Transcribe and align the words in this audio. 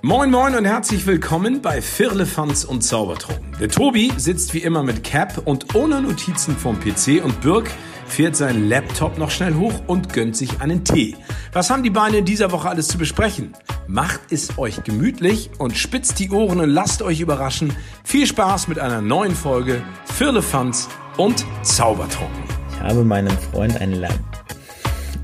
Moin 0.00 0.30
Moin 0.30 0.54
und 0.54 0.64
herzlich 0.64 1.06
willkommen 1.06 1.60
bei 1.60 1.82
Firlefanz 1.82 2.62
und 2.62 2.82
Zaubertrunken. 2.82 3.56
Der 3.58 3.68
Tobi 3.68 4.12
sitzt 4.16 4.54
wie 4.54 4.58
immer 4.58 4.84
mit 4.84 5.02
Cap 5.02 5.42
und 5.44 5.74
ohne 5.74 6.00
Notizen 6.00 6.56
vom 6.56 6.78
PC 6.78 7.24
und 7.24 7.40
Birk 7.40 7.68
fährt 8.06 8.36
seinen 8.36 8.68
Laptop 8.68 9.18
noch 9.18 9.32
schnell 9.32 9.54
hoch 9.54 9.74
und 9.88 10.12
gönnt 10.12 10.36
sich 10.36 10.60
einen 10.60 10.84
Tee. 10.84 11.16
Was 11.52 11.70
haben 11.70 11.82
die 11.82 11.90
Beine 11.90 12.18
in 12.18 12.24
dieser 12.24 12.52
Woche 12.52 12.68
alles 12.68 12.86
zu 12.86 12.96
besprechen? 12.96 13.54
Macht 13.88 14.20
es 14.30 14.56
euch 14.56 14.84
gemütlich 14.84 15.50
und 15.58 15.76
spitzt 15.76 16.20
die 16.20 16.30
Ohren 16.30 16.60
und 16.60 16.70
lasst 16.70 17.02
euch 17.02 17.18
überraschen. 17.18 17.72
Viel 18.04 18.28
Spaß 18.28 18.68
mit 18.68 18.78
einer 18.78 19.00
neuen 19.00 19.34
Folge 19.34 19.82
Firlefanz 20.14 20.88
und 21.16 21.44
Zaubertrunken. 21.62 22.44
Ich 22.70 22.80
habe 22.80 23.02
meinem 23.02 23.36
Freund 23.36 23.80
einen, 23.80 23.94
La 23.94 24.10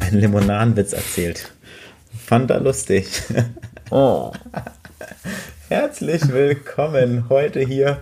einen 0.00 0.18
Limonadenwitz 0.18 0.94
erzählt. 0.94 1.52
Fand 2.26 2.50
er 2.50 2.58
lustig. 2.58 3.06
Oh. 3.90 4.32
Herzlich 5.68 6.28
willkommen 6.28 7.28
heute 7.28 7.60
hier 7.60 7.98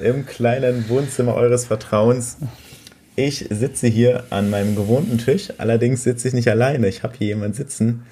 im 0.00 0.24
kleinen 0.24 0.88
Wohnzimmer 0.88 1.34
eures 1.34 1.66
Vertrauens. 1.66 2.38
Ich 3.16 3.46
sitze 3.50 3.88
hier 3.88 4.24
an 4.30 4.50
meinem 4.50 4.76
gewohnten 4.76 5.18
Tisch, 5.18 5.52
allerdings 5.58 6.04
sitze 6.04 6.28
ich 6.28 6.34
nicht 6.34 6.48
alleine. 6.48 6.86
Ich 6.86 7.02
habe 7.02 7.14
hier 7.18 7.28
jemanden 7.28 7.54
sitzen, 7.54 8.04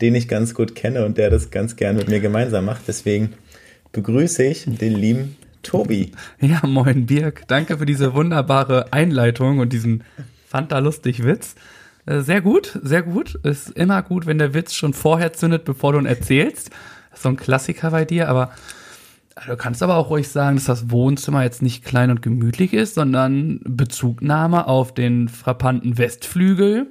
den 0.00 0.14
ich 0.14 0.26
ganz 0.26 0.54
gut 0.54 0.74
kenne 0.74 1.04
und 1.04 1.18
der 1.18 1.28
das 1.28 1.50
ganz 1.50 1.76
gern 1.76 1.96
mit 1.96 2.08
mir 2.08 2.20
gemeinsam 2.20 2.64
macht. 2.64 2.82
Deswegen 2.88 3.34
begrüße 3.92 4.42
ich 4.44 4.64
den 4.64 4.94
lieben 4.94 5.36
Tobi. 5.62 6.12
Ja, 6.40 6.60
moin 6.66 7.06
Birk. 7.06 7.46
Danke 7.46 7.78
für 7.78 7.86
diese 7.86 8.14
wunderbare 8.14 8.92
Einleitung 8.92 9.58
und 9.58 9.72
diesen 9.72 10.02
Fanta 10.48 10.78
lustig 10.78 11.24
Witz. 11.24 11.56
Äh, 12.06 12.20
sehr 12.20 12.40
gut, 12.40 12.78
sehr 12.82 13.02
gut. 13.02 13.34
Ist 13.42 13.70
immer 13.70 14.02
gut, 14.02 14.26
wenn 14.26 14.38
der 14.38 14.54
Witz 14.54 14.74
schon 14.74 14.92
vorher 14.92 15.32
zündet, 15.32 15.64
bevor 15.64 15.92
du 15.92 15.98
ihn 16.00 16.06
erzählst. 16.06 16.70
Das 17.10 17.20
ist 17.20 17.22
so 17.22 17.28
ein 17.28 17.36
Klassiker 17.36 17.90
bei 17.90 18.04
dir, 18.04 18.28
aber 18.28 18.52
äh, 19.36 19.46
du 19.46 19.56
kannst 19.56 19.82
aber 19.82 19.96
auch 19.96 20.10
ruhig 20.10 20.28
sagen, 20.28 20.56
dass 20.56 20.66
das 20.66 20.90
Wohnzimmer 20.90 21.42
jetzt 21.42 21.62
nicht 21.62 21.84
klein 21.84 22.10
und 22.10 22.22
gemütlich 22.22 22.74
ist, 22.74 22.94
sondern 22.94 23.60
Bezugnahme 23.64 24.66
auf 24.66 24.92
den 24.92 25.28
frappanten 25.28 25.98
Westflügel 25.98 26.88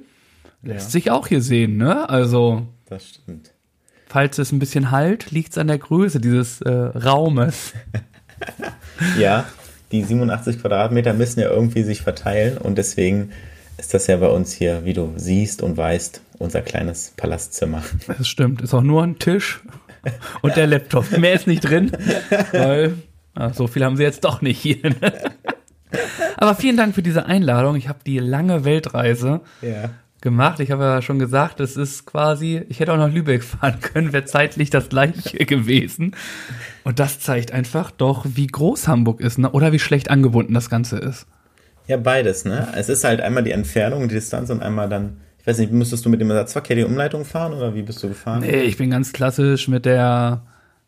lässt 0.62 0.86
ja. 0.86 0.90
sich 0.90 1.10
auch 1.10 1.26
hier 1.26 1.42
sehen, 1.42 1.76
ne? 1.76 2.08
Also. 2.08 2.66
Das 2.88 3.08
stimmt. 3.08 3.52
Falls 4.06 4.38
es 4.38 4.52
ein 4.52 4.58
bisschen 4.58 4.90
halt, 4.90 5.30
liegt 5.30 5.52
es 5.52 5.58
an 5.58 5.66
der 5.66 5.78
Größe 5.78 6.20
dieses 6.20 6.60
äh, 6.60 6.70
Raumes. 6.70 7.72
ja, 9.18 9.44
die 9.90 10.04
87 10.04 10.60
Quadratmeter 10.60 11.14
müssen 11.14 11.40
ja 11.40 11.50
irgendwie 11.50 11.82
sich 11.82 12.02
verteilen 12.02 12.58
und 12.58 12.78
deswegen 12.78 13.30
ist 13.78 13.94
das 13.94 14.06
ja 14.06 14.16
bei 14.16 14.28
uns 14.28 14.52
hier, 14.52 14.84
wie 14.84 14.92
du 14.92 15.12
siehst 15.16 15.62
und 15.62 15.76
weißt, 15.76 16.20
unser 16.38 16.62
kleines 16.62 17.12
Palastzimmer. 17.16 17.82
Das 18.06 18.28
stimmt. 18.28 18.62
Ist 18.62 18.74
auch 18.74 18.82
nur 18.82 19.02
ein 19.02 19.18
Tisch 19.18 19.62
und 20.42 20.56
der 20.56 20.66
Laptop. 20.66 21.16
Mehr 21.18 21.34
ist 21.34 21.46
nicht 21.46 21.62
drin, 21.62 21.92
weil 22.52 22.94
ach, 23.34 23.54
so 23.54 23.66
viel 23.66 23.84
haben 23.84 23.96
sie 23.96 24.02
jetzt 24.02 24.24
doch 24.24 24.42
nicht 24.42 24.60
hier. 24.60 24.82
Ne? 24.82 25.12
Aber 26.36 26.54
vielen 26.54 26.76
Dank 26.76 26.94
für 26.94 27.02
diese 27.02 27.26
Einladung. 27.26 27.76
Ich 27.76 27.88
habe 27.88 28.00
die 28.04 28.18
lange 28.18 28.64
Weltreise 28.64 29.40
ja. 29.62 29.90
gemacht. 30.20 30.60
Ich 30.60 30.70
habe 30.70 30.82
ja 30.82 31.02
schon 31.02 31.18
gesagt, 31.18 31.60
es 31.60 31.76
ist 31.76 32.06
quasi, 32.06 32.62
ich 32.68 32.80
hätte 32.80 32.92
auch 32.92 32.98
nach 32.98 33.12
Lübeck 33.12 33.44
fahren 33.44 33.80
können, 33.80 34.12
wäre 34.12 34.24
zeitlich 34.24 34.70
das 34.70 34.88
gleiche 34.88 35.38
gewesen. 35.46 36.16
Und 36.82 36.98
das 36.98 37.20
zeigt 37.20 37.52
einfach 37.52 37.90
doch, 37.90 38.26
wie 38.28 38.46
groß 38.46 38.88
Hamburg 38.88 39.20
ist 39.20 39.38
ne? 39.38 39.50
oder 39.50 39.72
wie 39.72 39.78
schlecht 39.78 40.10
angebunden 40.10 40.54
das 40.54 40.70
Ganze 40.70 40.98
ist. 40.98 41.26
Ja, 41.86 41.96
beides, 41.98 42.44
ne? 42.44 42.68
Es 42.74 42.88
ist 42.88 43.04
halt 43.04 43.20
einmal 43.20 43.44
die 43.44 43.52
Entfernung, 43.52 44.08
die 44.08 44.14
Distanz 44.14 44.50
und 44.50 44.62
einmal 44.62 44.88
dann, 44.88 45.18
ich 45.38 45.46
weiß 45.46 45.58
nicht, 45.58 45.72
müsstest 45.72 46.04
du 46.04 46.08
mit 46.08 46.20
dem 46.20 46.30
Ersatzverkehr 46.30 46.76
die 46.76 46.84
Umleitung 46.84 47.24
fahren 47.24 47.52
oder 47.52 47.74
wie 47.74 47.82
bist 47.82 48.02
du 48.02 48.08
gefahren? 48.08 48.40
Nee, 48.40 48.62
ich 48.62 48.78
bin 48.78 48.90
ganz 48.90 49.12
klassisch 49.12 49.68
mit 49.68 49.84
der, 49.84 50.42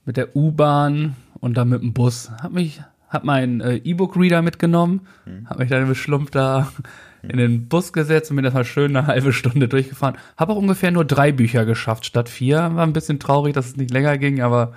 mit 0.06 0.16
der 0.16 0.34
U-Bahn 0.34 1.14
und 1.41 1.56
dann 1.56 1.69
mit 1.69 1.83
dem 1.83 1.92
Bus. 1.92 2.30
Hab 2.42 2.53
mich, 2.53 2.80
hab 3.11 3.25
meinen 3.25 3.61
äh, 3.61 3.77
E-Book-Reader 3.77 4.41
mitgenommen, 4.41 5.06
hm. 5.25 5.47
hab 5.48 5.59
mich 5.59 5.69
dann 5.69 5.87
beschlumpft 5.87 6.34
da 6.34 6.72
hm. 7.20 7.31
in 7.31 7.37
den 7.37 7.69
Bus 7.69 7.93
gesetzt 7.93 8.31
und 8.31 8.37
bin 8.37 8.47
erstmal 8.47 8.65
schön 8.65 8.97
eine 8.97 9.06
halbe 9.06 9.34
Stunde 9.34 9.69
durchgefahren. 9.69 10.16
Hab 10.38 10.49
auch 10.49 10.56
ungefähr 10.56 10.93
nur 10.93 11.04
drei 11.04 11.31
Bücher 11.31 11.66
geschafft 11.66 12.06
statt 12.06 12.31
vier. 12.31 12.56
War 12.75 12.87
ein 12.87 12.94
bisschen 12.94 13.19
traurig, 13.19 13.53
dass 13.53 13.66
es 13.66 13.76
nicht 13.76 13.91
länger 13.91 14.16
ging, 14.16 14.41
aber 14.41 14.72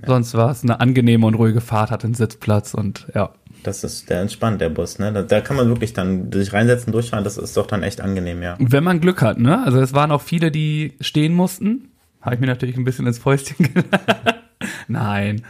ja. 0.00 0.08
sonst 0.08 0.32
war 0.32 0.50
es 0.50 0.62
eine 0.62 0.80
angenehme 0.80 1.26
und 1.26 1.34
ruhige 1.34 1.60
Fahrt, 1.60 1.90
hat 1.90 2.04
einen 2.06 2.14
Sitzplatz 2.14 2.72
und 2.72 3.06
ja. 3.14 3.32
Das 3.62 3.84
ist 3.84 4.08
der 4.08 4.20
entspannt, 4.20 4.60
der 4.60 4.68
Bus, 4.68 4.98
ne? 4.98 5.12
Da, 5.12 5.22
da, 5.22 5.40
kann 5.40 5.56
man 5.56 5.68
wirklich 5.68 5.92
dann 5.92 6.30
sich 6.32 6.52
reinsetzen, 6.52 6.92
durchfahren, 6.92 7.24
das 7.24 7.36
ist 7.36 7.56
doch 7.56 7.66
dann 7.66 7.82
echt 7.82 8.00
angenehm, 8.00 8.42
ja. 8.42 8.56
Wenn 8.58 8.84
man 8.84 9.00
Glück 9.00 9.20
hat, 9.22 9.38
ne? 9.38 9.64
Also 9.64 9.80
es 9.80 9.92
waren 9.94 10.10
auch 10.10 10.22
viele, 10.22 10.50
die 10.50 10.94
stehen 11.00 11.34
mussten. 11.34 11.90
Habe 12.20 12.34
ich 12.34 12.40
mir 12.40 12.46
natürlich 12.46 12.76
ein 12.76 12.84
bisschen 12.84 13.06
ins 13.06 13.18
Fäustchen 13.18 13.56
gelacht. 13.74 14.42
Nein. 14.86 15.42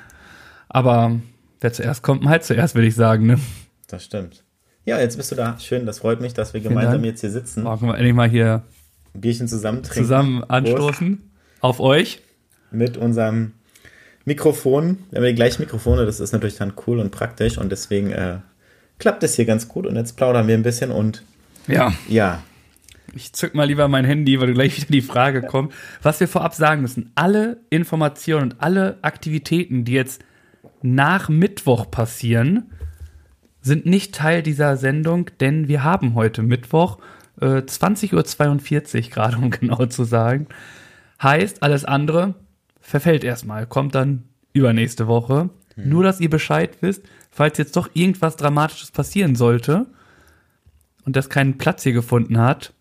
Aber 0.68 1.20
wer 1.60 1.72
zuerst 1.72 2.02
kommt, 2.02 2.26
halt 2.26 2.44
zuerst, 2.44 2.74
würde 2.74 2.88
ich 2.88 2.94
sagen, 2.94 3.26
ne? 3.26 3.38
Das 3.86 4.04
stimmt. 4.04 4.44
Ja, 4.84 4.98
jetzt 4.98 5.16
bist 5.16 5.30
du 5.30 5.36
da. 5.36 5.58
Schön, 5.58 5.86
das 5.86 5.98
freut 5.98 6.20
mich, 6.20 6.34
dass 6.34 6.54
wir 6.54 6.60
gemeinsam 6.60 7.04
jetzt 7.04 7.20
hier 7.20 7.30
sitzen. 7.30 7.62
Machen 7.62 7.88
wir 7.88 7.94
endlich 7.94 8.14
mal 8.14 8.28
hier 8.28 8.62
ein 9.14 9.20
Bierchen 9.20 9.48
zusammen 9.48 9.82
trinken. 9.82 10.04
Zusammen 10.04 10.44
anstoßen. 10.44 11.18
Prost. 11.18 11.28
Auf 11.60 11.80
euch. 11.80 12.22
Mit 12.70 12.96
unserem 12.96 13.52
Mikrofon. 14.28 14.98
Wir 15.10 15.18
haben 15.18 15.26
die 15.26 15.34
gleichen 15.34 15.62
Mikrofone, 15.62 16.06
das 16.06 16.20
ist 16.20 16.32
natürlich 16.32 16.56
dann 16.56 16.74
cool 16.86 17.00
und 17.00 17.10
praktisch 17.10 17.58
und 17.58 17.72
deswegen 17.72 18.12
äh, 18.12 18.36
klappt 18.98 19.24
es 19.24 19.34
hier 19.34 19.44
ganz 19.44 19.66
gut 19.66 19.86
und 19.86 19.96
jetzt 19.96 20.16
plaudern 20.16 20.46
wir 20.46 20.54
ein 20.54 20.62
bisschen 20.62 20.92
und 20.92 21.24
ja. 21.66 21.92
Ja. 22.08 22.42
Ich 23.14 23.32
zück 23.32 23.54
mal 23.54 23.64
lieber 23.64 23.88
mein 23.88 24.04
Handy, 24.04 24.40
weil 24.40 24.52
gleich 24.52 24.76
wieder 24.76 24.90
die 24.90 25.02
Frage 25.02 25.42
kommt. 25.42 25.72
Was 26.02 26.20
wir 26.20 26.28
vorab 26.28 26.54
sagen 26.54 26.82
müssen, 26.82 27.10
alle 27.14 27.58
Informationen 27.70 28.52
und 28.52 28.62
alle 28.62 28.98
Aktivitäten, 29.02 29.84
die 29.84 29.92
jetzt 29.92 30.22
nach 30.82 31.28
Mittwoch 31.28 31.90
passieren, 31.90 32.70
sind 33.60 33.86
nicht 33.86 34.14
Teil 34.14 34.42
dieser 34.42 34.76
Sendung, 34.76 35.30
denn 35.40 35.68
wir 35.68 35.84
haben 35.84 36.14
heute 36.14 36.42
Mittwoch 36.42 36.98
äh, 37.40 37.62
20.42 37.62 38.96
Uhr 38.96 39.10
gerade, 39.10 39.36
um 39.38 39.50
genau 39.50 39.86
zu 39.86 40.04
sagen. 40.04 40.46
Heißt, 41.22 41.62
alles 41.62 41.84
andere 41.84 42.34
verfällt 42.88 43.22
erstmal, 43.22 43.66
kommt 43.66 43.94
dann 43.94 44.24
übernächste 44.52 45.06
Woche. 45.06 45.50
Mhm. 45.76 45.88
Nur, 45.88 46.02
dass 46.02 46.20
ihr 46.20 46.30
Bescheid 46.30 46.78
wisst, 46.80 47.02
falls 47.30 47.58
jetzt 47.58 47.76
doch 47.76 47.90
irgendwas 47.92 48.36
Dramatisches 48.36 48.90
passieren 48.90 49.36
sollte 49.36 49.86
und 51.04 51.14
das 51.14 51.28
keinen 51.28 51.58
Platz 51.58 51.82
hier 51.82 51.92
gefunden 51.92 52.38
hat, 52.38 52.72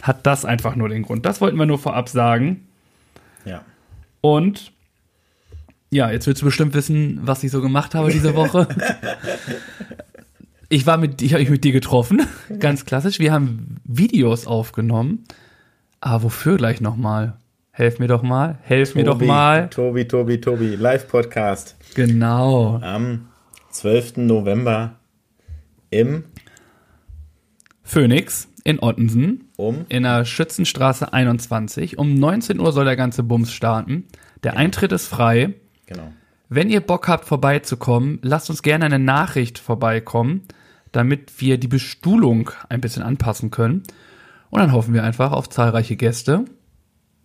hat 0.00 0.26
das 0.26 0.44
einfach 0.44 0.76
nur 0.76 0.88
den 0.88 1.02
Grund. 1.02 1.26
Das 1.26 1.40
wollten 1.40 1.56
wir 1.58 1.66
nur 1.66 1.78
vorab 1.78 2.08
sagen. 2.08 2.68
Ja. 3.44 3.62
Und 4.20 4.72
ja, 5.90 6.10
jetzt 6.10 6.26
willst 6.26 6.42
du 6.42 6.46
bestimmt 6.46 6.74
wissen, 6.74 7.20
was 7.22 7.42
ich 7.42 7.50
so 7.50 7.60
gemacht 7.60 7.94
habe 7.94 8.10
diese 8.10 8.34
Woche. 8.34 8.68
ich 10.68 10.86
war 10.86 10.96
mit, 10.96 11.20
ich 11.20 11.32
habe 11.32 11.42
mich 11.42 11.50
mit 11.50 11.64
dir 11.64 11.72
getroffen, 11.72 12.22
ganz 12.60 12.84
klassisch. 12.84 13.18
Wir 13.18 13.32
haben 13.32 13.80
Videos 13.84 14.46
aufgenommen. 14.46 15.24
Aber 16.00 16.24
wofür 16.24 16.56
gleich 16.56 16.80
nochmal? 16.80 17.36
Helf 17.74 17.98
mir 17.98 18.06
doch 18.06 18.20
mal, 18.20 18.58
helf 18.64 18.90
Tobi, 18.90 18.98
mir 18.98 19.04
doch 19.06 19.20
mal. 19.22 19.70
Tobi, 19.70 20.06
Tobi, 20.06 20.38
Tobi, 20.42 20.76
Live-Podcast. 20.76 21.74
Genau. 21.94 22.78
Am 22.82 23.28
12. 23.70 24.18
November 24.18 24.96
im 25.88 26.24
Phoenix 27.82 28.48
in 28.64 28.78
Ottensen. 28.82 29.48
Um? 29.56 29.86
In 29.88 30.02
der 30.02 30.26
Schützenstraße 30.26 31.14
21. 31.14 31.96
Um 31.96 32.12
19 32.12 32.60
Uhr 32.60 32.72
soll 32.72 32.84
der 32.84 32.96
ganze 32.96 33.22
Bums 33.22 33.54
starten. 33.54 34.04
Der 34.44 34.52
genau. 34.52 34.64
Eintritt 34.64 34.92
ist 34.92 35.06
frei. 35.06 35.54
Genau. 35.86 36.12
Wenn 36.50 36.68
ihr 36.68 36.82
Bock 36.82 37.08
habt, 37.08 37.24
vorbeizukommen, 37.24 38.18
lasst 38.20 38.50
uns 38.50 38.60
gerne 38.60 38.84
eine 38.84 38.98
Nachricht 38.98 39.58
vorbeikommen, 39.58 40.42
damit 40.92 41.40
wir 41.40 41.56
die 41.56 41.68
Bestuhlung 41.68 42.50
ein 42.68 42.82
bisschen 42.82 43.02
anpassen 43.02 43.50
können. 43.50 43.84
Und 44.50 44.60
dann 44.60 44.72
hoffen 44.72 44.92
wir 44.92 45.04
einfach 45.04 45.32
auf 45.32 45.48
zahlreiche 45.48 45.96
Gäste. 45.96 46.44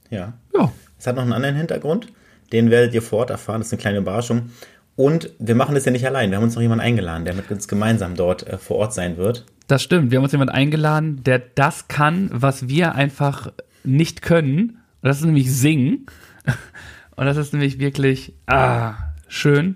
Ja. 0.09 0.33
Ja. 0.53 0.71
Es 0.99 1.07
hat 1.07 1.15
noch 1.15 1.23
einen 1.23 1.33
anderen 1.33 1.55
Hintergrund. 1.55 2.07
Den 2.51 2.69
werdet 2.69 2.93
ihr 2.93 3.01
vor 3.01 3.19
Ort 3.19 3.29
erfahren. 3.29 3.59
Das 3.59 3.67
ist 3.67 3.73
eine 3.73 3.81
kleine 3.81 3.97
Überraschung. 3.99 4.49
Und 4.95 5.31
wir 5.37 5.53
machen 5.53 5.75
das 5.75 5.85
ja 5.85 5.91
nicht 5.91 6.07
allein. 6.07 6.31
Wir 6.31 6.37
haben 6.37 6.43
uns 6.43 6.55
noch 6.55 6.61
jemanden 6.61 6.83
eingeladen, 6.83 7.25
der 7.25 7.35
mit 7.35 7.51
uns 7.51 7.67
gemeinsam 7.67 8.15
dort 8.15 8.47
äh, 8.47 8.57
vor 8.57 8.77
Ort 8.77 8.93
sein 8.93 9.17
wird. 9.17 9.45
Das 9.67 9.83
stimmt. 9.83 10.11
Wir 10.11 10.17
haben 10.17 10.23
uns 10.23 10.31
jemanden 10.31 10.55
eingeladen, 10.55 11.23
der 11.23 11.39
das 11.39 11.87
kann, 11.87 12.29
was 12.33 12.67
wir 12.67 12.95
einfach 12.95 13.51
nicht 13.83 14.21
können. 14.21 14.79
Und 15.01 15.07
das 15.09 15.19
ist 15.19 15.25
nämlich 15.25 15.53
singen. 15.53 16.07
Und 17.15 17.25
das 17.25 17.37
ist 17.37 17.53
nämlich 17.53 17.79
wirklich 17.79 18.33
ah, 18.45 18.93
schön. 19.27 19.75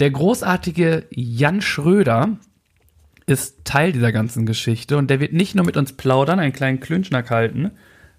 Der 0.00 0.10
großartige 0.10 1.04
Jan 1.10 1.60
Schröder 1.60 2.38
ist 3.26 3.64
Teil 3.64 3.92
dieser 3.92 4.12
ganzen 4.12 4.46
Geschichte 4.46 4.96
und 4.96 5.10
der 5.10 5.20
wird 5.20 5.34
nicht 5.34 5.54
nur 5.54 5.66
mit 5.66 5.76
uns 5.76 5.92
plaudern, 5.92 6.40
einen 6.40 6.54
kleinen 6.54 6.80
Klönschnack 6.80 7.30
halten, 7.30 7.72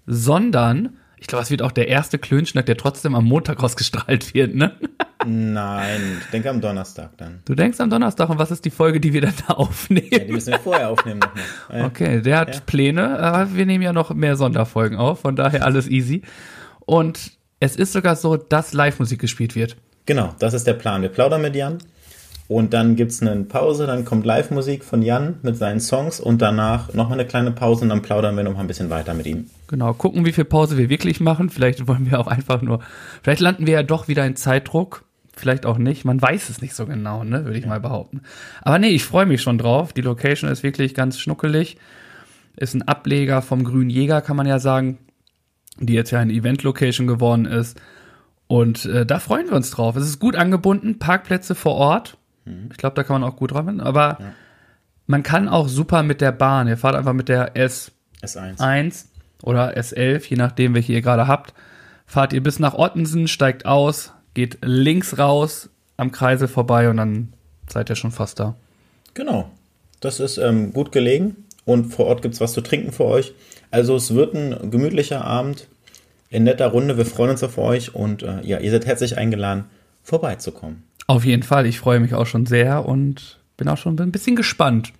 sondern 0.06 0.96
ich 1.20 1.26
glaube, 1.26 1.42
es 1.42 1.50
wird 1.50 1.60
auch 1.60 1.70
der 1.70 1.88
erste 1.88 2.18
Klönschnack, 2.18 2.64
der 2.64 2.78
trotzdem 2.78 3.14
am 3.14 3.26
Montag 3.26 3.62
ausgestrahlt 3.62 4.32
wird, 4.32 4.54
ne? 4.54 4.74
Nein, 5.26 6.18
ich 6.18 6.30
denke 6.30 6.48
am 6.48 6.62
Donnerstag 6.62 7.10
dann. 7.18 7.40
Du 7.44 7.54
denkst 7.54 7.78
am 7.78 7.90
Donnerstag 7.90 8.30
und 8.30 8.38
was 8.38 8.50
ist 8.50 8.64
die 8.64 8.70
Folge, 8.70 9.00
die 9.00 9.12
wir 9.12 9.20
dann 9.20 9.34
da 9.46 9.54
aufnehmen? 9.54 10.08
Ja, 10.10 10.20
die 10.20 10.32
müssen 10.32 10.52
wir 10.52 10.58
vorher 10.58 10.88
aufnehmen 10.88 11.20
nochmal. 11.20 11.84
Okay, 11.84 12.22
der 12.22 12.38
hat 12.38 12.54
ja. 12.54 12.60
Pläne, 12.64 13.18
aber 13.18 13.54
wir 13.54 13.66
nehmen 13.66 13.82
ja 13.82 13.92
noch 13.92 14.14
mehr 14.14 14.36
Sonderfolgen 14.36 14.96
auf, 14.96 15.20
von 15.20 15.36
daher 15.36 15.66
alles 15.66 15.88
easy. 15.88 16.22
Und 16.86 17.32
es 17.60 17.76
ist 17.76 17.92
sogar 17.92 18.16
so, 18.16 18.38
dass 18.38 18.72
Live-Musik 18.72 19.20
gespielt 19.20 19.54
wird. 19.54 19.76
Genau, 20.06 20.34
das 20.38 20.54
ist 20.54 20.66
der 20.66 20.72
Plan. 20.72 21.02
Wir 21.02 21.10
plaudern 21.10 21.42
mit 21.42 21.54
Jan 21.54 21.78
und 22.50 22.74
dann 22.74 22.96
gibt 22.96 23.12
es 23.12 23.22
eine 23.22 23.44
Pause, 23.44 23.86
dann 23.86 24.04
kommt 24.04 24.26
Live-Musik 24.26 24.82
von 24.82 25.02
Jan 25.02 25.36
mit 25.42 25.56
seinen 25.56 25.78
Songs 25.78 26.18
und 26.18 26.42
danach 26.42 26.92
nochmal 26.92 27.20
eine 27.20 27.28
kleine 27.28 27.52
Pause 27.52 27.84
und 27.84 27.90
dann 27.90 28.02
plaudern 28.02 28.36
wir 28.36 28.42
noch 28.42 28.54
mal 28.54 28.62
ein 28.62 28.66
bisschen 28.66 28.90
weiter 28.90 29.14
mit 29.14 29.26
ihm. 29.28 29.48
Genau, 29.68 29.94
gucken, 29.94 30.26
wie 30.26 30.32
viel 30.32 30.44
Pause 30.44 30.76
wir 30.76 30.88
wirklich 30.88 31.20
machen. 31.20 31.48
Vielleicht 31.48 31.86
wollen 31.86 32.10
wir 32.10 32.18
auch 32.18 32.26
einfach 32.26 32.60
nur, 32.60 32.80
vielleicht 33.22 33.40
landen 33.40 33.68
wir 33.68 33.74
ja 33.74 33.82
doch 33.84 34.08
wieder 34.08 34.26
in 34.26 34.34
Zeitdruck. 34.34 35.04
Vielleicht 35.32 35.64
auch 35.64 35.78
nicht. 35.78 36.04
Man 36.04 36.20
weiß 36.20 36.50
es 36.50 36.60
nicht 36.60 36.74
so 36.74 36.86
genau, 36.86 37.22
ne, 37.22 37.44
würde 37.44 37.56
ich 37.56 37.66
mal 37.66 37.78
behaupten. 37.78 38.22
Aber 38.62 38.80
nee, 38.80 38.88
ich 38.88 39.04
freue 39.04 39.26
mich 39.26 39.42
schon 39.42 39.56
drauf. 39.56 39.92
Die 39.92 40.00
Location 40.00 40.50
ist 40.50 40.64
wirklich 40.64 40.92
ganz 40.92 41.20
schnuckelig. 41.20 41.76
Ist 42.56 42.74
ein 42.74 42.82
Ableger 42.82 43.42
vom 43.42 43.62
Grünen 43.62 43.90
Jäger, 43.90 44.22
kann 44.22 44.36
man 44.36 44.48
ja 44.48 44.58
sagen, 44.58 44.98
die 45.78 45.94
jetzt 45.94 46.10
ja 46.10 46.18
eine 46.18 46.32
Event-Location 46.32 47.06
geworden 47.06 47.44
ist. 47.44 47.80
Und 48.48 48.86
äh, 48.86 49.06
da 49.06 49.20
freuen 49.20 49.46
wir 49.46 49.54
uns 49.54 49.70
drauf. 49.70 49.94
Es 49.94 50.04
ist 50.04 50.18
gut 50.18 50.34
angebunden, 50.34 50.98
Parkplätze 50.98 51.54
vor 51.54 51.76
Ort. 51.76 52.16
Ich 52.70 52.76
glaube, 52.78 52.94
da 52.96 53.04
kann 53.04 53.20
man 53.20 53.30
auch 53.30 53.36
gut 53.36 53.52
drauf. 53.52 53.66
Aber 53.78 54.16
Ja. 54.20 54.32
man 55.06 55.22
kann 55.22 55.48
auch 55.48 55.68
super 55.68 56.02
mit 56.02 56.20
der 56.20 56.32
Bahn. 56.32 56.68
Ihr 56.68 56.76
fahrt 56.76 56.96
einfach 56.96 57.12
mit 57.12 57.28
der 57.28 57.54
S1 57.54 57.90
S1. 58.22 59.04
oder 59.42 59.76
S11, 59.76 60.28
je 60.28 60.36
nachdem, 60.36 60.74
welche 60.74 60.92
ihr 60.92 61.02
gerade 61.02 61.26
habt. 61.26 61.54
Fahrt 62.06 62.32
ihr 62.32 62.42
bis 62.42 62.58
nach 62.58 62.74
Ottensen, 62.74 63.28
steigt 63.28 63.66
aus, 63.66 64.12
geht 64.34 64.58
links 64.62 65.18
raus, 65.18 65.70
am 65.96 66.10
Kreisel 66.12 66.48
vorbei 66.48 66.90
und 66.90 66.96
dann 66.96 67.32
seid 67.68 67.88
ihr 67.88 67.96
schon 67.96 68.10
fast 68.10 68.40
da. 68.40 68.56
Genau. 69.14 69.50
Das 70.00 70.18
ist 70.18 70.38
ähm, 70.38 70.72
gut 70.72 70.92
gelegen 70.92 71.36
und 71.66 71.92
vor 71.92 72.06
Ort 72.06 72.22
gibt 72.22 72.34
es 72.34 72.40
was 72.40 72.52
zu 72.52 72.62
trinken 72.62 72.90
für 72.90 73.04
euch. 73.04 73.34
Also 73.70 73.94
es 73.96 74.14
wird 74.14 74.34
ein 74.34 74.70
gemütlicher 74.70 75.24
Abend 75.24 75.68
in 76.30 76.44
netter 76.44 76.68
Runde. 76.68 76.96
Wir 76.96 77.06
freuen 77.06 77.30
uns 77.30 77.42
auf 77.44 77.58
euch 77.58 77.94
und 77.94 78.22
äh, 78.22 78.40
ja, 78.42 78.58
ihr 78.58 78.70
seid 78.70 78.86
herzlich 78.86 79.18
eingeladen, 79.18 79.64
vorbeizukommen. 80.02 80.82
Auf 81.10 81.24
jeden 81.24 81.42
Fall, 81.42 81.66
ich 81.66 81.80
freue 81.80 81.98
mich 81.98 82.14
auch 82.14 82.26
schon 82.26 82.46
sehr 82.46 82.86
und 82.86 83.40
bin 83.56 83.68
auch 83.68 83.78
schon 83.78 83.98
ein 83.98 84.12
bisschen 84.12 84.36
gespannt. 84.36 84.92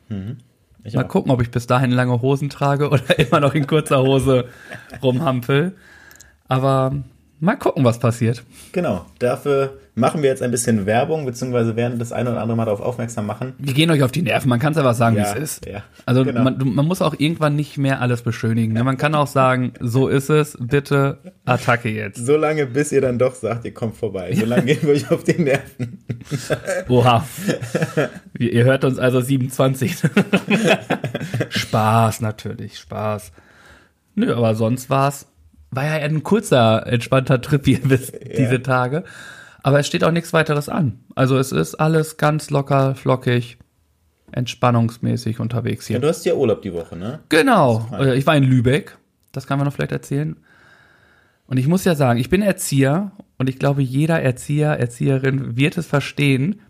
Ich 0.82 0.94
Mal 0.94 1.04
auch. 1.04 1.08
gucken, 1.08 1.30
ob 1.30 1.40
ich 1.40 1.52
bis 1.52 1.68
dahin 1.68 1.92
lange 1.92 2.20
Hosen 2.20 2.50
trage 2.50 2.88
oder 2.90 3.16
immer 3.16 3.38
noch 3.38 3.54
in 3.54 3.68
kurzer 3.68 4.02
Hose 4.02 4.46
rumhampel. 5.04 5.76
Aber 6.48 6.96
mal 7.40 7.56
gucken, 7.56 7.84
was 7.84 7.98
passiert. 7.98 8.44
Genau, 8.72 9.04
dafür 9.19 9.78
machen 9.94 10.22
wir 10.22 10.31
jetzt 10.31 10.42
ein 10.42 10.50
bisschen 10.50 10.87
Werbung, 10.87 11.26
beziehungsweise 11.26 11.76
werden 11.76 11.98
das 11.98 12.12
eine 12.12 12.31
oder 12.31 12.40
andere 12.40 12.56
Mal 12.56 12.64
darauf 12.66 12.81
aufmerksam 12.81 13.26
machen. 13.26 13.54
Wir 13.58 13.75
gehen 13.75 13.90
euch 13.90 14.02
auf 14.02 14.12
die 14.12 14.22
Nerven, 14.22 14.48
man 14.48 14.60
kann 14.60 14.72
es 14.72 14.78
einfach 14.78 14.94
sagen, 14.94 15.16
Ja, 15.16 15.34
wie 15.34 15.38
es 15.38 15.56
ist. 15.56 15.66
ja, 15.66 15.82
also 16.06 16.25
genau. 16.25 16.42
man, 16.44 16.56
man 16.75 16.87
muss 16.87 17.02
auch 17.02 17.14
irgendwann 17.19 17.56
nicht 17.56 17.76
mehr 17.76 18.00
alles 18.00 18.22
beschönigen. 18.22 18.72
Ne? 18.72 18.84
Man 18.84 18.96
kann 18.96 19.14
auch 19.14 19.26
sagen, 19.26 19.72
so 19.81 20.08
ist 20.08 20.31
es, 20.31 20.56
bitte 20.60 21.19
Attacke 21.44 21.88
jetzt. 21.90 22.25
So 22.25 22.37
lange, 22.37 22.66
bis 22.66 22.92
ihr 22.92 23.00
dann 23.00 23.19
doch 23.19 23.34
sagt, 23.34 23.64
ihr 23.64 23.75
kommt 23.75 23.96
vorbei. 23.96 24.34
So 24.34 24.46
lange 24.46 24.64
gehen 24.66 24.82
wir 24.82 24.90
euch 24.90 25.10
auf 25.10 25.25
die 25.25 25.40
Nerven. 25.42 26.04
Oha. 26.88 27.26
Ihr 28.38 28.52
ihr 28.52 28.64
hört 28.64 28.84
uns 28.84 28.98
also 28.98 29.20
27. 29.20 29.96
Spaß 31.50 32.20
natürlich, 32.20 32.78
Spaß. 32.78 33.32
Nö, 34.14 34.34
aber 34.34 34.54
sonst 34.54 34.90
war's. 34.90 35.26
War 35.70 35.84
ja 35.84 35.93
ein 36.05 36.22
kurzer, 36.22 36.87
entspannter 36.87 37.40
Trip 37.40 37.64
hier 37.64 37.81
bis 37.81 38.12
diese 38.37 38.62
Tage. 38.62 39.05
Aber 39.62 39.78
es 39.78 39.87
steht 39.87 40.05
auch 40.05 40.11
nichts 40.11 40.32
weiteres 40.32 40.69
an. 40.69 41.00
Also 41.14 41.38
es 41.38 41.52
ist 41.52 41.75
alles 41.76 42.17
ganz 42.17 42.50
locker, 42.50 42.94
flockig, 42.94 43.58
entspannungsmäßig 44.32 45.38
unterwegs 45.40 45.88
Ja, 45.88 45.94
hier. 45.94 46.00
du 46.00 46.08
hast 46.08 46.25
ja 46.25 46.34
Urlaub 46.34 46.62
die 46.62 46.72
Woche, 46.72 46.96
ne? 46.96 47.20
Genau. 47.28 47.88
Äh, 47.93 48.17
Ich 48.17 48.26
war 48.26 48.37
in 48.37 48.44
Lübeck. 48.44 48.96
Das 49.32 49.46
kann 49.46 49.58
man 49.58 49.67
noch 49.67 49.75
vielleicht 49.75 49.93
erzählen. 49.93 50.37
Und 51.46 51.56
ich 51.58 51.67
muss 51.69 51.84
ja 51.84 51.94
sagen, 51.94 52.19
ich 52.19 52.31
bin 52.31 52.43
Erzieher 52.43 53.12
und 53.38 53.49
ich 53.49 53.58
glaube, 53.58 53.82
jeder 53.82 54.20
Erzieher, 54.23 54.78
Erzieherin 54.78 55.56
wird 55.56 55.76
es 55.78 55.87
verstehen. 55.87 56.61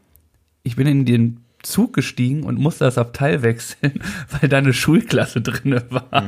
Ich 0.63 0.77
bin 0.77 0.87
in 0.87 1.05
den 1.05 1.41
Zug 1.63 1.93
gestiegen 1.93 2.43
und 2.45 2.59
musste 2.59 2.85
das 2.85 2.99
Abteil 2.99 3.43
wechseln, 3.43 4.01
weil 4.41 4.49
da 4.49 4.59
eine 4.59 4.73
Schulklasse 4.73 5.41
drinne 5.43 5.85
war. 5.91 6.23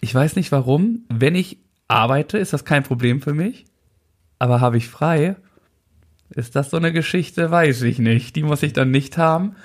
Ich 0.00 0.14
weiß 0.14 0.36
nicht 0.36 0.52
warum. 0.52 1.04
Wenn 1.08 1.34
ich 1.34 1.58
arbeite, 1.88 2.38
ist 2.38 2.52
das 2.52 2.64
kein 2.64 2.82
Problem 2.82 3.20
für 3.20 3.34
mich. 3.34 3.64
Aber 4.38 4.60
habe 4.60 4.76
ich 4.76 4.88
frei, 4.88 5.36
ist 6.30 6.54
das 6.54 6.70
so 6.70 6.76
eine 6.76 6.92
Geschichte, 6.92 7.50
weiß 7.50 7.82
ich 7.82 7.98
nicht. 7.98 8.36
Die 8.36 8.42
muss 8.42 8.62
ich 8.62 8.72
dann 8.72 8.90
nicht 8.90 9.18
haben. 9.18 9.56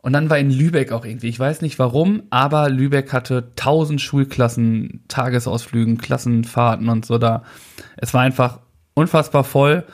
Und 0.00 0.12
dann 0.12 0.30
war 0.30 0.38
in 0.38 0.50
Lübeck 0.50 0.92
auch 0.92 1.04
irgendwie, 1.04 1.28
ich 1.28 1.38
weiß 1.38 1.60
nicht 1.60 1.78
warum, 1.78 2.22
aber 2.30 2.70
Lübeck 2.70 3.12
hatte 3.12 3.52
tausend 3.56 4.00
Schulklassen, 4.00 5.02
Tagesausflügen, 5.08 5.98
Klassenfahrten 5.98 6.88
und 6.88 7.04
so 7.04 7.18
da. 7.18 7.42
Es 7.96 8.14
war 8.14 8.22
einfach 8.22 8.60
unfassbar 8.94 9.42
voll 9.42 9.84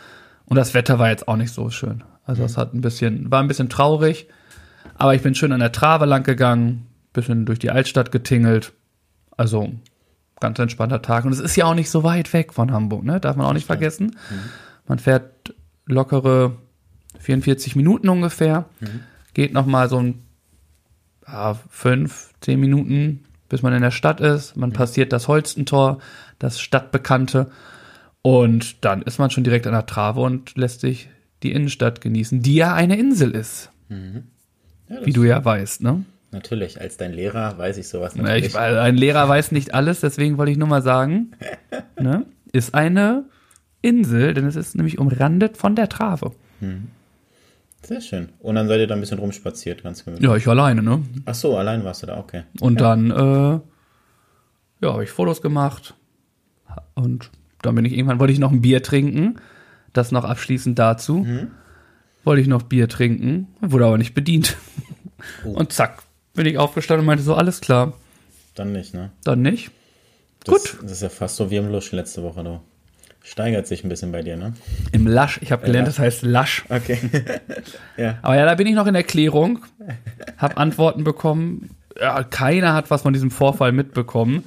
und 0.45 0.57
das 0.57 0.75
Wetter 0.75 0.99
war 0.99 1.09
jetzt 1.09 1.27
auch 1.27 1.37
nicht 1.37 1.53
so 1.53 1.71
schön. 1.71 2.05
Also 2.27 2.45
es 2.45 2.59
hat 2.59 2.75
ein 2.75 2.81
bisschen, 2.81 3.31
war 3.31 3.43
ein 3.43 3.49
bisschen 3.49 3.71
traurig, 3.71 4.29
aber 4.97 5.15
ich 5.15 5.23
bin 5.23 5.35
schön 5.35 5.53
an 5.53 5.61
der 5.61 5.73
Trave 5.73 6.05
lang 6.05 6.23
gegangen, 6.23 6.87
bisschen 7.15 7.47
durch 7.47 7.59
die 7.59 7.71
Altstadt 7.71 8.13
getingelt. 8.13 8.73
Also 9.37 9.73
ganz 10.41 10.59
entspannter 10.59 11.03
Tag 11.03 11.25
und 11.25 11.33
es 11.33 11.41
ist 11.41 11.57
ja 11.57 11.65
auch 11.67 11.75
nicht 11.75 11.91
so 11.91 12.03
weit 12.05 12.33
weg 12.33 12.53
von 12.53 12.71
Hamburg, 12.73 13.05
ne? 13.05 13.21
Darf 13.21 13.37
man 13.37 13.47
auch 13.47 13.53
nicht 13.53 13.67
vergessen. 13.67 14.17
Man 14.87 14.99
fährt 14.99 15.55
lockere 15.87 16.57
44 17.21 17.77
Minuten 17.77 18.09
ungefähr 18.09 18.67
geht 19.35 19.53
noch 19.53 19.67
mal 19.67 19.89
so 19.89 19.99
ein 19.99 20.23
ja, 21.27 21.59
fünf, 21.71 22.33
zehn 22.41 22.61
Minuten, 22.61 23.25
bis 23.49 23.63
man 23.63 23.73
in 23.73 23.83
der 23.83 23.91
Stadt 23.91 24.21
ist. 24.21 24.57
Man 24.57 24.73
passiert 24.73 25.13
das 25.13 25.27
Holstentor, 25.29 25.99
das 26.39 26.61
Stadtbekannte. 26.61 27.51
Und 28.23 28.85
dann 28.85 29.03
ist 29.03 29.19
man 29.19 29.31
schon 29.31 29.45
direkt 29.45 29.67
an 29.67 29.73
der 29.73 29.87
Trave 29.87 30.21
und 30.21 30.57
lässt 30.57 30.81
sich 30.81 31.09
die 31.43 31.53
Innenstadt 31.53 32.01
genießen, 32.01 32.43
die 32.43 32.55
ja 32.55 32.75
eine 32.75 32.97
Insel 32.99 33.31
ist. 33.33 33.71
Ja, 33.89 33.97
das- 34.97 35.07
Wie 35.07 35.13
du 35.13 35.25
ja 35.25 35.43
weißt, 35.45 35.83
ne? 35.83 36.05
Natürlich, 36.35 36.81
als 36.81 36.97
dein 36.97 37.13
Lehrer 37.13 37.59
weiß 37.59 37.79
ich 37.79 37.87
sowas 37.87 38.15
Na, 38.17 38.25
natürlich. 38.25 38.47
Ich, 38.47 38.57
ein 38.57 38.97
Lehrer 38.97 39.29
weiß 39.29 39.53
nicht 39.53 39.73
alles, 39.73 40.01
deswegen 40.01 40.37
wollte 40.37 40.51
ich 40.51 40.59
nur 40.59 40.67
mal 40.67 40.83
sagen, 40.83 41.31
ne? 42.01 42.27
Ist 42.51 42.75
eine 42.75 43.27
Insel, 43.83 44.35
denn 44.35 44.45
es 44.47 44.57
ist 44.57 44.75
nämlich 44.75 44.99
umrandet 44.99 45.57
von 45.57 45.77
der 45.77 45.89
Trave. 45.89 46.33
Sehr 47.83 48.01
schön. 48.01 48.31
Und 48.41 48.57
dann 48.57 48.67
seid 48.67 48.81
ihr 48.81 48.89
da 48.89 48.95
ein 48.95 49.01
bisschen 49.01 49.21
rumspaziert, 49.21 49.85
ganz 49.85 50.05
gemütlich. 50.05 50.29
Ja, 50.29 50.35
ich 50.35 50.49
alleine, 50.49 50.83
ne? 50.83 51.03
Ach 51.25 51.35
so, 51.37 51.57
allein 51.57 51.85
warst 51.85 52.03
du 52.03 52.07
da, 52.07 52.17
okay. 52.17 52.43
Und 52.61 52.81
dann, 52.81 53.11
äh, 53.13 53.61
ja, 54.85 54.93
habe 54.93 55.05
ich 55.05 55.11
Fotos 55.11 55.41
gemacht. 55.41 55.95
Und 56.95 57.31
dann 57.63 57.77
bin 57.77 57.85
ich 57.85 57.93
irgendwann, 57.93 58.19
wollte 58.19 58.33
ich 58.33 58.41
noch 58.41 58.51
ein 58.51 58.61
Bier 58.61 58.83
trinken. 58.83 59.39
Das 59.93 60.11
noch 60.11 60.25
abschließend 60.25 60.79
dazu. 60.79 61.25
Wollte 62.25 62.43
ich 62.43 62.49
noch 62.49 62.63
Bier 62.63 62.89
trinken, 62.89 63.49
wurde 63.61 63.87
aber 63.87 63.99
nicht 63.99 64.15
bedient. 64.15 64.57
Und 65.45 65.73
zack, 65.73 66.03
bin 66.35 66.47
ich 66.47 66.59
aufgestanden 66.59 67.01
und 67.01 67.07
meinte 67.07 67.25
so, 67.25 67.35
alles 67.35 67.61
klar, 67.61 67.95
Dann 68.55 68.73
nicht, 68.73 68.95
ne? 68.95 69.11
dann 69.25 69.43
nicht. 69.43 69.71
Das, 70.45 70.55
Gut. 70.55 70.79
Das 70.83 70.93
ist 70.93 71.03
ja 71.03 71.09
fast 71.09 71.37
so 71.37 71.51
wie 71.51 71.57
im 71.57 71.71
Lusch 71.71 71.93
letzte 71.93 72.23
Woche, 72.23 72.45
du. 72.45 72.61
Steigert 73.23 73.67
sich 73.67 73.83
ein 73.83 73.89
bisschen 73.89 74.13
bei 74.13 74.21
dir, 74.21 74.37
ne? 74.37 74.53
Im 74.93 75.07
Lasch, 75.07 75.41
ich 75.41 75.51
habe 75.51 75.65
gelernt, 75.65 75.89
das 75.89 75.99
heißt 75.99 76.23
Lasch. 76.23 76.65
Okay. 76.69 76.99
ja. 77.97 78.19
Aber 78.21 78.37
ja, 78.37 78.45
da 78.45 78.55
bin 78.55 78.67
ich 78.67 78.75
noch 78.75 78.87
in 78.87 78.95
Erklärung, 78.95 79.65
habe 80.37 80.59
Antworten 80.59 81.05
bekommen. 81.05 81.71
Ja, 81.99 82.23
keiner 82.23 82.75
hat 82.75 82.91
was 82.91 83.01
von 83.01 83.15
diesem 83.15 83.31
Vorfall 83.31 83.73
mitbekommen, 83.73 84.45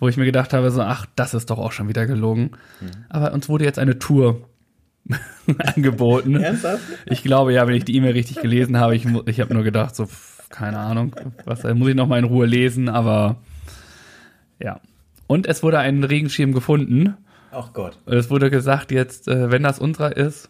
wo 0.00 0.08
ich 0.08 0.16
mir 0.16 0.24
gedacht 0.24 0.52
habe, 0.54 0.72
so, 0.72 0.82
ach, 0.82 1.06
das 1.14 1.34
ist 1.34 1.50
doch 1.50 1.58
auch 1.58 1.70
schon 1.70 1.88
wieder 1.88 2.06
gelogen. 2.06 2.50
Aber 3.08 3.32
uns 3.32 3.48
wurde 3.48 3.64
jetzt 3.64 3.78
eine 3.78 4.00
Tour 4.00 4.48
angeboten. 5.58 6.34
Ernsthaft? 6.34 6.82
Ich 7.04 7.22
glaube, 7.22 7.52
ja, 7.52 7.68
wenn 7.68 7.76
ich 7.76 7.84
die 7.84 7.94
E-Mail 7.94 8.12
richtig 8.12 8.40
gelesen 8.40 8.76
habe, 8.78 8.96
ich, 8.96 9.06
ich 9.26 9.40
habe 9.40 9.54
nur 9.54 9.62
gedacht, 9.62 9.94
so, 9.94 10.08
keine 10.56 10.78
Ahnung, 10.78 11.14
was, 11.44 11.64
muss 11.64 11.88
ich 11.88 11.94
noch 11.94 12.08
mal 12.08 12.18
in 12.18 12.24
Ruhe 12.24 12.46
lesen, 12.46 12.88
aber 12.88 13.36
ja. 14.58 14.80
Und 15.26 15.46
es 15.46 15.62
wurde 15.62 15.78
ein 15.80 16.02
Regenschirm 16.02 16.52
gefunden. 16.52 17.14
Ach 17.52 17.72
Gott. 17.74 17.98
Und 18.06 18.14
es 18.14 18.30
wurde 18.30 18.50
gesagt, 18.50 18.90
jetzt, 18.90 19.28
äh, 19.28 19.50
wenn 19.50 19.62
das 19.62 19.78
unserer 19.78 20.16
ist, 20.16 20.48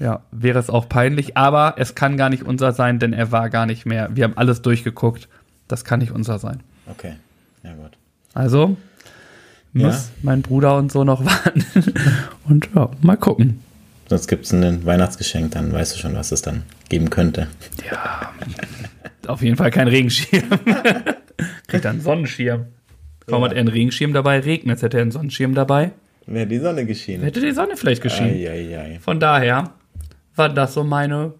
ja, 0.00 0.22
wäre 0.32 0.58
es 0.58 0.68
auch 0.68 0.88
peinlich. 0.88 1.36
Aber 1.36 1.74
es 1.76 1.94
kann 1.94 2.16
gar 2.16 2.28
nicht 2.28 2.42
unser 2.42 2.72
sein, 2.72 2.98
denn 2.98 3.12
er 3.12 3.30
war 3.30 3.48
gar 3.50 3.66
nicht 3.66 3.86
mehr. 3.86 4.08
Wir 4.14 4.24
haben 4.24 4.36
alles 4.36 4.62
durchgeguckt. 4.62 5.28
Das 5.68 5.84
kann 5.84 6.00
nicht 6.00 6.12
unser 6.12 6.38
sein. 6.38 6.62
Okay. 6.86 7.14
Ja, 7.62 7.74
gut. 7.74 7.92
Also 8.34 8.76
muss 9.72 10.10
mein 10.22 10.42
Bruder 10.42 10.76
und 10.76 10.90
so 10.90 11.04
noch 11.04 11.24
warten. 11.24 11.64
und 12.48 12.68
ja, 12.74 12.90
mal 13.00 13.16
gucken. 13.16 13.60
Sonst 14.08 14.28
gibt 14.28 14.44
es 14.44 14.52
ein 14.52 14.84
Weihnachtsgeschenk, 14.86 15.50
dann 15.52 15.72
weißt 15.72 15.94
du 15.94 15.98
schon, 15.98 16.14
was 16.14 16.32
es 16.32 16.42
dann 16.42 16.62
geben 16.88 17.10
könnte. 17.10 17.48
Auf 19.28 19.42
jeden 19.42 19.56
Fall 19.56 19.70
kein 19.70 19.88
Regenschirm. 19.88 20.44
Kriegt 21.66 21.84
er 21.84 21.90
einen 21.90 22.00
Sonnenschirm. 22.00 22.66
Warum 23.26 23.42
Ja. 23.42 23.48
hat 23.50 23.56
er 23.56 23.60
einen 23.60 23.68
Regenschirm 23.68 24.12
dabei? 24.12 24.38
Regnet, 24.40 24.82
hätte 24.82 24.98
er 24.98 25.02
einen 25.02 25.10
Sonnenschirm 25.10 25.54
dabei. 25.54 25.92
Wäre 26.26 26.46
die 26.46 26.58
Sonne 26.58 26.86
geschienen. 26.86 27.22
Hätte 27.24 27.40
die 27.40 27.52
Sonne 27.52 27.76
vielleicht 27.76 28.02
geschienen. 28.02 28.30
Eieiei. 28.34 28.98
Von 29.00 29.20
daher 29.20 29.72
war 30.34 30.48
das 30.48 30.74
so 30.74 30.82
meine, 30.84 31.34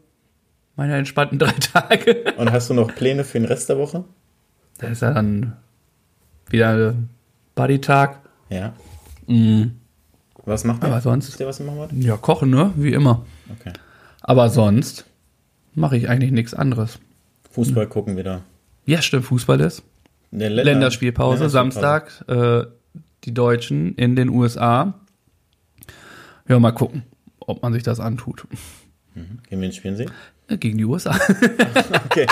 meine 0.77 0.97
entspannten 0.97 1.39
drei 1.39 1.53
Tage. 1.73 2.35
Und 2.37 2.53
hast 2.53 2.71
du 2.71 2.75
noch 2.75 2.95
Pläne 2.95 3.25
für 3.25 3.39
den 3.39 3.47
Rest 3.47 3.69
der 3.69 3.79
Woche? 3.79 4.05
Da 4.79 4.89
ist 4.89 5.03
ja 5.03 5.13
dann 5.13 5.57
wieder 6.51 6.95
Buddy-Tag. 7.55 8.21
Ja. 8.51 8.75
Was 10.45 10.65
macht 10.65 10.83
ihr? 10.85 10.89
Aber 10.89 11.01
sonst- 11.01 11.29
Wisst 11.29 11.41
ihr, 11.41 11.47
was 11.47 11.59
ihr 11.61 11.67
machen 11.67 11.79
wollt? 11.79 11.93
Ja, 11.93 12.17
kochen, 12.17 12.51
ne? 12.51 12.73
Wie 12.77 12.93
immer. 12.93 13.25
Okay. 13.61 13.73
Aber 14.21 14.49
sonst 14.51 15.05
mache 15.75 15.97
ich 15.97 16.09
eigentlich 16.09 16.31
nichts 16.33 16.55
anderes. 16.55 16.99
Fußball 17.57 17.87
gucken 17.87 18.17
wieder. 18.17 18.43
Ja, 18.85 19.03
stimmt, 19.03 19.25
Fußball 19.25 19.61
ist. 19.61 19.83
Ne, 20.31 20.49
Länder- 20.49 20.65
Länderspielpause, 20.65 21.45
Länderspielpause. 21.45 21.51
Samstag, 21.51 22.25
äh, 22.29 22.67
die 23.25 23.33
Deutschen 23.35 23.95
in 23.97 24.15
den 24.15 24.29
USA. 24.29 24.95
Ja, 26.49 26.59
mal 26.59 26.73
gucken, 26.73 27.03
ob 27.41 27.63
man 27.63 27.73
sich 27.73 27.83
das 27.83 27.99
antut. 27.99 28.47
Gegen 29.49 29.63
wen 29.63 29.73
spielen 29.73 29.97
sie? 29.97 30.07
Äh, 30.49 30.59
Gegen 30.59 30.79
die 30.79 30.85
USA. 30.85 31.19
Okay, 32.07 32.27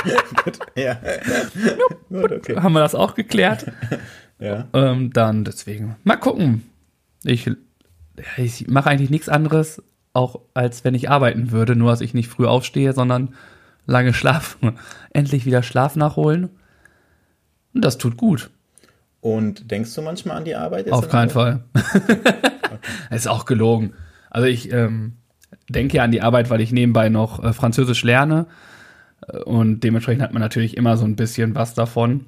gut. 0.44 0.58
Ja. 0.76 0.98
gut, 2.08 2.32
okay. 2.32 2.56
Haben 2.56 2.72
wir 2.74 2.80
das 2.80 2.94
auch 2.94 3.14
geklärt? 3.14 3.66
Ja. 4.38 4.68
ähm, 4.72 5.12
dann 5.12 5.44
deswegen. 5.44 5.96
Mal 6.04 6.16
gucken. 6.16 6.62
Ich, 7.24 7.46
ja, 7.46 7.54
ich 8.36 8.68
mache 8.68 8.88
eigentlich 8.90 9.10
nichts 9.10 9.28
anderes, 9.28 9.82
auch 10.12 10.40
als 10.54 10.84
wenn 10.84 10.94
ich 10.94 11.10
arbeiten 11.10 11.50
würde, 11.50 11.76
nur 11.76 11.90
dass 11.90 12.00
ich 12.00 12.14
nicht 12.14 12.28
früh 12.28 12.46
aufstehe, 12.46 12.92
sondern 12.92 13.34
lange 13.86 14.14
schlafen. 14.14 14.78
Endlich 15.12 15.46
wieder 15.46 15.62
Schlaf 15.62 15.96
nachholen. 15.96 16.50
Und 17.74 17.84
das 17.84 17.98
tut 17.98 18.16
gut. 18.16 18.50
Und 19.20 19.70
denkst 19.70 19.94
du 19.94 20.02
manchmal 20.02 20.36
an 20.36 20.44
die 20.44 20.54
Arbeit? 20.54 20.86
jetzt 20.86 20.94
Auf 20.94 21.04
in 21.04 21.10
keinen? 21.10 21.30
Fall. 21.30 21.64
ist 23.10 23.26
auch 23.26 23.46
gelogen. 23.46 23.94
Also 24.30 24.46
ich 24.46 24.70
ähm, 24.72 25.14
denke 25.68 25.96
ja 25.96 26.04
an 26.04 26.10
die 26.10 26.20
Arbeit, 26.20 26.50
weil 26.50 26.60
ich 26.60 26.72
nebenbei 26.72 27.08
noch 27.08 27.42
äh, 27.42 27.52
Französisch 27.52 28.04
lerne. 28.04 28.46
Äh, 29.26 29.38
Und 29.38 29.80
dementsprechend 29.80 30.22
hat 30.22 30.32
man 30.32 30.42
natürlich 30.42 30.76
immer 30.76 30.96
so 30.96 31.04
ein 31.04 31.16
bisschen 31.16 31.54
was 31.54 31.74
davon. 31.74 32.26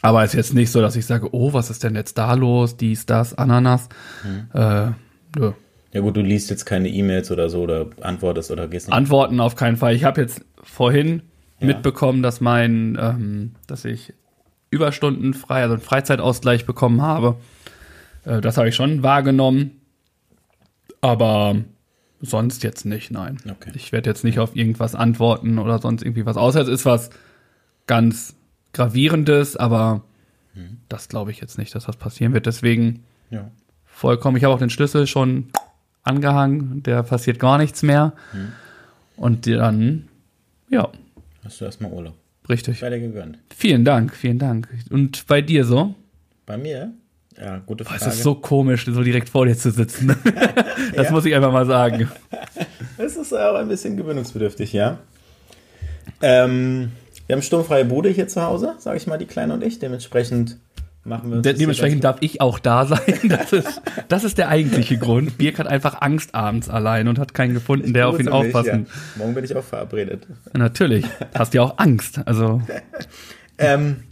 Aber 0.00 0.22
es 0.22 0.30
ist 0.30 0.36
jetzt 0.36 0.54
nicht 0.54 0.70
so, 0.70 0.80
dass 0.80 0.96
ich 0.96 1.06
sage, 1.06 1.28
oh, 1.32 1.52
was 1.52 1.70
ist 1.70 1.82
denn 1.82 1.96
jetzt 1.96 2.18
da 2.18 2.34
los? 2.34 2.76
Dies, 2.76 3.06
das, 3.06 3.36
Ananas. 3.36 3.88
Äh, 4.54 4.90
nö. 5.36 5.52
Ja 5.92 6.00
gut, 6.02 6.16
du 6.16 6.20
liest 6.20 6.50
jetzt 6.50 6.64
keine 6.66 6.88
E-Mails 6.88 7.30
oder 7.30 7.48
so 7.48 7.62
oder 7.62 7.86
antwortest 8.02 8.50
oder 8.50 8.68
gehst 8.68 8.88
nicht. 8.88 8.94
Antworten 8.94 9.40
auf 9.40 9.56
keinen 9.56 9.76
Fall. 9.76 9.94
Ich 9.94 10.04
habe 10.04 10.20
jetzt 10.20 10.44
vorhin 10.62 11.22
Ja. 11.60 11.68
mitbekommen, 11.68 12.22
dass 12.22 12.40
mein, 12.40 12.98
ähm, 13.00 13.52
dass 13.66 13.84
ich 13.84 14.12
Überstunden 14.70 15.32
frei, 15.32 15.62
also 15.62 15.74
einen 15.74 15.82
Freizeitausgleich 15.82 16.66
bekommen 16.66 17.00
habe. 17.00 17.36
Äh, 18.24 18.40
das 18.42 18.58
habe 18.58 18.68
ich 18.68 18.74
schon 18.76 19.02
wahrgenommen. 19.02 19.80
Aber 21.00 21.56
sonst 22.20 22.62
jetzt 22.64 22.84
nicht, 22.84 23.10
nein. 23.10 23.38
Okay. 23.48 23.70
Ich 23.74 23.92
werde 23.92 24.10
jetzt 24.10 24.24
nicht 24.24 24.38
auf 24.40 24.56
irgendwas 24.56 24.94
antworten 24.94 25.58
oder 25.58 25.78
sonst 25.78 26.02
irgendwie 26.02 26.26
was. 26.26 26.36
Außer 26.36 26.60
es 26.60 26.68
ist 26.68 26.84
was 26.84 27.10
ganz 27.86 28.34
Gravierendes, 28.74 29.56
aber 29.56 30.02
Mhm. 30.54 30.78
das 30.88 31.08
glaube 31.08 31.30
ich 31.30 31.40
jetzt 31.40 31.56
nicht, 31.56 31.74
dass 31.74 31.84
das 31.86 31.96
passieren 31.96 32.34
wird. 32.34 32.46
Deswegen 32.46 33.04
ja. 33.30 33.50
vollkommen. 33.86 34.36
Ich 34.36 34.44
habe 34.44 34.52
auch 34.54 34.58
den 34.58 34.70
Schlüssel 34.70 35.06
schon 35.06 35.48
angehangen, 36.02 36.82
der 36.82 37.02
passiert 37.02 37.38
gar 37.38 37.58
nichts 37.58 37.82
mehr. 37.82 38.12
Mhm. 38.32 38.52
Und 39.16 39.46
dann, 39.46 40.08
ja, 40.70 40.88
Hast 41.44 41.60
du 41.60 41.64
erstmal 41.64 41.90
Urlaub. 41.92 42.14
richtig. 42.48 42.80
Bei 42.80 42.90
dir 42.90 43.00
gegönnt. 43.00 43.38
Vielen 43.56 43.84
Dank, 43.84 44.14
vielen 44.14 44.38
Dank. 44.38 44.68
Und 44.90 45.26
bei 45.26 45.40
dir 45.42 45.64
so? 45.64 45.94
Bei 46.46 46.56
mir? 46.56 46.92
Ja, 47.36 47.58
gute 47.66 47.84
Boah, 47.84 47.90
Frage. 47.94 48.10
es 48.10 48.16
ist 48.16 48.22
so 48.22 48.34
komisch, 48.34 48.84
so 48.86 49.02
direkt 49.02 49.28
vor 49.28 49.46
dir 49.46 49.56
zu 49.56 49.70
sitzen. 49.70 50.08
das 50.94 51.06
Ja. 51.06 51.12
muss 51.12 51.24
ich 51.24 51.34
einfach 51.34 51.52
mal 51.52 51.66
sagen. 51.66 52.08
Es 52.96 53.16
ist 53.16 53.32
auch 53.32 53.54
ein 53.54 53.68
bisschen 53.68 53.96
gewöhnungsbedürftig, 53.96 54.72
ja. 54.72 54.98
Ähm, 56.20 56.90
wir 57.26 57.36
haben 57.36 57.42
sturmfreie 57.42 57.84
Bude 57.84 58.08
hier 58.08 58.26
zu 58.28 58.42
Hause, 58.42 58.74
sage 58.78 58.96
ich 58.96 59.06
mal, 59.06 59.18
die 59.18 59.26
Kleine 59.26 59.54
und 59.54 59.62
ich. 59.62 59.78
Dementsprechend 59.78 60.56
machen 61.08 61.30
wir. 61.30 61.42
De 61.42 61.54
dementsprechend 61.54 62.04
darf 62.04 62.18
ich 62.20 62.40
auch 62.40 62.58
da 62.58 62.86
sein. 62.86 62.98
Das 63.28 63.52
ist, 63.52 63.82
das 64.08 64.24
ist 64.24 64.38
der 64.38 64.48
eigentliche 64.48 64.98
Grund. 64.98 65.38
Birk 65.38 65.58
hat 65.58 65.66
einfach 65.66 66.00
Angst 66.00 66.34
abends 66.34 66.68
allein 66.68 67.08
und 67.08 67.18
hat 67.18 67.34
keinen 67.34 67.54
gefunden, 67.54 67.92
der 67.92 68.08
auf 68.08 68.18
ihn 68.18 68.28
aufpassen. 68.28 68.86
Ja. 68.88 68.94
Morgen 69.16 69.34
bin 69.34 69.44
ich 69.44 69.54
auch 69.56 69.64
verabredet. 69.64 70.26
Natürlich. 70.52 71.04
Hast 71.34 71.54
ja 71.54 71.62
auch 71.62 71.78
Angst. 71.78 72.20
Also, 72.26 72.62
Ähm, 73.58 74.04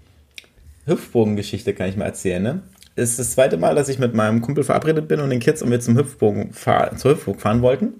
Hüpfbogengeschichte 0.84 1.72
kann 1.72 1.88
ich 1.88 1.96
mal 1.96 2.04
erzählen, 2.04 2.42
ne? 2.42 2.62
Es 2.96 3.10
ist 3.10 3.18
das 3.18 3.30
zweite 3.32 3.56
Mal, 3.58 3.74
dass 3.74 3.88
ich 3.88 3.98
mit 3.98 4.14
meinem 4.14 4.40
Kumpel 4.40 4.64
verabredet 4.64 5.06
bin 5.06 5.20
und 5.20 5.30
den 5.30 5.40
Kids 5.40 5.62
und 5.62 5.70
wir 5.70 5.80
zum 5.80 5.96
Hüpfbogen 5.96 6.52
fahr 6.52 6.96
zur 6.96 7.12
Hüpfburg 7.12 7.40
fahren 7.40 7.62
wollten. 7.62 7.92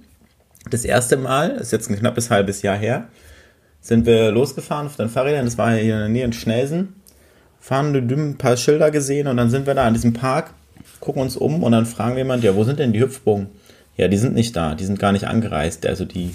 Das 0.71 0.85
erste 0.85 1.17
Mal, 1.17 1.51
ist 1.51 1.71
jetzt 1.71 1.91
ein 1.91 1.99
knappes 1.99 2.31
halbes 2.31 2.63
Jahr 2.63 2.77
her, 2.77 3.09
sind 3.81 4.07
wir 4.07 4.33
losgefahren 4.33 4.87
auf 4.87 4.97
den 4.97 5.09
Fahrrädern. 5.09 5.45
Das 5.45 5.59
war 5.59 5.73
hier 5.73 5.95
in 5.95 6.01
der 6.01 6.09
Nähe 6.09 6.25
in 6.25 6.33
Schnelsen. 6.33 6.95
Fahren 7.67 7.97
ein 7.97 8.39
paar 8.39 8.57
Schilder 8.57 8.93
gesehen 8.93 9.27
und 9.27 9.39
dann 9.39 9.51
sind 9.51 9.67
wir 9.67 9.75
da 9.75 9.89
an 9.89 9.95
diesem 9.95 10.13
Park, 10.13 10.55
gucken 11.01 11.21
uns 11.21 11.37
um 11.37 11.65
und 11.65 11.73
dann 11.73 11.85
fragen 11.85 12.15
wir 12.15 12.23
jemand, 12.23 12.45
ja, 12.45 12.55
wo 12.55 12.63
sind 12.63 12.79
denn 12.79 12.93
die 12.93 13.01
Hüpfbogen? 13.01 13.49
Ja, 13.97 14.07
die 14.07 14.19
sind 14.19 14.35
nicht 14.35 14.55
da, 14.55 14.77
die 14.77 14.85
sind 14.85 15.01
gar 15.01 15.11
nicht 15.11 15.27
angereist. 15.27 15.85
Also 15.85 16.05
die 16.05 16.31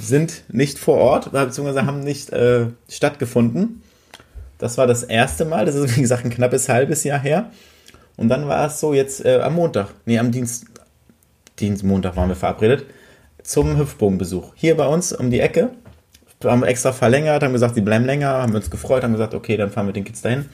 sind 0.00 0.42
nicht 0.48 0.76
vor 0.76 0.96
Ort, 0.96 1.30
beziehungsweise 1.30 1.86
haben 1.86 2.00
nicht 2.00 2.30
äh, 2.30 2.66
stattgefunden. 2.88 3.80
Das 4.58 4.76
war 4.76 4.88
das 4.88 5.04
erste 5.04 5.44
Mal, 5.44 5.66
das 5.66 5.76
ist 5.76 5.96
wie 5.96 6.00
gesagt 6.00 6.24
ein 6.24 6.30
knappes 6.30 6.68
halbes 6.68 7.04
Jahr 7.04 7.20
her. 7.20 7.52
Und 8.16 8.28
dann 8.28 8.48
war 8.48 8.66
es 8.66 8.80
so 8.80 8.92
jetzt 8.92 9.24
äh, 9.24 9.38
am 9.38 9.54
Montag, 9.54 9.90
nee, 10.04 10.18
am 10.18 10.32
Dienst, 10.32 10.64
Dienst, 11.60 11.84
Montag 11.84 12.16
waren 12.16 12.28
wir 12.28 12.34
verabredet, 12.34 12.86
zum 13.40 13.78
Hüpfbogenbesuch. 13.78 14.52
Hier 14.56 14.76
bei 14.76 14.88
uns 14.88 15.12
um 15.12 15.30
die 15.30 15.38
Ecke. 15.38 15.70
Wir 16.40 16.50
haben 16.50 16.64
extra 16.64 16.92
verlängert, 16.92 17.42
haben 17.42 17.52
gesagt, 17.52 17.76
die 17.76 17.80
bleiben 17.80 18.04
länger, 18.04 18.28
haben 18.28 18.52
wir 18.52 18.58
uns 18.58 18.70
gefreut, 18.70 19.02
haben 19.02 19.12
gesagt, 19.12 19.34
okay, 19.34 19.56
dann 19.56 19.70
fahren 19.70 19.86
wir 19.86 19.92
den 19.92 20.04
Kids 20.04 20.20
dahin. 20.22 20.46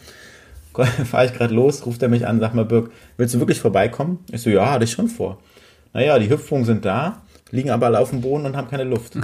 Fahre 1.05 1.27
ich 1.27 1.35
gerade 1.35 1.53
los, 1.55 1.85
ruft 1.85 2.03
er 2.03 2.09
mich 2.09 2.27
an, 2.27 2.41
sagt 2.41 2.55
mal, 2.55 2.65
Birk, 2.65 2.91
willst 3.17 3.35
du 3.35 3.39
wirklich 3.41 3.61
vorbeikommen? 3.61 4.21
Ich 4.31 4.43
so, 4.43 4.51
ja, 4.51 4.71
hatte 4.71 4.85
ich 4.85 4.93
schon 4.93 5.09
vor. 5.09 5.39
Naja, 5.93 6.19
die 6.19 6.31
Hüpfbogen 6.31 6.65
sind 6.65 6.85
da, 6.85 7.21
liegen 7.51 7.71
aber 7.71 7.87
alle 7.87 7.99
auf 7.99 8.11
dem 8.11 8.21
Boden 8.23 8.47
und 8.47 8.57
haben 8.57 8.69
keine 8.71 8.85
Luft. 8.85 9.15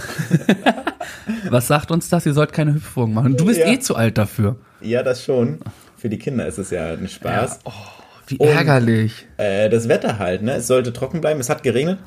was 1.50 1.66
sagt 1.66 1.90
uns 1.90 2.08
das? 2.08 2.26
Ihr 2.26 2.34
sollt 2.34 2.52
keine 2.52 2.74
Hüpfbogen 2.74 3.14
machen. 3.14 3.36
Du 3.36 3.46
bist 3.46 3.60
Ja. 3.60 3.66
eh 3.68 3.78
zu 3.78 3.96
alt 3.96 4.18
dafür. 4.18 4.56
ja, 4.80 5.02
das 5.02 5.24
schon. 5.24 5.60
Für 5.96 6.08
die 6.08 6.18
Kinder 6.18 6.46
ist 6.46 6.58
es 6.58 6.70
ja 6.70 6.92
ein 6.92 7.08
Spaß. 7.08 7.58
Wie 8.28 8.36
Und- 8.36 8.48
ärgerlich. 8.48 9.26
äh, 9.36 9.68
das 9.68 9.88
Wetter 9.88 10.18
halt, 10.20 10.42
ne? 10.42 10.52
Es 10.56 10.66
sollte 10.68 10.92
trocken 10.92 11.20
bleiben, 11.20 11.40
es 11.40 11.48
hat 11.50 11.62
geregnet 11.64 11.98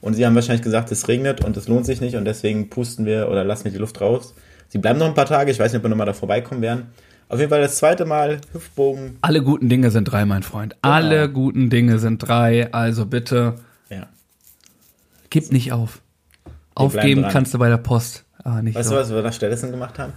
und 0.00 0.14
sie 0.14 0.24
haben 0.26 0.34
wahrscheinlich 0.34 0.62
gesagt, 0.62 0.90
es 0.92 1.08
regnet 1.08 1.44
und 1.44 1.56
es 1.56 1.68
lohnt 1.68 1.86
sich 1.86 2.00
nicht 2.00 2.16
und 2.16 2.24
deswegen 2.24 2.70
pusten 2.70 3.04
wir 3.06 3.28
oder 3.28 3.44
lassen 3.44 3.64
wir 3.64 3.72
die 3.72 3.78
Luft 3.78 4.00
raus. 4.00 4.34
Sie 4.68 4.78
bleiben 4.78 4.98
noch 4.98 5.06
ein 5.06 5.14
paar 5.14 5.26
Tage, 5.26 5.50
ich 5.50 5.58
weiß 5.58 5.72
nicht, 5.72 5.78
ob 5.78 5.84
wir 5.84 5.88
nochmal 5.90 6.06
da 6.06 6.12
vorbeikommen 6.12 6.62
werden. 6.62 6.86
Auf 7.28 7.38
jeden 7.38 7.50
Fall 7.50 7.60
das 7.60 7.76
zweite 7.76 8.06
Mal 8.06 8.40
Hüftbogen. 8.52 9.18
Alle 9.20 9.42
guten 9.42 9.68
Dinge 9.68 9.90
sind 9.90 10.04
drei, 10.04 10.24
mein 10.24 10.42
Freund. 10.42 10.74
Alle 10.82 11.30
guten 11.30 11.70
Dinge 11.70 11.98
sind 12.00 12.18
drei. 12.18 12.72
Also 12.72 13.06
bitte, 13.06 13.54
Ja. 13.88 14.08
gib 15.30 15.52
nicht 15.52 15.72
auf. 15.72 16.00
bleiben 16.44 16.54
Aufgeben 16.74 17.26
kannst 17.30 17.54
du 17.54 17.58
bei 17.58 17.68
der 17.68 17.76
Post. 17.76 18.24
Ah, 18.42 18.62
nicht 18.62 18.74
Weißt 18.74 18.88
so. 18.88 18.94
du, 18.96 19.00
was 19.00 19.10
wir 19.10 19.22
da 19.22 19.30
stattdessen 19.30 19.70
gemacht 19.70 19.98
haben? 19.98 20.12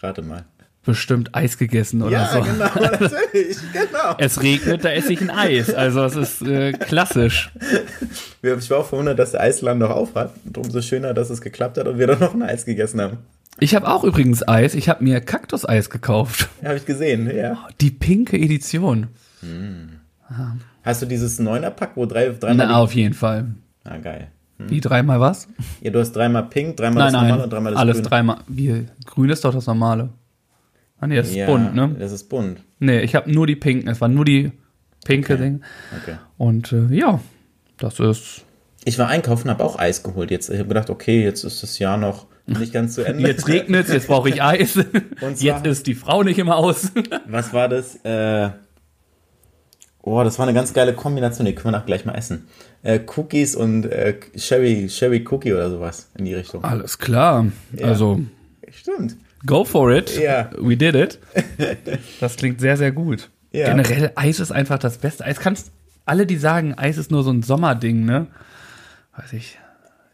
Rate 0.00 0.22
mal. 0.22 0.44
Bestimmt 0.90 1.34
Eis 1.34 1.56
gegessen 1.58 2.02
oder 2.02 2.10
ja, 2.12 2.26
so. 2.32 2.40
genau, 2.40 2.64
natürlich, 2.74 3.56
genau. 3.72 4.14
Es 4.18 4.42
regnet, 4.42 4.84
da 4.84 4.90
esse 4.90 5.12
ich 5.12 5.20
ein 5.20 5.30
Eis. 5.30 5.72
Also 5.72 6.04
es 6.04 6.16
ist 6.16 6.42
äh, 6.42 6.72
klassisch. 6.72 7.50
Ich 8.42 8.70
war 8.70 8.78
auch 8.78 8.86
verwundert, 8.86 9.18
dass 9.18 9.32
der 9.32 9.42
Eisladen 9.42 9.80
noch 9.80 9.90
auf 9.90 10.14
hat. 10.14 10.32
Und 10.46 10.56
umso 10.56 10.80
schöner, 10.80 11.12
dass 11.12 11.28
es 11.28 11.42
geklappt 11.42 11.76
hat 11.76 11.86
und 11.86 11.98
wir 11.98 12.06
dann 12.06 12.20
noch 12.20 12.32
ein 12.32 12.42
Eis 12.42 12.64
gegessen 12.64 12.98
haben. 13.00 13.18
Ich 13.58 13.74
habe 13.74 13.86
auch 13.86 14.02
übrigens 14.02 14.46
Eis. 14.48 14.74
Ich 14.74 14.88
habe 14.88 15.04
mir 15.04 15.20
Kaktuseis 15.20 15.90
gekauft. 15.90 16.48
Habe 16.64 16.76
ich 16.76 16.86
gesehen, 16.86 17.30
ja. 17.36 17.68
Die 17.82 17.90
pinke 17.90 18.38
Edition. 18.38 19.08
Hast 20.82 21.02
du 21.02 21.06
dieses 21.06 21.38
Neuner-Pack, 21.38 21.90
wo 21.96 22.06
drei, 22.06 22.30
dreimal. 22.30 22.66
Na, 22.66 22.76
auf 22.78 22.94
jeden 22.94 23.14
Fall. 23.14 23.46
ah, 23.84 23.98
geil. 23.98 24.28
Wie 24.68 24.80
dreimal 24.80 25.20
was? 25.20 25.48
Ja, 25.80 25.90
du 25.90 26.00
hast 26.00 26.12
dreimal 26.12 26.44
pink, 26.44 26.76
dreimal 26.76 27.04
Nein, 27.04 27.12
das 27.12 27.12
normale 27.12 27.32
nein. 27.34 27.44
und 27.44 27.52
dreimal 27.52 27.72
das 27.72 27.80
Alles 27.80 27.96
grüne. 27.96 28.08
dreimal. 28.08 28.36
Wie, 28.48 28.86
grün 29.06 29.30
ist 29.30 29.44
doch 29.44 29.54
das 29.54 29.66
normale. 29.66 30.10
Ah, 31.00 31.06
nee, 31.06 31.16
das 31.16 31.28
ist 31.28 31.34
Ja, 31.36 31.46
bunt, 31.46 31.74
ne? 31.74 31.96
das 31.98 32.12
ist 32.12 32.24
bunt. 32.28 32.62
Nee, 32.78 33.00
ich 33.00 33.14
habe 33.14 33.30
nur 33.32 33.46
die 33.46 33.56
pinken. 33.56 33.88
Es 33.88 34.00
war 34.00 34.08
nur 34.08 34.24
die 34.24 34.52
pinke 35.04 35.34
Okay. 35.34 35.42
Ding. 35.42 35.60
Okay. 36.02 36.16
Und 36.36 36.72
äh, 36.72 36.86
ja, 36.94 37.20
das 37.78 37.98
ist. 38.00 38.44
Ich 38.84 38.98
war 38.98 39.08
einkaufen, 39.08 39.50
habe 39.50 39.64
auch 39.64 39.78
Eis 39.78 40.02
geholt. 40.02 40.30
Jetzt, 40.30 40.50
ich 40.50 40.58
habe 40.58 40.68
gedacht, 40.68 40.90
okay, 40.90 41.22
jetzt 41.24 41.44
ist 41.44 41.62
das 41.62 41.78
Jahr 41.78 41.96
noch 41.96 42.26
nicht 42.46 42.72
ganz 42.72 42.94
zu 42.94 43.02
Ende. 43.04 43.26
Jetzt 43.28 43.46
regnet 43.48 43.88
jetzt 43.88 44.06
brauche 44.08 44.28
ich 44.28 44.42
Eis. 44.42 44.76
Und 45.20 45.36
zwar- 45.36 45.36
Jetzt 45.40 45.66
ist 45.66 45.86
die 45.86 45.94
Frau 45.94 46.22
nicht 46.22 46.38
immer 46.38 46.56
aus. 46.56 46.90
Was 47.26 47.52
war 47.52 47.68
das? 47.68 47.96
Äh, 48.04 48.50
oh, 50.02 50.22
das 50.24 50.38
war 50.38 50.46
eine 50.46 50.54
ganz 50.54 50.72
geile 50.72 50.94
Kombination. 50.94 51.46
Die 51.46 51.54
können 51.54 51.74
wir 51.74 51.78
noch 51.78 51.86
gleich 51.86 52.04
mal 52.04 52.14
essen. 52.14 52.46
Äh, 52.82 53.00
Cookies 53.16 53.54
und 53.54 53.84
äh, 53.86 54.18
Sherry, 54.36 54.88
Sherry 54.88 55.24
Cookie 55.30 55.52
oder 55.52 55.70
sowas 55.70 56.10
in 56.16 56.24
die 56.24 56.34
Richtung. 56.34 56.64
Alles 56.64 56.98
klar. 56.98 57.46
Ja. 57.76 57.86
Also, 57.86 58.20
Stimmt. 58.70 59.16
Go 59.46 59.64
for 59.64 59.92
it. 59.92 60.18
Ja. 60.18 60.50
We 60.58 60.76
did 60.76 60.94
it. 60.94 61.18
Das 62.20 62.36
klingt 62.36 62.60
sehr, 62.60 62.76
sehr 62.76 62.92
gut. 62.92 63.30
Ja. 63.52 63.66
Generell, 63.66 64.12
Eis 64.14 64.40
ist 64.40 64.52
einfach 64.52 64.78
das 64.78 64.98
Beste. 64.98 65.24
Eis 65.24 65.40
kannst, 65.40 65.72
alle, 66.06 66.26
die 66.26 66.36
sagen, 66.36 66.74
Eis 66.74 66.98
ist 66.98 67.10
nur 67.10 67.22
so 67.22 67.30
ein 67.30 67.42
Sommerding, 67.42 68.04
ne? 68.04 68.26
Weiß 69.16 69.32
ich. 69.32 69.58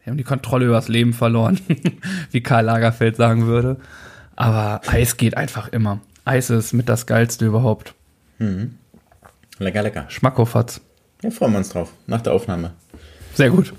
Die 0.05 0.09
haben 0.09 0.17
die 0.17 0.23
Kontrolle 0.23 0.65
übers 0.65 0.87
Leben 0.87 1.13
verloren, 1.13 1.59
wie 2.31 2.41
Karl 2.41 2.65
Lagerfeld 2.65 3.17
sagen 3.17 3.45
würde. 3.45 3.77
Aber 4.35 4.81
Eis 4.87 5.17
geht 5.17 5.35
einfach 5.35 5.67
immer. 5.69 5.99
Eis 6.25 6.49
ist 6.49 6.73
mit 6.73 6.87
das 6.89 7.05
Geilste 7.05 7.45
überhaupt. 7.45 7.93
Lecker, 9.59 9.81
lecker. 9.81 10.05
Schmackofatz. 10.09 10.81
Ja, 11.23 11.31
freuen 11.31 11.51
wir 11.53 11.57
uns 11.59 11.69
drauf. 11.69 11.91
Nach 12.05 12.21
der 12.21 12.33
Aufnahme. 12.33 12.71
Sehr 13.33 13.49
gut. 13.49 13.73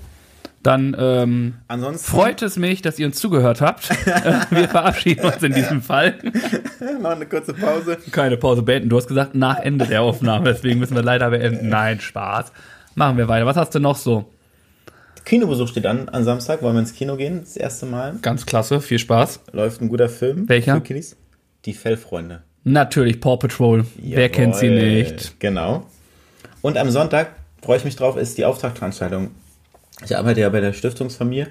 Dann 0.61 0.95
ähm, 0.99 1.53
Ansonsten 1.69 2.05
freut 2.05 2.41
es 2.41 2.57
mich, 2.57 2.81
dass 2.81 2.99
ihr 2.99 3.05
uns 3.05 3.17
zugehört 3.17 3.61
habt. 3.61 3.89
Wir 4.51 4.67
verabschieden 4.67 5.25
uns 5.25 5.41
in 5.41 5.53
diesem 5.53 5.81
Fall. 5.81 6.15
noch 7.01 7.11
eine 7.11 7.25
kurze 7.25 7.53
Pause. 7.53 7.97
Keine 8.11 8.35
Pause 8.35 8.61
beenden. 8.61 8.89
Du 8.89 8.97
hast 8.97 9.07
gesagt, 9.07 9.35
nach 9.35 9.59
Ende 9.59 9.85
der 9.85 10.01
Aufnahme. 10.01 10.51
Deswegen 10.51 10.79
müssen 10.79 10.95
wir 10.95 11.03
leider 11.03 11.29
beenden. 11.29 11.69
Nein, 11.69 12.01
Spaß. 12.01 12.51
Machen 12.95 13.17
wir 13.17 13.29
weiter. 13.29 13.45
Was 13.45 13.55
hast 13.55 13.73
du 13.73 13.79
noch 13.79 13.95
so? 13.95 14.25
Kinobesuch 15.23 15.69
steht 15.69 15.85
an. 15.85 16.09
Am 16.11 16.23
Samstag 16.23 16.61
wollen 16.61 16.75
wir 16.75 16.81
ins 16.81 16.93
Kino 16.93 17.15
gehen. 17.15 17.41
Das 17.41 17.55
erste 17.55 17.85
Mal. 17.85 18.15
Ganz 18.21 18.45
klasse. 18.45 18.81
Viel 18.81 18.99
Spaß. 18.99 19.41
Läuft 19.53 19.81
ein 19.81 19.87
guter 19.87 20.09
Film. 20.09 20.49
Welcher? 20.49 20.75
Für 20.75 20.81
Kiddies. 20.81 21.15
Die 21.65 21.73
Fellfreunde. 21.73 22.43
Natürlich 22.65 23.21
Paw 23.21 23.37
Patrol. 23.37 23.85
Wer 23.97 24.23
Jawohl. 24.23 24.29
kennt 24.29 24.55
sie 24.55 24.69
nicht? 24.69 25.39
Genau. 25.39 25.85
Und 26.61 26.77
am 26.77 26.89
Sonntag, 26.89 27.31
freue 27.61 27.77
ich 27.77 27.85
mich 27.85 27.95
drauf, 27.95 28.17
ist 28.17 28.37
die 28.37 28.45
Auftaktveranstaltung. 28.45 29.31
Ich 30.05 30.17
arbeite 30.17 30.41
ja 30.41 30.49
bei 30.49 30.61
der 30.61 30.73
Stiftungsfamilie 30.73 31.47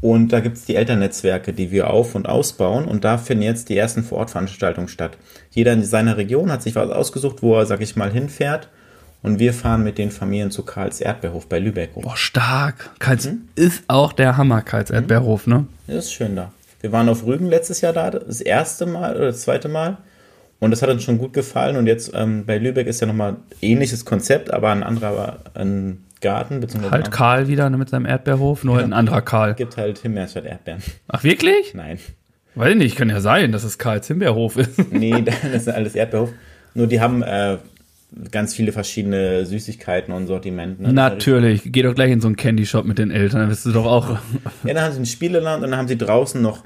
und 0.00 0.28
da 0.32 0.40
gibt 0.40 0.56
es 0.58 0.64
die 0.64 0.76
Elternnetzwerke, 0.76 1.52
die 1.52 1.70
wir 1.70 1.90
auf- 1.90 2.14
und 2.14 2.28
ausbauen 2.28 2.84
und 2.84 3.04
da 3.04 3.16
finden 3.18 3.42
jetzt 3.44 3.68
die 3.68 3.76
ersten 3.76 4.02
Vorortveranstaltungen 4.04 4.88
statt. 4.88 5.16
Jeder 5.50 5.72
in 5.72 5.82
seiner 5.84 6.16
Region 6.16 6.50
hat 6.52 6.62
sich 6.62 6.74
was 6.74 6.90
ausgesucht, 6.90 7.42
wo 7.42 7.56
er, 7.56 7.66
sag 7.66 7.80
ich 7.80 7.96
mal, 7.96 8.10
hinfährt 8.12 8.68
und 9.22 9.38
wir 9.38 9.54
fahren 9.54 9.82
mit 9.82 9.96
den 9.98 10.10
Familien 10.10 10.50
zu 10.50 10.62
Karls 10.64 11.00
Erdbeerhof 11.00 11.48
bei 11.48 11.58
Lübeck. 11.58 11.96
rum. 11.96 12.02
Boah, 12.04 12.16
stark. 12.16 12.90
Karls 12.98 13.24
Hm? 13.24 13.48
ist 13.56 13.84
auch 13.88 14.12
der 14.12 14.36
Hammer, 14.36 14.60
Karls 14.62 14.90
Erdbeerhof, 14.90 15.46
ne? 15.46 15.66
Das 15.86 16.04
ist 16.06 16.12
schön 16.12 16.36
da. 16.36 16.52
Wir 16.82 16.92
waren 16.92 17.08
auf 17.08 17.24
Rügen 17.24 17.46
letztes 17.46 17.80
Jahr 17.80 17.94
da, 17.94 18.10
das 18.10 18.40
erste 18.42 18.84
Mal 18.86 19.16
oder 19.16 19.26
das 19.26 19.40
zweite 19.40 19.68
Mal. 19.68 19.96
Und 20.60 20.70
das 20.70 20.82
hat 20.82 20.88
uns 20.90 21.02
schon 21.02 21.18
gut 21.18 21.32
gefallen. 21.32 21.76
Und 21.76 21.86
jetzt 21.86 22.12
ähm, 22.14 22.44
bei 22.46 22.58
Lübeck 22.58 22.86
ist 22.86 23.00
ja 23.00 23.06
nochmal 23.06 23.36
ähnliches 23.60 24.04
Konzept, 24.04 24.52
aber 24.52 24.70
ein 24.70 24.82
anderer 24.82 25.38
ein 25.54 26.04
Garten, 26.20 26.60
beziehungsweise 26.60 26.92
Halt 26.92 27.10
Karl 27.10 27.48
wieder 27.48 27.68
ne, 27.70 27.76
mit 27.76 27.88
seinem 27.88 28.06
Erdbeerhof, 28.06 28.64
nur 28.64 28.78
ein 28.78 28.92
anderer 28.92 29.22
Karl. 29.22 29.54
gibt 29.54 29.76
halt 29.76 29.98
Himbeeren 29.98 30.28
statt 30.28 30.44
Erdbeeren. 30.46 30.82
Ach, 31.08 31.22
wirklich? 31.24 31.74
Nein. 31.74 31.98
Weiß 32.54 32.70
ich 32.70 32.76
nicht, 32.76 32.96
kann 32.96 33.10
ja 33.10 33.20
sein, 33.20 33.52
dass 33.52 33.64
es 33.64 33.76
Karls 33.78 34.06
Himbeerhof 34.06 34.56
ist. 34.56 34.78
Nee, 34.90 35.22
das 35.24 35.62
ist 35.62 35.68
alles 35.68 35.94
Erdbeerhof. 35.94 36.30
Nur 36.74 36.86
die 36.86 37.00
haben 37.00 37.22
äh, 37.22 37.58
ganz 38.30 38.54
viele 38.54 38.72
verschiedene 38.72 39.44
Süßigkeiten 39.46 40.12
und 40.14 40.26
Sortimenten. 40.26 40.86
ne? 40.86 40.92
Natürlich. 40.92 41.62
Geh 41.66 41.82
doch 41.82 41.94
gleich 41.94 42.10
in 42.10 42.20
so 42.20 42.28
einen 42.28 42.36
Candy 42.36 42.64
Shop 42.66 42.84
mit 42.86 42.98
den 42.98 43.10
Eltern, 43.10 43.40
dann 43.40 43.50
wirst 43.50 43.66
du 43.66 43.72
doch 43.72 43.86
auch. 43.86 44.10
Ja, 44.64 44.74
dann 44.74 44.80
haben 44.80 44.92
sie 44.92 45.00
ein 45.00 45.06
Spieleland 45.06 45.64
und 45.64 45.70
dann 45.70 45.78
haben 45.78 45.88
sie 45.88 45.98
draußen 45.98 46.40
noch, 46.40 46.64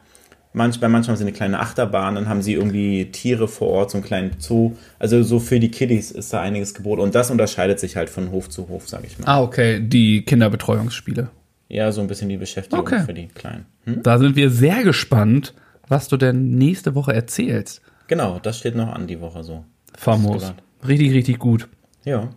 manch, 0.52 0.80
bei 0.80 0.88
manchmal 0.88 1.14
haben 1.14 1.18
sie 1.18 1.24
eine 1.24 1.32
kleine 1.32 1.60
Achterbahn, 1.60 2.14
dann 2.16 2.28
haben 2.28 2.42
sie 2.42 2.54
irgendwie 2.54 3.10
Tiere 3.10 3.48
vor 3.48 3.68
Ort, 3.68 3.90
so 3.90 3.98
einen 3.98 4.04
kleinen 4.04 4.32
Zoo. 4.38 4.72
Also 4.98 5.22
so 5.22 5.38
für 5.38 5.60
die 5.60 5.70
Kiddies 5.70 6.10
ist 6.10 6.32
da 6.32 6.40
einiges 6.40 6.74
geboten. 6.74 7.00
Und 7.02 7.14
das 7.14 7.30
unterscheidet 7.30 7.78
sich 7.80 7.96
halt 7.96 8.10
von 8.10 8.30
Hof 8.30 8.48
zu 8.48 8.68
Hof, 8.68 8.88
sag 8.88 9.04
ich 9.04 9.18
mal. 9.18 9.26
Ah, 9.26 9.42
okay, 9.42 9.80
die 9.80 10.22
Kinderbetreuungsspiele. 10.24 11.30
Ja, 11.68 11.92
so 11.92 12.00
ein 12.00 12.08
bisschen 12.08 12.28
die 12.28 12.36
Beschäftigung 12.36 12.80
Okay. 12.80 13.04
für 13.04 13.14
die 13.14 13.28
Kleinen. 13.28 13.66
Hm? 13.84 14.02
Da 14.02 14.18
sind 14.18 14.34
wir 14.34 14.50
sehr 14.50 14.82
gespannt, 14.82 15.54
was 15.86 16.08
du 16.08 16.16
denn 16.16 16.56
nächste 16.56 16.94
Woche 16.94 17.12
erzählst. 17.12 17.80
Genau, 18.08 18.40
das 18.40 18.58
steht 18.58 18.74
noch 18.74 18.92
an 18.92 19.06
die 19.06 19.20
Woche 19.20 19.44
so. 19.44 19.64
Famos. 19.96 20.52
Richtig, 20.86 21.12
richtig 21.12 21.38
gut. 21.38 21.68
Ja. 22.04 22.30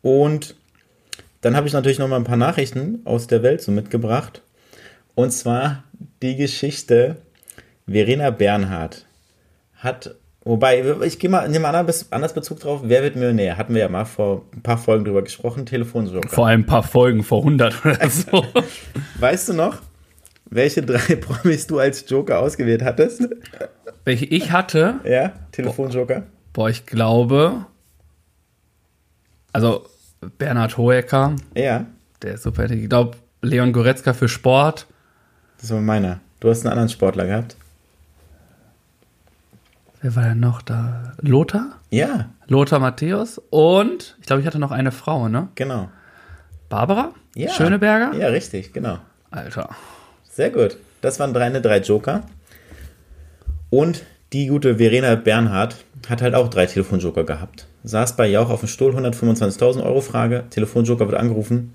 Und 0.00 0.54
dann 1.42 1.54
habe 1.54 1.66
ich 1.66 1.74
natürlich 1.74 1.98
noch 1.98 2.08
mal 2.08 2.16
ein 2.16 2.24
paar 2.24 2.36
Nachrichten 2.36 3.00
aus 3.04 3.26
der 3.26 3.42
Welt 3.42 3.60
so 3.60 3.72
mitgebracht. 3.72 4.42
Und 5.14 5.32
zwar 5.32 5.84
die 6.22 6.36
Geschichte 6.36 7.16
Verena 7.86 8.30
Bernhardt 8.30 9.06
hat, 9.74 10.14
wobei, 10.42 10.82
ich 11.04 11.18
gehe 11.18 11.30
mal, 11.30 11.48
nehme 11.48 11.70
mal 11.70 11.74
anders, 12.10 12.32
Bezug 12.34 12.60
drauf, 12.60 12.80
wer 12.84 13.02
wird 13.02 13.14
Millionär? 13.16 13.56
Hatten 13.56 13.74
wir 13.74 13.82
ja 13.82 13.88
mal 13.88 14.04
vor 14.04 14.44
ein 14.54 14.62
paar 14.62 14.78
Folgen 14.78 15.04
drüber 15.04 15.22
gesprochen, 15.22 15.66
Telefonjoker. 15.66 16.28
Vor 16.28 16.46
ein 16.46 16.66
paar 16.66 16.82
Folgen 16.82 17.22
vor 17.22 17.38
100 17.40 17.84
oder 17.84 18.10
so. 18.10 18.44
Weißt 19.20 19.48
du 19.50 19.52
noch, 19.54 19.78
welche 20.46 20.82
drei 20.82 21.16
Promis 21.16 21.66
du 21.66 21.78
als 21.78 22.08
Joker 22.08 22.40
ausgewählt 22.40 22.82
hattest? 22.82 23.28
Welche 24.04 24.24
ich 24.26 24.50
hatte, 24.52 25.00
Ja, 25.04 25.32
Telefonjoker. 25.52 26.24
boah, 26.52 26.68
ich 26.70 26.86
glaube, 26.86 27.66
also 29.52 29.86
Bernhard 30.38 30.76
Hoeker, 30.78 31.36
Ja, 31.54 31.86
der 32.22 32.34
ist 32.34 32.42
super. 32.42 32.68
Ich 32.70 32.88
glaube, 32.88 33.16
Leon 33.42 33.72
Goretzka 33.72 34.12
für 34.12 34.28
Sport. 34.28 34.86
das 35.60 35.70
war 35.70 35.80
meiner. 35.80 36.20
Du 36.40 36.50
hast 36.50 36.62
einen 36.64 36.72
anderen 36.72 36.88
Sportler 36.88 37.26
gehabt. 37.26 37.56
Wer 40.06 40.14
war 40.14 40.22
denn 40.22 40.38
noch 40.38 40.62
da? 40.62 41.14
Lothar? 41.20 41.80
Ja, 41.90 42.30
Lothar 42.46 42.78
Matthäus. 42.78 43.38
Und 43.50 44.16
ich 44.20 44.26
glaube, 44.28 44.40
ich 44.40 44.46
hatte 44.46 44.60
noch 44.60 44.70
eine 44.70 44.92
Frau, 44.92 45.28
ne? 45.28 45.48
genau. 45.56 45.88
Barbara? 46.68 47.12
Ja. 47.34 47.50
Schöneberger? 47.50 48.16
Ja, 48.16 48.28
richtig, 48.28 48.72
genau. 48.72 48.98
Alter. 49.32 49.70
Sehr 50.30 50.50
gut. 50.50 50.76
Das 51.00 51.18
waren 51.18 51.34
deine 51.34 51.60
drei 51.60 51.78
Joker. 51.80 52.22
Und 53.68 54.04
die 54.32 54.46
gute 54.46 54.76
Verena 54.76 55.16
Bernhardt 55.16 55.84
hat 56.08 56.22
halt 56.22 56.36
auch 56.36 56.46
drei 56.50 56.66
Telefonjoker 56.66 57.24
gehabt. 57.24 57.66
Saß 57.82 58.14
bei 58.14 58.28
Jauch 58.28 58.50
auf 58.50 58.60
dem 58.60 58.68
Stuhl, 58.68 58.94
125.000 58.94 59.82
Euro 59.82 60.02
Frage. 60.02 60.44
Telefonjoker 60.50 61.08
wird 61.08 61.18
angerufen, 61.18 61.72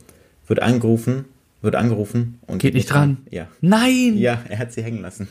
wird 0.47 0.61
angerufen, 0.61 1.25
wird 1.61 1.75
angerufen 1.75 2.39
und 2.47 2.59
Geht 2.59 2.75
nicht 2.75 2.89
dran. 2.89 3.27
Ja. 3.29 3.47
Nein! 3.59 4.15
Ja, 4.15 4.41
er 4.47 4.57
hat 4.57 4.71
sie 4.71 4.83
hängen 4.83 5.01
lassen. 5.01 5.27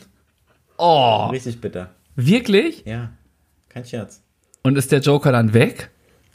Oh, 0.77 1.29
Richtig 1.31 1.61
bitter. 1.61 1.89
Wirklich? 2.15 2.83
Ja, 2.85 3.11
kein 3.69 3.85
Scherz. 3.85 4.21
Und 4.63 4.77
ist 4.77 4.91
der 4.91 4.99
Joker 4.99 5.31
dann 5.31 5.53
weg? 5.53 5.89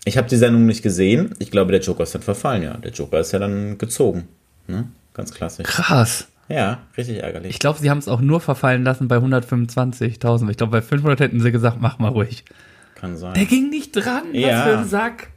Ich 0.04 0.16
habe 0.16 0.28
die 0.28 0.36
Sendung 0.36 0.66
nicht 0.66 0.82
gesehen. 0.82 1.34
Ich 1.38 1.50
glaube, 1.50 1.72
der 1.72 1.80
Joker 1.80 2.04
ist 2.04 2.14
dann 2.14 2.22
verfallen, 2.22 2.62
ja. 2.62 2.76
Der 2.76 2.92
Joker 2.92 3.20
ist 3.20 3.32
ja 3.32 3.38
dann 3.38 3.76
gezogen. 3.78 4.28
Ne? 4.68 4.88
Ganz 5.14 5.32
klassisch. 5.32 5.66
Krass. 5.66 6.28
Ja, 6.48 6.82
richtig 6.96 7.22
ärgerlich. 7.22 7.50
Ich 7.50 7.58
glaube, 7.58 7.80
sie 7.80 7.90
haben 7.90 7.98
es 7.98 8.06
auch 8.06 8.20
nur 8.20 8.40
verfallen 8.40 8.84
lassen 8.84 9.08
bei 9.08 9.16
125.000. 9.16 10.48
Ich 10.50 10.56
glaube, 10.56 10.70
bei 10.70 10.82
500 10.82 11.18
hätten 11.18 11.40
sie 11.40 11.50
gesagt, 11.50 11.78
mach 11.80 11.98
mal 11.98 12.08
ruhig. 12.08 12.44
Kann 12.94 13.16
sein. 13.16 13.34
Der 13.34 13.46
ging 13.46 13.68
nicht 13.68 13.92
dran. 13.92 14.22
Ja. 14.32 14.48
Was 14.48 14.62
für 14.62 14.78
ein 14.78 14.88
Sack. 14.88 15.28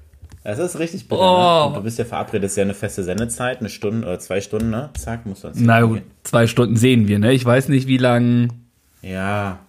Das 0.43 0.59
ist 0.59 0.79
richtig 0.79 1.07
bitter. 1.07 1.21
Oh. 1.21 1.61
Ne? 1.61 1.65
Und 1.67 1.75
Du 1.77 1.83
bist 1.83 1.99
ja 1.99 2.05
verabredet, 2.05 2.45
das 2.45 2.51
ist 2.51 2.57
ja 2.57 2.63
eine 2.63 2.73
feste 2.73 3.03
Sendezeit, 3.03 3.59
eine 3.59 3.69
Stunde 3.69 4.07
oder 4.07 4.19
zwei 4.19 4.39
Stunden, 4.39 4.69
ne? 4.69 4.89
Zack, 4.97 5.25
musst 5.25 5.43
du 5.43 5.47
ans 5.49 5.59
Na 5.61 5.81
gut, 5.81 6.01
zwei 6.23 6.47
Stunden 6.47 6.75
sehen 6.75 7.07
wir, 7.07 7.19
ne? 7.19 7.33
Ich 7.33 7.43
weiß 7.43 7.69
nicht, 7.69 7.87
wie 7.87 7.97
lang. 7.97 8.53
Ja. 9.01 9.59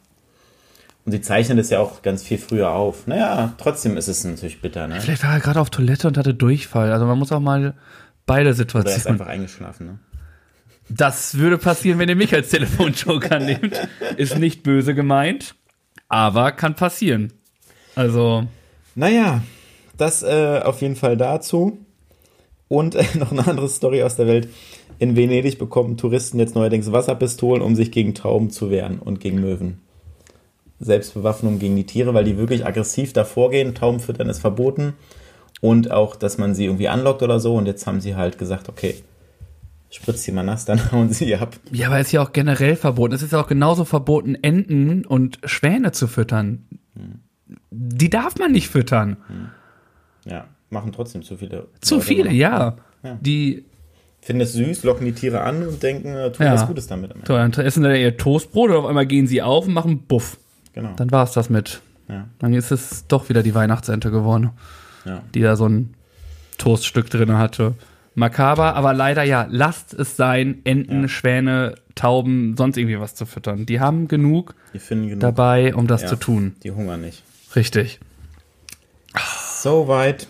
Und 1.06 1.12
sie 1.12 1.20
zeichnen 1.20 1.56
das 1.56 1.70
ja 1.70 1.80
auch 1.80 2.02
ganz 2.02 2.22
viel 2.22 2.38
früher 2.38 2.70
auf. 2.72 3.06
Naja, 3.06 3.54
trotzdem 3.58 3.96
ist 3.96 4.08
es 4.08 4.22
natürlich 4.24 4.60
bitter, 4.60 4.86
ne? 4.86 5.00
Vielleicht 5.00 5.24
war 5.24 5.32
er 5.32 5.40
gerade 5.40 5.60
auf 5.60 5.70
Toilette 5.70 6.06
und 6.08 6.18
hatte 6.18 6.34
Durchfall. 6.34 6.92
Also 6.92 7.06
man 7.06 7.18
muss 7.18 7.32
auch 7.32 7.40
mal 7.40 7.74
beide 8.26 8.42
Oder 8.42 8.48
er 8.48 8.50
ist 8.52 8.56
Situationen. 8.58 9.06
einfach 9.20 9.26
eingeschlafen, 9.32 9.86
ne? 9.86 9.98
Das 10.88 11.38
würde 11.38 11.56
passieren, 11.56 11.98
wenn 11.98 12.08
ihr 12.08 12.16
mich 12.16 12.34
als 12.34 12.50
Telefonjoker 12.50 13.38
nehmt. 13.40 13.80
Ist 14.16 14.38
nicht 14.38 14.62
böse 14.62 14.94
gemeint, 14.94 15.54
aber 16.08 16.52
kann 16.52 16.74
passieren. 16.74 17.32
Also, 17.94 18.46
Naja, 18.94 19.42
das 19.96 20.22
äh, 20.22 20.60
auf 20.64 20.80
jeden 20.82 20.96
Fall 20.96 21.16
dazu. 21.16 21.78
Und 22.68 22.94
äh, 22.94 23.04
noch 23.18 23.32
eine 23.32 23.46
andere 23.46 23.68
Story 23.68 24.02
aus 24.02 24.16
der 24.16 24.26
Welt. 24.26 24.48
In 24.98 25.16
Venedig 25.16 25.58
bekommen 25.58 25.96
Touristen 25.96 26.38
jetzt 26.38 26.54
neuerdings 26.54 26.92
Wasserpistolen, 26.92 27.62
um 27.62 27.74
sich 27.74 27.90
gegen 27.90 28.14
Tauben 28.14 28.50
zu 28.50 28.70
wehren 28.70 28.98
und 28.98 29.18
gegen 29.20 29.40
Möwen. 29.40 29.80
Selbstbewaffnung 30.80 31.58
gegen 31.58 31.76
die 31.76 31.84
Tiere, 31.84 32.14
weil 32.14 32.24
die 32.24 32.36
wirklich 32.38 32.66
aggressiv 32.66 33.12
davor 33.12 33.50
gehen. 33.50 33.74
Tauben 33.74 34.00
füttern 34.00 34.28
ist 34.28 34.40
verboten. 34.40 34.94
Und 35.60 35.90
auch, 35.90 36.16
dass 36.16 36.38
man 36.38 36.54
sie 36.54 36.64
irgendwie 36.64 36.88
anlockt 36.88 37.22
oder 37.22 37.38
so. 37.38 37.54
Und 37.54 37.66
jetzt 37.66 37.86
haben 37.86 38.00
sie 38.00 38.16
halt 38.16 38.38
gesagt, 38.38 38.68
okay, 38.68 38.94
spritzt 39.90 40.22
sie 40.22 40.32
mal 40.32 40.42
nass, 40.42 40.64
dann 40.66 40.90
hauen 40.92 41.12
sie 41.12 41.34
ab. 41.36 41.56
ja, 41.70 41.88
aber 41.88 42.00
ist 42.00 42.12
ja 42.12 42.22
auch 42.22 42.32
generell 42.32 42.76
verboten. 42.76 43.14
Es 43.14 43.22
ist 43.22 43.32
ja 43.32 43.40
auch 43.40 43.46
genauso 43.48 43.84
verboten, 43.84 44.36
Enten 44.40 45.04
und 45.04 45.38
Schwäne 45.44 45.92
zu 45.92 46.06
füttern. 46.06 46.64
Die 47.70 48.10
darf 48.10 48.38
man 48.38 48.52
nicht 48.52 48.68
füttern. 48.68 49.16
Ja, 50.24 50.46
machen 50.70 50.92
trotzdem 50.92 51.22
zu 51.22 51.36
viele. 51.36 51.68
Zu 51.80 51.96
Leute 51.96 52.06
viele, 52.06 52.32
ja. 52.32 52.76
Ja. 53.02 53.18
Die 53.20 53.64
Finden 54.22 54.42
es 54.42 54.52
süß, 54.52 54.84
locken 54.84 55.06
die 55.06 55.12
Tiere 55.12 55.40
an 55.40 55.66
und 55.66 55.82
denken, 55.82 56.14
äh, 56.14 56.30
tun 56.30 56.44
Ja. 56.46 56.52
was 56.54 56.66
Gutes 56.66 56.86
damit. 56.86 57.12
so, 57.26 57.32
dann 57.34 57.52
essen 57.52 57.82
dann 57.82 57.94
ihr 57.96 58.16
Toastbrot 58.16 58.70
und 58.70 58.76
auf 58.76 58.86
einmal 58.86 59.06
gehen 59.06 59.26
sie 59.26 59.40
auf 59.42 59.66
und 59.66 59.72
machen 59.72 60.02
Buff. 60.06 60.38
Genau. 60.80 60.94
Dann 60.96 61.10
war 61.12 61.24
es 61.24 61.32
das 61.32 61.50
mit. 61.50 61.80
Ja, 62.08 62.26
Dann 62.38 62.54
ist 62.54 62.70
es 62.72 63.06
doch 63.06 63.28
wieder 63.28 63.42
die 63.42 63.54
Weihnachtsente 63.54 64.10
geworden, 64.10 64.50
ja. 65.04 65.22
die 65.34 65.40
da 65.42 65.54
so 65.56 65.66
ein 65.68 65.94
Toaststück 66.58 67.08
drin 67.10 67.36
hatte. 67.38 67.74
Makaber, 68.16 68.74
aber 68.74 68.92
leider 68.92 69.22
ja, 69.22 69.46
lasst 69.48 69.94
es 69.94 70.16
sein, 70.16 70.60
Enten, 70.64 71.02
Ja. 71.02 71.08
Schwäne, 71.08 71.74
Tauben, 71.94 72.56
sonst 72.56 72.76
irgendwie 72.76 72.98
was 72.98 73.14
zu 73.14 73.24
füttern. 73.26 73.66
Die 73.66 73.78
haben 73.78 74.08
genug 74.08 74.54
Die 74.74 74.78
genug. 74.78 75.20
dabei, 75.20 75.74
um 75.74 75.86
das 75.86 76.06
zu 76.06 76.16
tun. 76.16 76.56
Die 76.64 76.70
hungern 76.72 77.00
nicht. 77.02 77.22
Richtig. 77.54 78.00
Soweit 79.62 80.26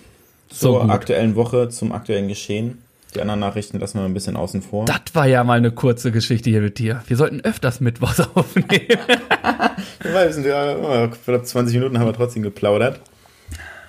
So 0.50 0.72
zur 0.72 0.82
gut. 0.82 0.90
aktuellen 0.90 1.36
Woche, 1.36 1.68
zum 1.68 1.92
aktuellen 1.92 2.28
Geschehen. 2.28 2.78
Die 3.14 3.20
anderen 3.20 3.40
Nachrichten 3.40 3.78
lassen 3.80 3.98
wir 3.98 4.04
ein 4.04 4.14
bisschen 4.14 4.36
außen 4.36 4.62
vor. 4.62 4.84
Das 4.84 5.00
war 5.14 5.26
ja 5.26 5.42
mal 5.42 5.58
eine 5.58 5.72
kurze 5.72 6.12
Geschichte 6.12 6.50
hier 6.50 6.60
mit 6.60 6.78
dir. 6.78 7.02
Wir 7.08 7.16
sollten 7.16 7.40
öfters 7.40 7.80
Mittwochs 7.80 8.20
aufnehmen. 8.34 8.68
Weil 10.02 10.26
wir 10.26 10.32
sind 10.32 10.46
ja, 10.46 10.76
oh, 10.76 11.08
knapp 11.08 11.46
20 11.46 11.76
Minuten 11.76 11.98
haben 11.98 12.06
wir 12.06 12.14
trotzdem 12.14 12.42
geplaudert. 12.42 13.00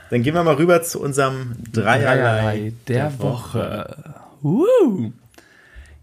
Dann 0.10 0.24
gehen 0.24 0.34
wir 0.34 0.43
mal 0.43 0.56
rüber 0.56 0.82
zu 0.82 1.02
unserem 1.02 1.56
Dreierlei, 1.71 2.15
Dreierlei 2.15 2.74
der, 2.88 3.19
Woche. 3.19 3.95
Uh. 4.43 5.12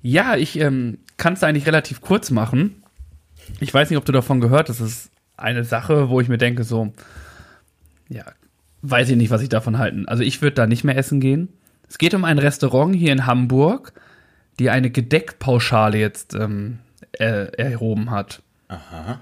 Ja, 0.00 0.36
ich 0.36 0.58
ähm, 0.58 0.98
kann 1.18 1.34
es 1.34 1.42
eigentlich 1.42 1.66
relativ 1.66 2.00
kurz 2.00 2.30
machen. 2.30 2.82
Ich 3.60 3.72
weiß 3.72 3.90
nicht, 3.90 3.98
ob 3.98 4.06
du 4.06 4.12
davon 4.12 4.40
gehört 4.40 4.70
hast. 4.70 4.80
Das 4.80 4.88
ist 4.88 5.10
eine 5.36 5.64
Sache, 5.64 6.08
wo 6.08 6.20
ich 6.20 6.28
mir 6.28 6.38
denke, 6.38 6.64
so, 6.64 6.92
ja, 8.08 8.24
weiß 8.80 9.10
ich 9.10 9.16
nicht, 9.16 9.30
was 9.30 9.42
ich 9.42 9.50
davon 9.50 9.76
halten. 9.76 10.08
Also 10.08 10.22
ich 10.22 10.40
würde 10.40 10.54
da 10.54 10.66
nicht 10.66 10.84
mehr 10.84 10.96
essen 10.96 11.20
gehen. 11.20 11.48
Es 11.88 11.98
geht 11.98 12.14
um 12.14 12.24
ein 12.24 12.38
Restaurant 12.38 12.94
hier 12.94 13.12
in 13.12 13.26
Hamburg, 13.26 13.92
die 14.58 14.70
eine 14.70 14.90
Gedeckpauschale 14.90 15.98
jetzt 15.98 16.34
ähm, 16.34 16.78
er, 17.12 17.58
erhoben 17.58 18.10
hat. 18.10 18.42
Aha. 18.68 19.20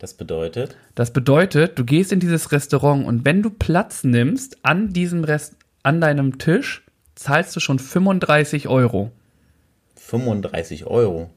Das 0.00 0.14
bedeutet? 0.14 0.78
Das 0.94 1.12
bedeutet, 1.12 1.78
du 1.78 1.84
gehst 1.84 2.10
in 2.10 2.20
dieses 2.20 2.52
Restaurant 2.52 3.04
und 3.06 3.26
wenn 3.26 3.42
du 3.42 3.50
Platz 3.50 4.02
nimmst 4.02 4.56
an 4.64 4.94
diesem 4.94 5.24
Rest, 5.24 5.56
an 5.82 6.00
deinem 6.00 6.38
Tisch, 6.38 6.86
zahlst 7.16 7.54
du 7.54 7.60
schon 7.60 7.78
35 7.78 8.66
Euro. 8.66 9.12
35 9.96 10.86
Euro. 10.86 11.28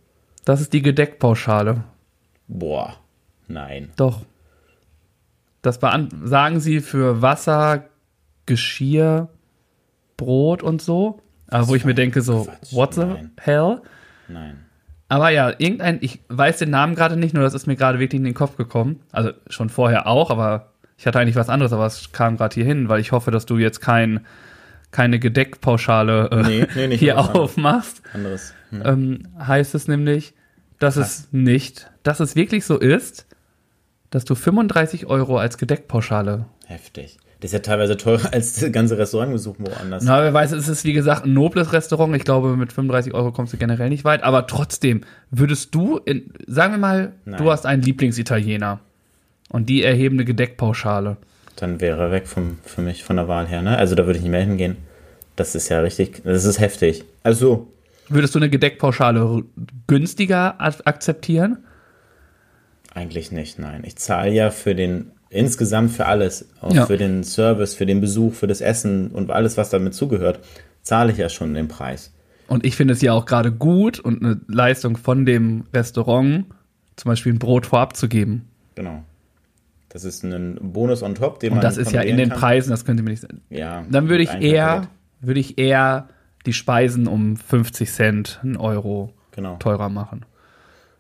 Das 0.46 0.62
ist 0.62 0.72
die 0.72 0.82
Gedeckpauschale. 0.82 1.84
Boah, 2.48 2.96
nein. 3.50 3.92
Doch. 3.98 4.22
Das 5.62 5.82
sagen 6.24 6.62
sie 6.62 6.80
für 6.80 7.22
Wasser, 7.22 7.90
Geschirr, 8.46 9.28
Brot 10.16 10.64
und 10.64 10.82
so. 10.82 11.20
Aber 11.48 11.68
wo 11.68 11.76
ich 11.76 11.84
mir 11.84 11.96
denke, 11.96 12.22
so, 12.22 12.46
Quatsch, 12.46 12.74
what 12.74 12.94
the 12.94 13.02
nein. 13.02 13.32
hell? 13.36 13.82
Nein. 14.30 14.63
Aber 15.14 15.30
ja, 15.30 15.54
irgendein, 15.60 16.00
ich 16.02 16.22
weiß 16.30 16.58
den 16.58 16.72
Namen 16.72 16.96
gerade 16.96 17.18
nicht, 17.18 17.36
nur 17.36 17.44
das 17.44 17.54
ist 17.54 17.68
mir 17.68 17.76
gerade 17.76 18.00
wirklich 18.00 18.18
in 18.18 18.24
den 18.24 18.34
Kopf 18.34 18.58
gekommen. 18.58 19.00
Also 19.12 19.30
schon 19.46 19.70
vorher 19.70 20.08
auch, 20.08 20.32
aber 20.32 20.72
ich 20.98 21.06
hatte 21.06 21.20
eigentlich 21.20 21.36
was 21.36 21.50
anderes, 21.50 21.72
aber 21.72 21.86
es 21.86 22.12
kam 22.14 22.36
gerade 22.36 22.56
hier 22.56 22.66
hin, 22.66 22.90
weil 22.90 23.00
ich 23.00 23.12
hoffe, 23.12 23.30
dass 23.30 23.46
du 23.46 23.60
jetzt 23.60 23.80
kein, 23.80 24.26
keine 24.90 25.20
Gedeckpauschale 25.20 26.32
äh, 26.32 26.66
Nee, 26.76 26.88
nee, 26.88 26.98
hier 26.98 27.16
was 27.16 27.28
anderes. 27.28 27.42
aufmachst. 27.44 28.02
Anderes. 28.12 28.56
Hm. 28.72 28.82
Ähm, 28.84 29.28
heißt 29.38 29.76
es 29.76 29.88
nämlich, 29.88 30.34
dass 30.80 30.96
es 30.96 31.28
nicht, 31.32 31.92
dass 32.02 32.20
es 32.20 32.36
wirklich 32.36 32.66
so 32.66 32.80
ist, 32.80 33.28
dass 34.10 34.26
du 34.26 34.34
35 34.34 35.06
Euro 35.06 35.38
als 35.38 35.60
Gedeckpauschale. 35.60 36.48
Heftig. 36.66 37.20
Das 37.44 37.50
ist 37.50 37.56
ja 37.56 37.60
teilweise 37.60 37.98
teurer 37.98 38.30
als 38.34 38.54
das 38.54 38.72
ganze 38.72 38.98
Restaurantbesuch 38.98 39.58
woanders. 39.60 40.06
Na, 40.06 40.24
wer 40.24 40.34
weiß, 40.34 40.54
es 40.54 40.70
ist 40.70 40.86
wie 40.86 40.94
gesagt 40.94 41.26
ein 41.26 41.34
nobles 41.34 41.74
Restaurant. 41.74 42.16
Ich 42.16 42.24
glaube, 42.24 42.56
mit 42.56 42.72
35 42.72 43.14
Euro 43.14 43.34
kommst 43.34 43.52
du 43.52 43.58
generell 43.58 43.90
nicht 43.90 44.06
weit. 44.06 44.24
Aber 44.24 44.48
trotzdem, 44.48 45.02
würdest 45.30 45.76
du, 45.76 45.98
in, 45.98 46.32
sagen 46.48 46.72
wir 46.72 46.78
mal, 46.78 47.12
Nein. 47.26 47.44
du 47.44 47.52
hast 47.52 47.66
einen 47.66 47.82
Lieblingsitaliener 47.82 48.80
und 49.50 49.68
die 49.68 49.84
erheben 49.84 50.16
eine 50.16 50.24
Gedeckpauschale. 50.24 51.18
Dann 51.58 51.82
wäre 51.82 52.04
er 52.04 52.12
weg 52.12 52.28
vom, 52.28 52.60
für 52.64 52.80
mich 52.80 53.04
von 53.04 53.18
der 53.18 53.28
Wahl 53.28 53.46
her, 53.46 53.62
ne? 53.62 53.78
Also 53.78 53.94
da 53.94 54.06
würde 54.06 54.20
ich 54.20 54.24
nicht 54.24 54.32
mehr 54.32 54.40
hingehen. 54.40 54.78
Das 55.36 55.54
ist 55.54 55.68
ja 55.68 55.82
richtig, 55.82 56.22
das 56.24 56.46
ist 56.46 56.62
heftig. 56.62 57.04
Also, 57.24 57.68
Würdest 58.08 58.36
du 58.36 58.40
eine 58.40 58.50
Gedeckpauschale 58.50 59.44
günstiger 59.88 60.56
akzeptieren? 60.62 61.58
eigentlich 62.96 63.32
nicht, 63.32 63.60
nein. 63.60 63.84
Ich 63.86 63.96
zahle 63.96 64.32
ja 64.32 64.52
für 64.52 64.76
den, 64.76 65.12
insgesamt 65.34 65.92
für 65.92 66.06
alles. 66.06 66.48
Auch 66.62 66.74
Ja. 66.74 66.86
für 66.86 66.98
den 66.98 67.24
Service, 67.24 67.74
für 67.74 67.86
den 67.86 68.02
Besuch, 68.02 68.34
für 68.34 68.48
das 68.48 68.62
Essen 68.62 69.10
und 69.10 69.32
alles, 69.32 69.58
was 69.58 69.70
damit 69.70 69.94
zugehört, 69.94 70.40
zahle 70.82 71.12
ich 71.12 71.18
ja 71.18 71.30
schon 71.30 71.54
den 71.54 71.68
Preis. 71.68 72.14
Und 72.48 72.66
ich 72.66 72.76
finde 72.76 72.94
es 72.94 73.02
ja 73.02 73.14
auch 73.14 73.26
gerade 73.26 73.52
gut 73.52 74.00
und 74.00 74.24
eine 74.24 74.40
Leistung 74.48 74.98
von 74.98 75.26
dem 75.26 75.64
Restaurant, 75.74 76.46
zum 76.96 77.10
Beispiel 77.10 77.34
ein 77.34 77.40
Brot 77.40 77.66
vorab 77.66 77.96
zu 77.96 78.08
geben. 78.08 78.48
Genau. 78.76 79.04
Das 79.90 80.04
ist 80.04 80.24
ein 80.24 80.58
Bonus 80.62 81.04
on 81.04 81.16
top, 81.16 81.40
den 81.40 81.52
man 81.52 81.60
Und 81.60 81.64
das 81.64 81.78
ist 81.78 81.92
ja 81.92 82.02
in 82.02 82.18
den 82.18 82.30
kann. 82.30 82.40
Preisen, 82.40 82.72
das 82.72 82.84
könnte 82.84 83.04
mir 83.04 83.12
nicht 83.12 83.22
sein. 83.22 83.42
Ja. 83.50 83.84
Dann 83.90 84.10
würde 84.10 84.24
ich 84.24 84.32
eher, 84.32 84.88
würde 85.22 85.40
ich 85.40 85.58
eher 85.58 86.10
die 86.46 86.54
Speisen 86.54 87.08
um 87.08 87.38
50 87.38 87.92
Cent, 87.92 88.40
einen 88.44 88.58
Euro 88.58 89.14
Genau. 89.32 89.56
teurer 89.58 89.90
machen. 89.90 90.26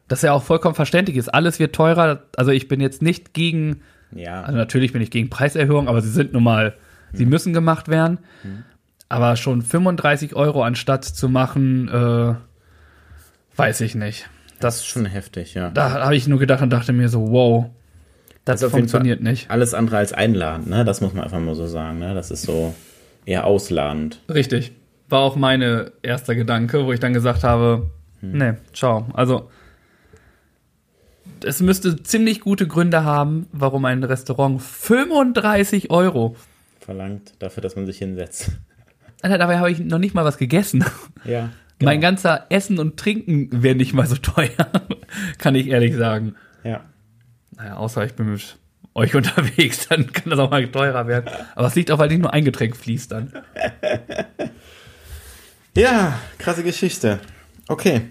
Das 0.07 0.21
ja 0.21 0.31
auch 0.33 0.43
vollkommen 0.43 0.75
verständlich 0.75 1.17
ist. 1.17 1.29
Alles 1.33 1.59
wird 1.59 1.73
teurer. 1.75 2.23
Also 2.37 2.51
ich 2.51 2.67
bin 2.67 2.81
jetzt 2.81 3.01
nicht 3.01 3.33
gegen, 3.33 3.81
Ja. 4.15 4.41
also 4.41 4.57
natürlich 4.57 4.93
bin 4.93 5.01
ich 5.01 5.11
gegen 5.11 5.29
Preiserhöhungen, 5.29 5.87
aber 5.87 6.01
sie 6.01 6.09
sind 6.09 6.33
nun 6.33 6.43
mal, 6.43 6.73
sie 7.13 7.25
müssen 7.25 7.53
gemacht 7.53 7.87
werden. 7.87 8.19
Aber 9.09 9.35
schon 9.35 9.61
35 9.61 10.35
Euro 10.35 10.63
anstatt 10.63 11.05
zu 11.05 11.29
machen, 11.29 11.87
äh, 11.87 12.33
weiß 13.55 13.81
ich 13.81 13.95
nicht. 13.95 14.29
das 14.59 14.59
Das, 14.59 14.77
ist 14.77 14.85
schon 14.87 15.05
heftig, 15.05 15.53
ja. 15.53 15.69
da 15.69 15.91
habe 15.91 16.15
ich 16.15 16.27
nur 16.27 16.39
gedacht 16.39 16.61
und 16.61 16.71
dachte 16.71 16.93
mir 16.93 17.09
so, 17.09 17.31
wow, 17.31 17.65
das, 18.45 18.61
jeden 18.61 18.71
funktioniert 18.71 19.21
nicht. 19.21 19.49
Alles 19.49 19.73
andere 19.73 19.97
als 19.97 20.13
einladend, 20.13 20.67
ne? 20.67 20.83
Das 20.83 20.99
muss 21.01 21.13
man 21.13 21.23
einfach 21.23 21.39
mal 21.39 21.55
so 21.55 21.67
sagen, 21.67 21.99
ne? 21.99 22.13
Das 22.13 22.31
ist 22.31 22.43
so 22.43 22.73
eher 23.25 23.45
ausladend. 23.45 24.19
Richtig. 24.29 24.73
War 25.09 25.21
auch 25.21 25.35
meine 25.35 25.91
erster 26.01 26.35
Gedanke, 26.35 26.85
wo 26.85 26.91
ich 26.91 26.99
dann 26.99 27.13
gesagt 27.13 27.43
habe, 27.43 27.89
nee, 28.21 28.53
ciao. 28.73 29.07
Also 29.13 29.49
es 31.43 31.61
müsste 31.61 32.01
ziemlich 32.03 32.39
gute 32.41 32.67
Gründe 32.67 33.03
haben, 33.03 33.47
warum 33.51 33.85
ein 33.85 34.03
Restaurant 34.03 34.61
35 34.61 35.89
Euro. 35.89 36.35
Verlangt 36.79 37.33
dafür, 37.39 37.61
dass 37.61 37.75
man 37.75 37.85
sich 37.85 37.97
hinsetzt. 37.97 38.51
Alter, 39.21 39.37
dabei 39.37 39.59
habe 39.59 39.71
ich 39.71 39.79
noch 39.79 39.99
nicht 39.99 40.13
mal 40.13 40.25
was 40.25 40.37
gegessen. 40.37 40.83
Ja. 41.23 41.49
Mein 41.81 42.01
ganzer 42.01 42.45
Essen 42.49 42.79
und 42.79 42.97
Trinken 42.97 43.63
wäre 43.63 43.75
nicht 43.75 43.93
mal 43.93 44.07
so 44.07 44.15
teuer, 44.15 44.49
kann 45.37 45.55
ich 45.55 45.67
ehrlich 45.67 45.95
sagen. 45.95 46.35
Ja. 46.63 46.81
Naja, 47.55 47.75
außer 47.77 48.05
ich 48.05 48.13
bin 48.13 48.31
mit 48.31 48.57
euch 48.93 49.15
unterwegs, 49.15 49.87
dann 49.89 50.11
kann 50.11 50.29
das 50.29 50.39
auch 50.39 50.51
mal 50.51 50.65
teurer 50.67 51.07
werden. 51.07 51.29
Aber 51.55 51.67
es 51.67 51.75
liegt 51.75 51.91
auch, 51.91 51.99
weil 51.99 52.09
nicht 52.09 52.21
nur 52.21 52.33
ein 52.33 52.45
Getränk 52.45 52.75
fließt 52.75 53.11
dann. 53.11 53.31
Ja, 55.75 56.19
krasse 56.37 56.63
Geschichte. 56.63 57.19
Okay. 57.67 58.01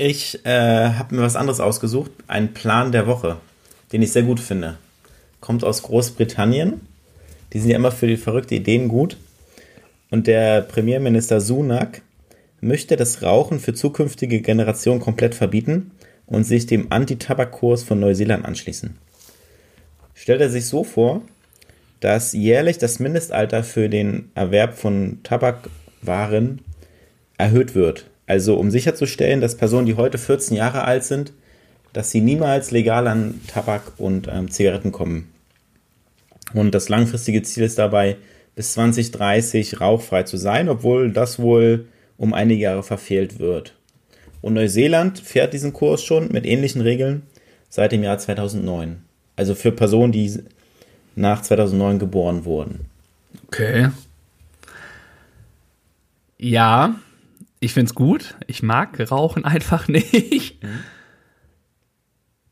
Ich 0.00 0.46
äh, 0.46 0.90
habe 0.90 1.16
mir 1.16 1.22
was 1.22 1.34
anderes 1.34 1.58
ausgesucht. 1.58 2.12
Einen 2.28 2.54
Plan 2.54 2.92
der 2.92 3.08
Woche, 3.08 3.38
den 3.92 4.00
ich 4.00 4.12
sehr 4.12 4.22
gut 4.22 4.38
finde. 4.38 4.78
Kommt 5.40 5.64
aus 5.64 5.82
Großbritannien. 5.82 6.80
Die 7.52 7.58
sind 7.58 7.70
ja 7.70 7.76
immer 7.76 7.90
für 7.90 8.06
die 8.06 8.16
verrückte 8.16 8.54
Ideen 8.54 8.86
gut. 8.86 9.16
Und 10.08 10.28
der 10.28 10.62
Premierminister 10.62 11.40
Sunak 11.40 12.02
möchte 12.60 12.94
das 12.94 13.24
Rauchen 13.24 13.58
für 13.58 13.74
zukünftige 13.74 14.40
Generationen 14.40 15.00
komplett 15.00 15.34
verbieten 15.34 15.90
und 16.26 16.44
sich 16.44 16.66
dem 16.66 16.92
Anti-Tabak-Kurs 16.92 17.82
von 17.82 17.98
Neuseeland 17.98 18.44
anschließen. 18.44 18.96
Stellt 20.14 20.40
er 20.40 20.50
sich 20.50 20.66
so 20.66 20.84
vor, 20.84 21.22
dass 21.98 22.34
jährlich 22.34 22.78
das 22.78 23.00
Mindestalter 23.00 23.64
für 23.64 23.88
den 23.88 24.30
Erwerb 24.36 24.78
von 24.78 25.18
Tabakwaren 25.24 26.60
erhöht 27.36 27.74
wird. 27.74 28.06
Also 28.28 28.56
um 28.56 28.70
sicherzustellen, 28.70 29.40
dass 29.40 29.56
Personen, 29.56 29.86
die 29.86 29.96
heute 29.96 30.18
14 30.18 30.54
Jahre 30.54 30.84
alt 30.84 31.02
sind, 31.02 31.32
dass 31.94 32.10
sie 32.10 32.20
niemals 32.20 32.70
legal 32.70 33.08
an 33.08 33.40
Tabak 33.48 33.94
und 33.96 34.28
ähm, 34.30 34.50
Zigaretten 34.50 34.92
kommen. 34.92 35.32
Und 36.52 36.74
das 36.74 36.90
langfristige 36.90 37.42
Ziel 37.42 37.64
ist 37.64 37.78
dabei, 37.78 38.18
bis 38.54 38.74
2030 38.74 39.80
rauchfrei 39.80 40.24
zu 40.24 40.36
sein, 40.36 40.68
obwohl 40.68 41.10
das 41.10 41.38
wohl 41.38 41.86
um 42.18 42.34
einige 42.34 42.62
Jahre 42.62 42.82
verfehlt 42.82 43.38
wird. 43.38 43.74
Und 44.42 44.54
Neuseeland 44.54 45.18
fährt 45.20 45.54
diesen 45.54 45.72
Kurs 45.72 46.04
schon 46.04 46.30
mit 46.30 46.44
ähnlichen 46.44 46.82
Regeln 46.82 47.22
seit 47.70 47.92
dem 47.92 48.02
Jahr 48.02 48.18
2009. 48.18 49.02
Also 49.36 49.54
für 49.54 49.72
Personen, 49.72 50.12
die 50.12 50.38
nach 51.16 51.40
2009 51.40 51.98
geboren 51.98 52.44
wurden. 52.44 52.80
Okay. 53.46 53.88
Ja, 56.36 56.96
ich 57.60 57.72
find's 57.72 57.94
gut. 57.94 58.34
Ich 58.46 58.62
mag 58.62 58.98
Rauchen 59.10 59.44
einfach 59.44 59.88
nicht. 59.88 60.58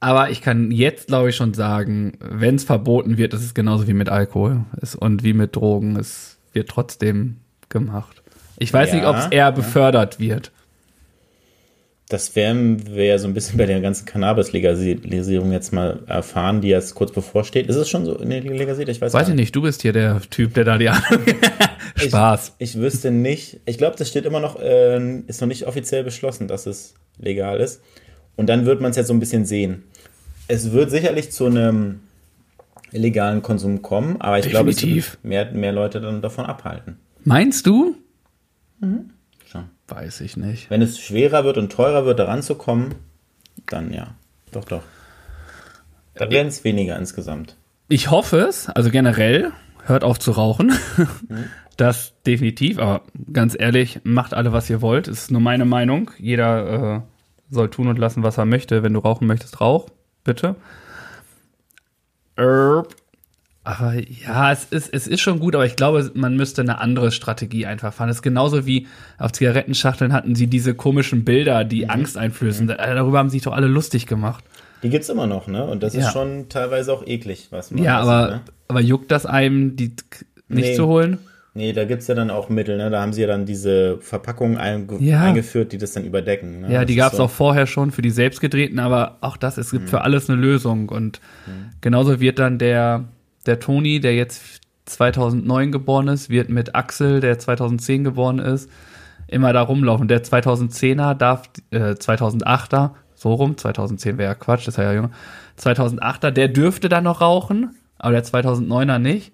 Aber 0.00 0.30
ich 0.30 0.42
kann 0.42 0.70
jetzt, 0.70 1.08
glaube 1.08 1.30
ich, 1.30 1.36
schon 1.36 1.54
sagen, 1.54 2.18
wenn 2.20 2.56
es 2.56 2.64
verboten 2.64 3.16
wird, 3.16 3.34
ist 3.34 3.42
es 3.42 3.54
genauso 3.54 3.88
wie 3.88 3.94
mit 3.94 4.08
Alkohol 4.08 4.64
es, 4.80 4.94
und 4.94 5.22
wie 5.24 5.32
mit 5.32 5.56
Drogen. 5.56 5.96
Es 5.96 6.38
wird 6.52 6.68
trotzdem 6.68 7.36
gemacht. 7.68 8.22
Ich 8.58 8.72
weiß 8.72 8.90
Ja, 8.90 8.94
nicht, 8.96 9.06
ob 9.06 9.16
es 9.16 9.26
eher 9.26 9.38
ja. 9.46 9.50
befördert 9.50 10.20
wird. 10.20 10.52
Das 12.08 12.36
werden 12.36 12.86
wir 12.94 13.04
ja 13.06 13.18
so 13.18 13.26
ein 13.26 13.34
bisschen 13.34 13.58
bei 13.58 13.66
der 13.66 13.80
ganzen 13.80 14.06
Cannabis-Legalisierung 14.06 15.50
jetzt 15.50 15.72
mal 15.72 16.04
erfahren, 16.06 16.60
die 16.60 16.68
jetzt 16.68 16.94
kurz 16.94 17.10
bevorsteht. 17.10 17.66
Ist 17.66 17.74
es 17.74 17.88
schon 17.88 18.04
so 18.04 18.16
legalisiert? 18.22 18.88
Ich 18.88 19.00
weiß, 19.00 19.12
Weiß 19.12 19.28
ich 19.28 19.34
nicht, 19.34 19.56
du 19.56 19.62
bist 19.62 19.82
hier 19.82 19.92
der 19.92 20.20
Typ, 20.30 20.54
der 20.54 20.62
da 20.64 20.78
die 20.78 20.88
Ahnung. 20.88 21.02
Spaß. 21.96 22.54
Ich 22.58 22.76
wüsste 22.78 23.10
nicht. 23.10 23.60
Ich 23.66 23.78
glaube, 23.78 23.96
das 23.96 24.08
steht 24.08 24.24
immer 24.24 24.40
noch, 24.40 24.60
äh, 24.60 25.20
ist 25.26 25.40
noch 25.40 25.48
nicht 25.48 25.66
offiziell 25.66 26.04
beschlossen, 26.04 26.48
dass 26.48 26.66
es 26.66 26.94
legal 27.18 27.58
ist. 27.58 27.80
Und 28.36 28.48
dann 28.48 28.66
wird 28.66 28.80
man 28.80 28.90
es 28.90 28.96
jetzt 28.96 29.08
so 29.08 29.14
ein 29.14 29.20
bisschen 29.20 29.46
sehen. 29.46 29.84
Es 30.48 30.72
wird 30.72 30.90
sicherlich 30.90 31.32
zu 31.32 31.46
einem 31.46 32.00
illegalen 32.92 33.42
Konsum 33.42 33.82
kommen, 33.82 34.20
aber 34.20 34.38
ich 34.38 34.48
glaube, 34.48 34.70
es 34.70 34.82
wird 34.82 35.18
mehr, 35.24 35.50
mehr 35.52 35.72
Leute 35.72 36.00
dann 36.00 36.22
davon 36.22 36.46
abhalten. 36.46 36.98
Meinst 37.24 37.66
du? 37.66 37.96
Schon. 39.50 39.64
Weiß 39.88 40.20
ich 40.20 40.36
nicht. 40.36 40.70
Wenn 40.70 40.82
es 40.82 41.00
schwerer 41.00 41.44
wird 41.44 41.58
und 41.58 41.72
teurer 41.72 42.04
wird, 42.04 42.18
daran 42.18 42.42
zu 42.42 42.54
kommen, 42.54 42.94
dann 43.66 43.92
ja. 43.92 44.14
Doch, 44.52 44.64
doch. 44.64 44.82
Dann 46.14 46.30
werden 46.30 46.48
es 46.48 46.64
weniger 46.64 46.96
insgesamt. 46.98 47.56
Ich 47.88 48.10
hoffe 48.10 48.38
es, 48.38 48.68
also 48.68 48.90
generell, 48.90 49.52
hört 49.86 50.04
auf 50.04 50.18
zu 50.18 50.32
rauchen. 50.32 50.72
Das 51.76 52.14
definitiv, 52.26 52.78
aber 52.78 53.02
ganz 53.34 53.54
ehrlich, 53.58 54.00
macht 54.02 54.32
alle, 54.32 54.50
was 54.50 54.70
ihr 54.70 54.80
wollt. 54.80 55.08
Es 55.08 55.24
ist 55.24 55.30
nur 55.30 55.42
meine 55.42 55.66
Meinung. 55.66 56.10
Jeder 56.16 56.96
äh, 56.96 57.00
soll 57.50 57.68
tun 57.68 57.88
und 57.88 57.98
lassen, 57.98 58.22
was 58.22 58.38
er 58.38 58.46
möchte. 58.46 58.82
Wenn 58.82 58.94
du 58.94 59.00
rauchen 59.00 59.26
möchtest, 59.26 59.60
rauch, 59.60 59.90
bitte. 60.24 60.56
Erb. 62.36 62.94
Aber 63.62 63.94
ja, 63.94 64.52
es 64.52 64.64
ist, 64.66 64.94
es 64.94 65.08
ist 65.08 65.20
schon 65.20 65.40
gut, 65.40 65.56
aber 65.56 65.66
ich 65.66 65.74
glaube, 65.74 66.12
man 66.14 66.36
müsste 66.36 66.62
eine 66.62 66.78
andere 66.78 67.10
Strategie 67.10 67.66
einfach 67.66 67.92
fahren. 67.92 68.06
Das 68.06 68.18
ist 68.18 68.22
genauso 68.22 68.64
wie 68.64 68.86
auf 69.18 69.32
Zigarettenschachteln 69.32 70.12
hatten 70.12 70.36
sie 70.36 70.46
diese 70.46 70.74
komischen 70.74 71.24
Bilder, 71.24 71.64
die 71.64 71.90
Angst 71.90 72.16
einflößen. 72.16 72.68
Darüber 72.68 73.18
haben 73.18 73.28
sich 73.28 73.42
doch 73.42 73.52
alle 73.52 73.66
lustig 73.66 74.06
gemacht. 74.06 74.44
Die 74.82 74.90
gibt's 74.90 75.08
immer 75.08 75.26
noch, 75.26 75.46
ne? 75.46 75.64
Und 75.64 75.82
das 75.82 75.94
Ja. 75.94 76.00
ist 76.06 76.12
schon 76.12 76.48
teilweise 76.48 76.92
auch 76.92 77.06
eklig, 77.06 77.48
was 77.50 77.70
man 77.70 77.82
Ja, 77.82 77.98
da 77.98 78.02
sieht, 78.04 78.10
aber, 78.12 78.30
ne? 78.36 78.40
aber 78.68 78.80
juckt 78.80 79.10
das 79.10 79.26
einem, 79.26 79.76
die 79.76 79.92
nicht 80.48 80.68
Nee. 80.70 80.74
zu 80.74 80.86
holen? 80.86 81.18
Nee, 81.54 81.72
da 81.72 81.84
gibt's 81.86 82.06
ja 82.06 82.14
dann 82.14 82.30
auch 82.30 82.50
Mittel, 82.50 82.76
ne? 82.76 82.90
Da 82.90 83.00
haben 83.00 83.14
sie 83.14 83.22
ja 83.22 83.26
dann 83.26 83.46
diese 83.46 83.96
Verpackungen 84.02 84.58
einge 84.58 84.98
Ja. 85.00 85.22
eingeführt, 85.22 85.72
die 85.72 85.78
das 85.78 85.92
dann 85.92 86.04
überdecken. 86.04 86.60
Ne? 86.60 86.72
Ja, 86.72 86.80
Das 86.80 86.86
die 86.88 86.92
ist 86.92 86.98
gab's 86.98 87.16
so. 87.16 87.24
auch 87.24 87.30
vorher 87.30 87.66
schon 87.66 87.90
für 87.92 88.02
die 88.02 88.10
selbstgedrehten, 88.10 88.78
aber 88.78 89.16
auch 89.22 89.38
das, 89.38 89.56
es 89.56 89.70
gibt 89.70 89.88
für 89.88 90.02
alles 90.02 90.28
eine 90.28 90.38
Lösung. 90.38 90.90
Und 90.90 91.20
genauso 91.80 92.20
wird 92.20 92.38
dann 92.38 92.58
der, 92.58 93.04
der 93.46 93.58
Toni, 93.58 94.00
der 94.00 94.14
jetzt 94.14 94.60
2009 94.84 95.72
geboren 95.72 96.08
ist, 96.08 96.28
wird 96.28 96.50
mit 96.50 96.74
Axel, 96.74 97.20
der 97.20 97.38
2010 97.38 98.04
geboren 98.04 98.38
ist, 98.38 98.70
immer 99.26 99.52
da 99.54 99.62
rumlaufen. 99.62 100.08
Der 100.08 100.22
2010er 100.22 101.14
darf, 101.14 101.44
äh, 101.70 101.94
2008er, 101.96 102.94
so 103.16 103.34
rum, 103.34 103.56
2010 103.56 104.18
wäre 104.18 104.30
ja 104.30 104.34
Quatsch, 104.34 104.68
das 104.68 104.74
ist 104.74 104.78
ja 104.78 104.92
jünger. 104.92 105.10
2008er, 105.58 106.30
der 106.30 106.48
dürfte 106.48 106.88
dann 106.88 107.04
noch 107.04 107.20
rauchen, 107.20 107.74
aber 107.98 108.12
der 108.12 108.24
2009er 108.24 108.98
nicht. 108.98 109.32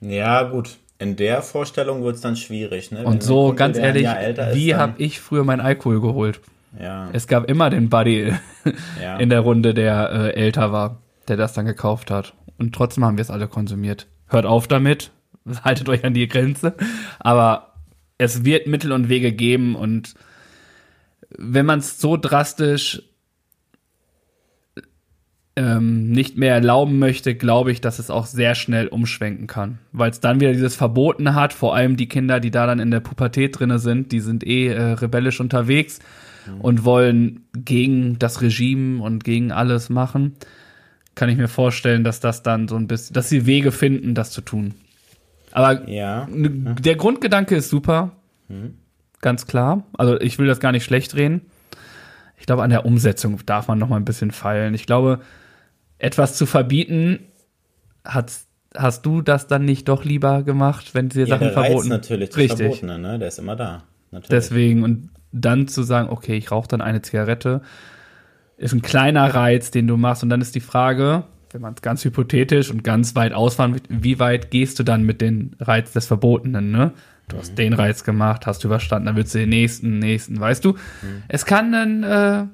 Ja, 0.00 0.44
gut. 0.44 0.78
In 0.98 1.16
der 1.16 1.42
Vorstellung 1.42 2.04
wird's 2.04 2.20
dann 2.20 2.36
schwierig, 2.36 2.92
ne? 2.92 3.04
Und 3.04 3.22
so, 3.22 3.48
Kumpel, 3.48 3.56
ganz 3.56 3.78
ehrlich, 3.78 4.06
wie 4.52 4.76
habe 4.76 4.94
ich 4.98 5.20
früher 5.20 5.44
meinen 5.44 5.60
Alkohol 5.60 6.00
geholt? 6.00 6.40
Ja, 6.80 7.08
Es 7.12 7.26
gab 7.26 7.48
immer 7.48 7.70
den 7.70 7.88
Buddy 7.88 8.32
ja. 9.02 9.16
in 9.18 9.28
der 9.28 9.40
Runde, 9.40 9.74
der 9.74 10.10
äh, 10.10 10.30
älter 10.34 10.72
war, 10.72 10.98
der 11.28 11.36
das 11.36 11.52
dann 11.52 11.66
gekauft 11.66 12.10
hat. 12.10 12.34
Und 12.58 12.74
trotzdem 12.74 13.04
haben 13.04 13.16
wir 13.16 13.22
es 13.22 13.30
alle 13.30 13.48
konsumiert. 13.48 14.06
Hört 14.28 14.46
auf 14.46 14.68
damit, 14.68 15.10
haltet 15.64 15.88
euch 15.88 16.04
an 16.04 16.14
die 16.14 16.28
Grenze. 16.28 16.74
Aber 17.18 17.74
es 18.18 18.44
wird 18.44 18.66
Mittel 18.66 18.92
und 18.92 19.08
Wege 19.08 19.32
geben 19.32 19.74
und 19.74 20.14
wenn 21.38 21.66
man 21.66 21.80
es 21.80 22.00
so 22.00 22.16
drastisch 22.16 23.02
ähm, 25.56 26.10
nicht 26.10 26.36
mehr 26.36 26.54
erlauben 26.54 26.98
möchte, 26.98 27.34
glaube 27.34 27.70
ich, 27.70 27.80
dass 27.80 27.98
es 27.98 28.10
auch 28.10 28.26
sehr 28.26 28.54
schnell 28.54 28.88
umschwenken 28.88 29.46
kann. 29.46 29.78
Weil 29.92 30.10
es 30.10 30.20
dann 30.20 30.40
wieder 30.40 30.52
dieses 30.52 30.74
Verboten 30.74 31.34
hat, 31.34 31.52
vor 31.52 31.74
allem 31.74 31.96
die 31.96 32.08
Kinder, 32.08 32.40
die 32.40 32.50
da 32.50 32.66
dann 32.66 32.80
in 32.80 32.90
der 32.90 33.00
Pubertät 33.00 33.58
drinne 33.58 33.78
sind, 33.78 34.10
die 34.10 34.20
sind 34.20 34.44
eh 34.44 34.68
äh, 34.68 34.92
rebellisch 34.92 35.40
unterwegs 35.40 36.00
und 36.58 36.84
wollen 36.84 37.44
gegen 37.54 38.18
das 38.18 38.42
Regime 38.42 39.02
und 39.02 39.24
gegen 39.24 39.52
alles 39.52 39.88
machen. 39.88 40.34
Kann 41.14 41.28
ich 41.28 41.36
mir 41.36 41.48
vorstellen, 41.48 42.04
dass 42.04 42.20
das 42.20 42.42
dann 42.42 42.68
so 42.68 42.76
ein 42.76 42.88
bisschen, 42.88 43.14
dass 43.14 43.28
sie 43.28 43.46
Wege 43.46 43.72
finden, 43.72 44.14
das 44.14 44.30
zu 44.30 44.40
tun. 44.40 44.74
Aber 45.52 45.88
ja. 45.88 46.26
der 46.30 46.96
Grundgedanke 46.96 47.54
ist 47.56 47.70
super. 47.70 48.12
Ganz 49.24 49.46
klar. 49.46 49.84
Also 49.96 50.20
ich 50.20 50.38
will 50.38 50.46
das 50.46 50.60
gar 50.60 50.70
nicht 50.70 50.84
schlecht 50.84 51.14
reden. 51.16 51.46
Ich 52.36 52.44
glaube, 52.44 52.62
an 52.62 52.68
der 52.68 52.84
Umsetzung 52.84 53.40
darf 53.46 53.68
man 53.68 53.78
noch 53.78 53.88
mal 53.88 53.96
ein 53.96 54.04
bisschen 54.04 54.32
feilen. 54.32 54.74
Ich 54.74 54.84
glaube, 54.84 55.20
etwas 55.96 56.36
zu 56.36 56.44
verbieten, 56.44 57.20
hat, 58.04 58.30
hast 58.76 59.06
du 59.06 59.22
das 59.22 59.46
dann 59.46 59.64
nicht 59.64 59.88
doch 59.88 60.04
lieber 60.04 60.42
gemacht, 60.42 60.94
wenn 60.94 61.08
dir 61.08 61.22
Ja, 61.22 61.38
Sachen 61.38 61.48
der 61.48 61.56
Reiz 61.56 61.66
verboten? 61.68 61.88
natürlich, 61.88 62.36
Richtig. 62.36 62.58
Verbotene, 62.58 62.98
ne? 62.98 63.18
Der 63.18 63.28
ist 63.28 63.38
immer 63.38 63.56
da. 63.56 63.84
Natürlich. 64.10 64.28
Deswegen 64.28 64.84
und 64.84 65.08
dann 65.32 65.68
zu 65.68 65.84
sagen, 65.84 66.10
okay, 66.10 66.36
ich 66.36 66.50
rauche 66.50 66.68
dann 66.68 66.82
eine 66.82 67.00
Zigarette, 67.00 67.62
ist 68.58 68.74
ein 68.74 68.82
kleiner 68.82 69.34
Reiz, 69.34 69.70
den 69.70 69.86
du 69.86 69.96
machst. 69.96 70.22
Und 70.22 70.28
dann 70.28 70.42
ist 70.42 70.54
die 70.54 70.60
Frage, 70.60 71.24
wenn 71.50 71.62
man 71.62 71.72
es 71.72 71.80
ganz 71.80 72.04
hypothetisch 72.04 72.70
und 72.70 72.84
ganz 72.84 73.16
weit 73.16 73.32
ausfahren, 73.32 73.80
wie 73.88 74.18
weit 74.18 74.50
gehst 74.50 74.78
du 74.78 74.82
dann 74.82 75.02
mit 75.04 75.22
dem 75.22 75.52
Reiz 75.60 75.92
des 75.92 76.06
Verbotenen, 76.06 76.70
ne? 76.70 76.92
Du 77.28 77.38
hast 77.38 77.56
den 77.56 77.72
Reiz 77.72 78.04
gemacht, 78.04 78.46
hast 78.46 78.62
du 78.64 78.68
überstanden, 78.68 79.06
dann 79.06 79.16
willst 79.16 79.34
du 79.34 79.38
den 79.38 79.48
nächsten, 79.48 79.98
nächsten, 79.98 80.38
weißt 80.38 80.64
du? 80.64 80.76
Es 81.28 81.46
kann 81.46 81.74
einen 81.74 82.02
äh, 82.02 82.46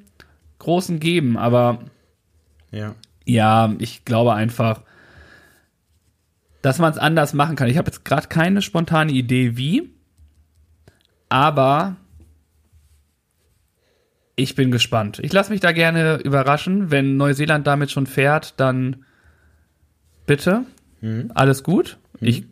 großen 0.59 1.00
geben, 1.00 1.37
aber 1.37 1.80
Ja. 2.70 2.94
ja, 3.24 3.74
ich 3.78 4.04
glaube 4.04 4.35
einfach, 4.35 4.83
dass 6.62 6.78
man 6.78 6.92
es 6.92 6.98
anders 6.98 7.33
machen 7.35 7.56
kann. 7.56 7.68
Ich 7.68 7.78
habe 7.78 7.90
jetzt 7.90 8.04
gerade 8.04 8.28
keine 8.28 8.62
spontane 8.62 9.11
Idee, 9.12 9.56
wie, 9.56 9.90
aber 11.28 11.96
ich 14.37 14.54
bin 14.54 14.70
gespannt. 14.70 15.18
Ich 15.22 15.33
lasse 15.33 15.50
mich 15.50 15.61
da 15.61 15.72
gerne 15.72 16.16
überraschen. 16.22 16.90
Wenn 16.90 17.16
Neuseeland 17.16 17.66
damit 17.66 17.90
schon 17.90 18.06
fährt, 18.06 18.59
dann 18.59 19.04
bitte, 20.26 20.64
alles 21.35 21.62
gut. 21.62 21.98
Ich, 22.20 22.44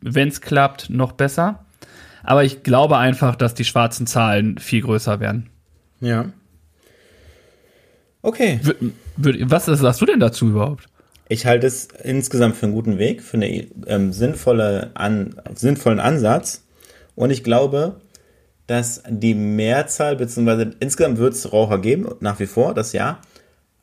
wenn 0.00 0.28
es 0.28 0.40
klappt, 0.40 0.90
noch 0.90 1.12
besser. 1.12 1.64
Aber 2.22 2.44
ich 2.44 2.62
glaube 2.62 2.98
einfach, 2.98 3.36
dass 3.36 3.54
die 3.54 3.64
schwarzen 3.64 4.06
Zahlen 4.06 4.58
viel 4.58 4.82
größer 4.82 5.20
werden. 5.20 5.48
Ja. 6.00 6.30
Okay. 8.22 8.60
Was 9.16 9.66
sagst 9.66 10.00
du 10.00 10.06
denn 10.06 10.20
dazu 10.20 10.48
überhaupt? 10.48 10.88
Ich 11.28 11.46
halte 11.46 11.66
es 11.66 11.88
insgesamt 12.02 12.56
für 12.56 12.66
einen 12.66 12.74
guten 12.74 12.98
Weg, 12.98 13.22
für 13.22 13.36
einen 13.36 13.70
ähm, 13.86 14.12
sinnvolle 14.12 14.90
An 14.94 15.36
sinnvollen 15.54 16.00
Ansatz. 16.00 16.64
Und 17.14 17.30
ich 17.30 17.44
glaube, 17.44 18.00
dass 18.66 19.02
die 19.08 19.34
Mehrzahl, 19.34 20.16
beziehungsweise 20.16 20.74
insgesamt 20.80 21.18
wird 21.18 21.34
es 21.34 21.52
Raucher 21.52 21.78
geben, 21.78 22.08
nach 22.20 22.38
wie 22.38 22.46
vor, 22.46 22.74
das 22.74 22.92
ja. 22.92 23.20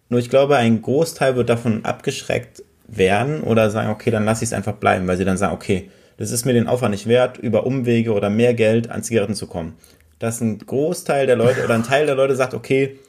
Nur 0.10 0.20
ich 0.20 0.30
glaube, 0.30 0.58
ein 0.58 0.82
Großteil 0.82 1.36
wird 1.36 1.50
davon 1.50 1.86
abgeschreckt 1.86 2.64
werden 2.88 3.42
oder 3.42 3.70
sagen, 3.70 3.90
okay, 3.90 4.12
dann 4.12 4.26
lasse 4.26 4.44
ich 4.44 4.50
es 4.50 4.54
einfach 4.54 4.74
bleiben, 4.74 5.08
weil 5.08 5.18
sie 5.18 5.26
dann 5.26 5.38
sagen, 5.38 5.54
okay, 5.54 5.90
das 6.18 6.32
ist 6.32 6.46
mir 6.46 6.54
den 6.54 6.68
Aufwand 6.68 6.92
nicht 6.92 7.08
wert, 7.08 7.38
über 7.38 7.66
Umwege 7.66 8.14
oder 8.14 8.30
mehr 8.30 8.54
Geld 8.54 8.90
an 8.90 9.04
Zigaretten 9.04 9.36
zu 9.36 9.48
kommen. 9.48 9.74
Dass 10.20 10.40
ein 10.40 10.60
Großteil 10.60 11.28
der 11.28 11.36
Leute 11.36 11.64
oder 11.66 11.74
ein 11.76 11.84
Teil 11.84 12.06
der 12.06 12.16
Leute 12.16 12.36
sagt, 12.36 12.54
okay, 12.54 13.00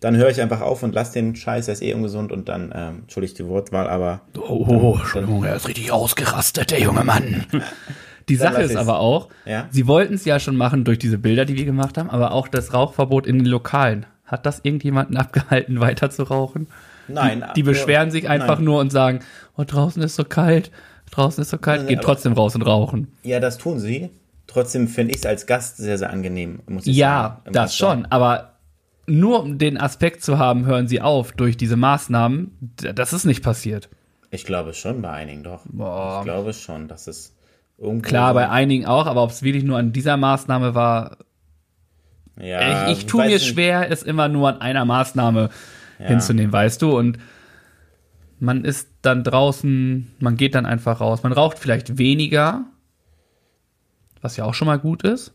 dann 0.00 0.16
höre 0.16 0.28
ich 0.28 0.40
einfach 0.42 0.60
auf 0.60 0.82
und 0.82 0.94
lass 0.94 1.10
den 1.10 1.34
Scheiß, 1.34 1.68
er 1.68 1.72
ist 1.74 1.82
eh 1.82 1.94
ungesund 1.94 2.30
und 2.30 2.48
dann, 2.48 2.72
ähm, 2.74 2.98
entschuldigt 3.02 3.38
die 3.38 3.46
Wortwahl, 3.46 3.88
aber 3.88 4.20
Oh, 4.38 4.96
Entschuldigung, 5.00 5.42
er 5.44 5.56
ist 5.56 5.66
richtig 5.66 5.90
ausgerastet, 5.90 6.70
der 6.70 6.80
junge 6.80 7.02
Mann. 7.02 7.46
Die 8.28 8.36
Sache 8.36 8.62
ist 8.62 8.76
aber 8.76 8.98
auch, 9.00 9.28
Ja. 9.46 9.68
sie 9.70 9.86
wollten 9.86 10.14
es 10.14 10.24
ja 10.24 10.38
schon 10.38 10.56
machen 10.56 10.84
durch 10.84 10.98
diese 10.98 11.16
Bilder, 11.18 11.44
die 11.46 11.56
wir 11.56 11.64
gemacht 11.64 11.96
haben, 11.96 12.10
aber 12.10 12.32
auch 12.32 12.46
das 12.48 12.74
Rauchverbot 12.74 13.26
in 13.26 13.38
den 13.38 13.46
Lokalen. 13.46 14.04
Hat 14.24 14.44
das 14.46 14.60
irgendjemanden 14.62 15.16
abgehalten, 15.16 15.80
weiter 15.80 16.10
zu 16.10 16.24
rauchen? 16.24 16.66
Nein. 17.08 17.44
Die 17.56 17.62
beschweren 17.62 18.10
sich 18.10 18.28
einfach 18.28 18.56
nein. 18.56 18.64
nur 18.64 18.80
und 18.80 18.90
sagen, 18.90 19.20
oh, 19.56 19.64
draußen 19.66 20.02
ist 20.02 20.16
so 20.16 20.24
kalt, 20.24 20.70
draußen 21.10 21.42
ist 21.42 21.50
so 21.50 21.58
kalt, 21.58 21.80
Nein, 21.82 21.88
gehen 21.88 22.00
trotzdem 22.02 22.32
raus 22.32 22.54
und 22.54 22.62
rauchen. 22.62 23.08
Ja, 23.22 23.40
das 23.40 23.58
tun 23.58 23.78
sie. 23.78 24.10
Trotzdem 24.46 24.86
finde 24.88 25.12
ich 25.12 25.18
es 25.18 25.26
als 25.26 25.46
Gast 25.46 25.76
sehr, 25.76 25.98
sehr 25.98 26.10
angenehm, 26.10 26.60
muss 26.68 26.86
ich 26.86 26.96
Ja, 26.96 27.40
sagen. 27.44 27.52
das 27.52 27.72
Restaurant. 27.72 28.02
schon, 28.04 28.12
aber 28.12 28.52
nur 29.06 29.42
um 29.42 29.58
den 29.58 29.78
Aspekt 29.78 30.22
zu 30.22 30.38
haben, 30.38 30.66
hören 30.66 30.88
sie 30.88 31.00
auf 31.00 31.32
durch 31.32 31.56
diese 31.56 31.76
Maßnahmen. 31.76 32.74
Das 32.94 33.12
ist 33.12 33.24
nicht 33.24 33.42
passiert. 33.42 33.88
Ich 34.30 34.44
glaube 34.44 34.74
schon 34.74 35.02
bei 35.02 35.10
einigen 35.10 35.42
doch. 35.44 35.62
Boah. 35.66 36.18
Ich 36.20 36.24
glaube 36.24 36.52
schon, 36.52 36.88
dass 36.88 37.06
es 37.06 37.34
irgendwo. 37.78 38.08
Klar, 38.08 38.34
bei 38.34 38.48
einigen 38.48 38.86
auch, 38.86 39.06
aber 39.06 39.22
ob 39.22 39.30
es 39.30 39.42
wirklich 39.42 39.64
nur 39.64 39.78
an 39.78 39.92
dieser 39.92 40.16
Maßnahme 40.16 40.74
war, 40.74 41.18
ja, 42.38 42.90
ich, 42.90 42.98
ich 42.98 43.06
tue 43.06 43.24
mir 43.24 43.30
nicht. 43.34 43.46
schwer, 43.46 43.90
es 43.90 44.02
immer 44.02 44.28
nur 44.28 44.48
an 44.48 44.60
einer 44.60 44.84
Maßnahme 44.84 45.48
hinzunehmen, 45.98 46.52
weißt 46.52 46.82
du? 46.82 46.96
Und 46.96 47.18
man 48.38 48.64
ist 48.64 48.88
dann 49.02 49.24
draußen, 49.24 50.10
man 50.20 50.36
geht 50.36 50.54
dann 50.54 50.66
einfach 50.66 51.00
raus. 51.00 51.22
Man 51.22 51.32
raucht 51.32 51.58
vielleicht 51.58 51.98
weniger, 51.98 52.64
was 54.20 54.36
ja 54.36 54.44
auch 54.44 54.54
schon 54.54 54.66
mal 54.66 54.78
gut 54.78 55.02
ist. 55.02 55.32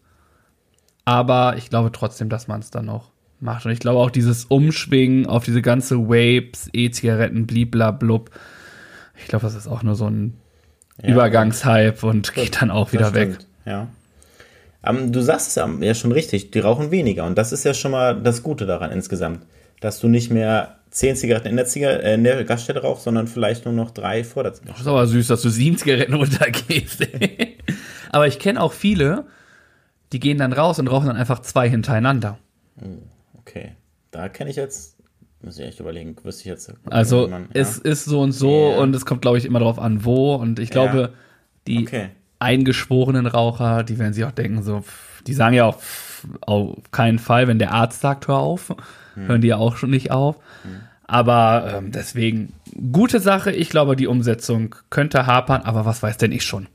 Aber 1.04 1.56
ich 1.58 1.70
glaube 1.70 1.92
trotzdem, 1.92 2.30
dass 2.30 2.48
man 2.48 2.60
es 2.60 2.70
dann 2.70 2.86
noch 2.86 3.12
macht. 3.40 3.66
Und 3.66 3.72
ich 3.72 3.80
glaube 3.80 4.00
auch 4.00 4.12
dieses 4.12 4.46
Umschwingen 4.46 5.26
auf 5.26 5.44
diese 5.44 5.62
ganze 5.62 5.98
Vapes, 5.98 6.70
E-Zigaretten, 6.74 7.48
bliblablub. 7.48 8.30
Ich 9.18 9.28
glaube, 9.28 9.44
das 9.44 9.56
ist 9.56 9.68
auch 9.68 9.84
nur 9.84 9.96
so 9.96 10.08
ein 10.08 10.38
Übergangshype 11.02 12.06
und 12.06 12.34
geht 12.34 12.62
dann 12.62 12.70
auch 12.70 12.94
wieder 12.94 13.14
weg. 13.14 13.40
Ja. 13.66 13.88
Ähm, 14.84 15.12
du 15.12 15.22
sagst 15.22 15.50
es 15.50 15.56
ja 15.56 15.70
ja 15.80 15.94
schon 15.94 16.12
richtig, 16.12 16.52
die 16.52 16.60
rauchen 16.60 16.92
weniger. 16.92 17.26
Und 17.26 17.38
das 17.38 17.52
ist 17.52 17.64
ja 17.64 17.74
schon 17.74 17.92
mal 17.92 18.22
das 18.22 18.44
Gute 18.44 18.66
daran 18.66 18.92
insgesamt. 18.92 19.46
Dass 19.82 20.00
du 20.00 20.08
nicht 20.08 20.32
mehr 20.32 20.78
zehn 20.92 21.16
Zigaretten 21.18 21.48
in 21.50 21.56
der, 21.58 21.66
Ziga 21.66 21.90
äh, 21.90 22.14
in 22.16 22.24
der 22.24 22.44
Gaststätte 22.46 22.82
rauchst, 22.82 23.04
sondern 23.04 23.28
vielleicht 23.28 23.66
nur 23.66 23.74
noch 23.74 23.92
drei 23.92 24.24
vor 24.24 24.44
der 24.44 24.52
Gaststätte. 24.54 24.72
Das 24.74 24.82
ist 24.82 24.88
aber 24.88 25.08
süß, 25.08 25.28
dass 25.28 25.42
du 25.42 25.50
sieben 25.50 25.78
Zigaretten 25.78 26.14
runtergehst. 26.16 27.06
aber 28.12 28.28
ich 28.28 28.40
kenne 28.40 28.62
auch 28.62 28.72
viele, 28.74 29.26
die 30.14 30.20
gehen 30.20 30.38
dann 30.38 30.54
raus 30.54 30.80
und 30.80 30.88
rauchen 30.88 31.08
dann 31.08 31.18
einfach 31.18 31.40
zwei 31.42 31.70
hintereinander. 31.70 32.38
Okay. 33.40 33.72
Da 34.12 34.30
kenne 34.30 34.50
ich 34.50 34.56
jetzt 34.58 34.98
Muss 35.42 35.58
ich 35.58 35.66
echt 35.66 35.80
überlegen, 35.80 36.16
wüsste 36.24 36.42
ich 36.42 36.48
jetzt. 36.48 36.72
Also 36.90 37.28
man- 37.28 37.48
es 37.54 37.78
ist 37.78 38.06
so 38.06 38.22
und 38.22 38.32
so 38.34 38.72
Ja. 38.72 38.78
und 38.80 38.96
es 38.96 39.06
kommt, 39.06 39.22
glaube 39.24 39.38
ich, 39.38 39.46
immer 39.46 39.60
darauf 39.60 39.80
an, 39.80 40.06
wo. 40.06 40.36
Und 40.36 40.60
ich 40.60 40.70
glaube, 40.70 41.14
die 41.68 41.84
Okay. 41.84 42.10
eingeschworenen 42.40 43.26
Raucher, 43.26 43.84
die 43.84 43.98
werden 43.98 44.14
sich 44.14 44.24
auch 44.26 44.32
denken, 44.32 44.62
so, 44.62 44.84
die 45.26 45.34
sagen 45.34 45.56
ja 45.56 45.66
auch 45.66 45.78
auf 46.42 46.78
keinen 46.92 47.20
Fall, 47.20 47.48
wenn 47.48 47.60
der 47.60 47.72
Arzt 47.74 48.02
sagt, 48.02 48.28
hör 48.28 48.38
auf, 48.38 48.70
Hm. 49.16 49.28
hören 49.28 49.42
die 49.42 49.48
ja 49.50 49.58
auch 49.58 49.76
schon 49.78 49.90
nicht 49.90 50.12
auf. 50.12 50.38
Aber 51.06 51.74
ähm, 51.78 51.92
deswegen, 51.92 52.54
gute 52.94 53.20
Sache. 53.20 53.52
Ich 53.52 53.70
glaube, 53.70 53.96
die 53.98 54.08
Umsetzung 54.08 54.76
könnte 54.90 55.26
hapern, 55.26 55.62
aber 55.64 55.86
was 55.86 56.02
weiß 56.02 56.18
denn 56.18 56.32
ich 56.32 56.44
schon? 56.46 56.68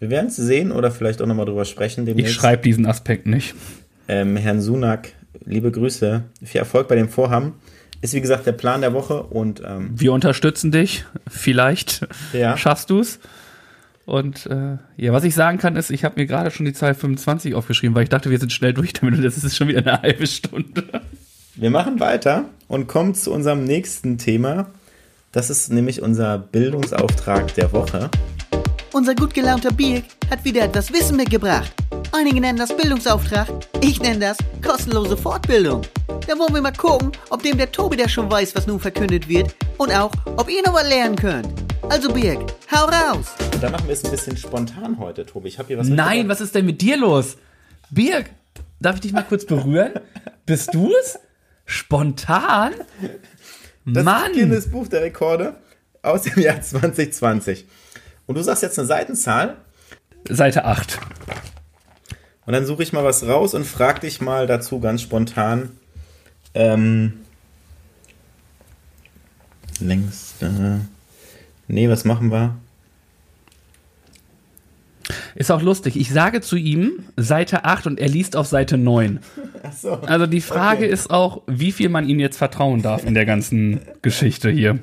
Wir 0.00 0.10
werden 0.10 0.26
es 0.26 0.36
sehen 0.36 0.72
oder 0.72 0.90
vielleicht 0.90 1.22
auch 1.22 1.26
nochmal 1.26 1.46
drüber 1.46 1.64
sprechen. 1.64 2.00
Ich 2.02 2.06
demnächst. 2.14 2.34
schreibe 2.34 2.62
diesen 2.62 2.84
Aspekt 2.86 3.26
nicht. 3.26 3.54
ähm, 4.08 4.36
Herrn 4.36 4.60
Sunak, 4.60 5.10
liebe 5.44 5.70
Grüße, 5.70 6.24
viel 6.42 6.58
Erfolg 6.58 6.88
bei 6.88 6.96
dem 6.96 7.08
Vorhaben. 7.08 7.52
Ist 8.00 8.12
wie 8.12 8.20
gesagt 8.20 8.44
der 8.44 8.52
Plan 8.52 8.80
der 8.82 8.92
Woche 8.92 9.22
und 9.22 9.62
ähm, 9.64 9.90
Wir 9.94 10.12
unterstützen 10.12 10.72
dich. 10.72 11.04
Vielleicht 11.28 12.06
Ja. 12.32 12.56
schaffst 12.56 12.90
du's. 12.90 13.18
Und 14.06 14.46
äh, 14.46 14.76
ja, 14.96 15.12
was 15.12 15.24
ich 15.24 15.34
sagen 15.34 15.58
kann, 15.58 15.76
ist, 15.76 15.90
ich 15.90 16.04
habe 16.04 16.20
mir 16.20 16.26
gerade 16.26 16.50
schon 16.50 16.66
die 16.66 16.74
Zahl 16.74 16.94
25 16.94 17.54
aufgeschrieben, 17.54 17.94
weil 17.94 18.02
ich 18.04 18.10
dachte, 18.10 18.30
wir 18.30 18.38
sind 18.38 18.52
schnell 18.52 18.74
durch 18.74 18.92
damit 18.92 19.14
und 19.14 19.22
das 19.22 19.42
ist 19.42 19.56
schon 19.56 19.68
wieder 19.68 19.80
eine 19.80 20.02
halbe 20.02 20.26
Stunde. 20.26 21.02
wir 21.54 21.70
machen 21.70 22.00
weiter 22.00 22.44
und 22.68 22.86
kommen 22.86 23.14
zu 23.14 23.32
unserem 23.32 23.64
nächsten 23.64 24.18
Thema. 24.18 24.66
Das 25.32 25.50
ist 25.50 25.72
nämlich 25.72 26.02
unser 26.02 26.38
Bildungsauftrag 26.38 27.54
der 27.54 27.72
Woche. 27.72 28.10
Unser 28.92 29.16
gut 29.16 29.34
gelaunter 29.34 29.72
Birk 29.72 30.04
hat 30.30 30.44
wieder 30.44 30.62
etwas 30.62 30.92
Wissen 30.92 31.16
mitgebracht. 31.16 31.72
Einige 32.12 32.40
nennen 32.40 32.58
das 32.58 32.76
Bildungsauftrag, 32.76 33.48
ich 33.80 34.00
nenne 34.00 34.20
das 34.20 34.36
kostenlose 34.62 35.16
Fortbildung. 35.16 35.82
Da 36.28 36.38
wollen 36.38 36.54
wir 36.54 36.62
mal 36.62 36.72
gucken, 36.72 37.10
ob 37.30 37.42
dem 37.42 37.58
der 37.58 37.72
Tobi 37.72 37.96
der 37.96 38.08
schon 38.08 38.30
weiß, 38.30 38.54
was 38.54 38.68
nun 38.68 38.78
verkündet 38.78 39.28
wird 39.28 39.52
und 39.78 39.90
auch, 39.92 40.12
ob 40.36 40.48
ihr 40.48 40.62
noch 40.64 40.74
was 40.74 40.88
lernen 40.88 41.16
könnt. 41.16 41.48
Also 41.88 42.12
Birk, 42.12 42.38
hau 42.70 42.84
raus! 42.84 43.34
Dann 43.64 43.72
machen 43.72 43.88
wir 43.88 43.94
es 43.94 44.04
ein 44.04 44.10
bisschen 44.10 44.36
spontan 44.36 44.98
heute, 44.98 45.24
Tobi. 45.24 45.48
Ich 45.48 45.58
habe 45.58 45.68
hier 45.68 45.78
was 45.78 45.88
Nein, 45.88 46.28
was 46.28 46.42
ist 46.42 46.54
denn 46.54 46.66
mit 46.66 46.82
dir 46.82 46.98
los? 46.98 47.38
Birg, 47.88 48.28
darf 48.78 48.96
ich 48.96 49.00
dich 49.00 49.14
mal 49.14 49.22
kurz 49.22 49.46
berühren? 49.46 49.92
Bist 50.44 50.74
du 50.74 50.92
es? 51.00 51.18
Spontan? 51.64 52.74
Das 53.86 54.04
Mann! 54.04 54.32
ist 54.32 54.36
Guinness 54.38 54.70
Buch 54.70 54.86
der 54.88 55.00
Rekorde 55.00 55.54
aus 56.02 56.24
dem 56.24 56.42
Jahr 56.42 56.60
2020. 56.60 57.64
Und 58.26 58.34
du 58.34 58.42
sagst 58.42 58.62
jetzt 58.62 58.78
eine 58.78 58.86
Seitenzahl 58.86 59.56
Seite 60.28 60.66
8. 60.66 60.98
und 62.44 62.52
dann 62.52 62.66
suche 62.66 62.82
ich 62.82 62.92
mal 62.92 63.02
was 63.02 63.26
raus 63.26 63.54
und 63.54 63.64
frag 63.64 64.02
dich 64.02 64.20
mal 64.20 64.46
dazu 64.46 64.78
ganz 64.78 65.00
spontan. 65.00 65.70
Ähm, 66.52 67.14
längste. 69.80 70.82
Nee, 71.66 71.88
was 71.88 72.04
machen 72.04 72.30
wir? 72.30 72.58
Ist 75.34 75.50
auch 75.52 75.60
lustig. 75.62 75.96
Ich 75.96 76.10
sage 76.10 76.40
zu 76.40 76.56
ihm 76.56 77.04
Seite 77.16 77.64
8 77.64 77.86
und 77.86 78.00
er 78.00 78.08
liest 78.08 78.36
auf 78.36 78.46
Seite 78.46 78.78
9. 78.78 79.20
Achso. 79.62 79.92
Also 79.94 80.26
die 80.26 80.40
Frage 80.40 80.84
Okay. 80.84 80.92
ist 80.92 81.10
auch, 81.10 81.42
wie 81.46 81.72
viel 81.72 81.88
man 81.90 82.08
ihm 82.08 82.18
jetzt 82.20 82.36
vertrauen 82.38 82.80
darf 82.82 83.04
in 83.04 83.12
der 83.14 83.26
ganzen 83.26 83.80
Geschichte 84.02 84.50
hier. 84.50 84.78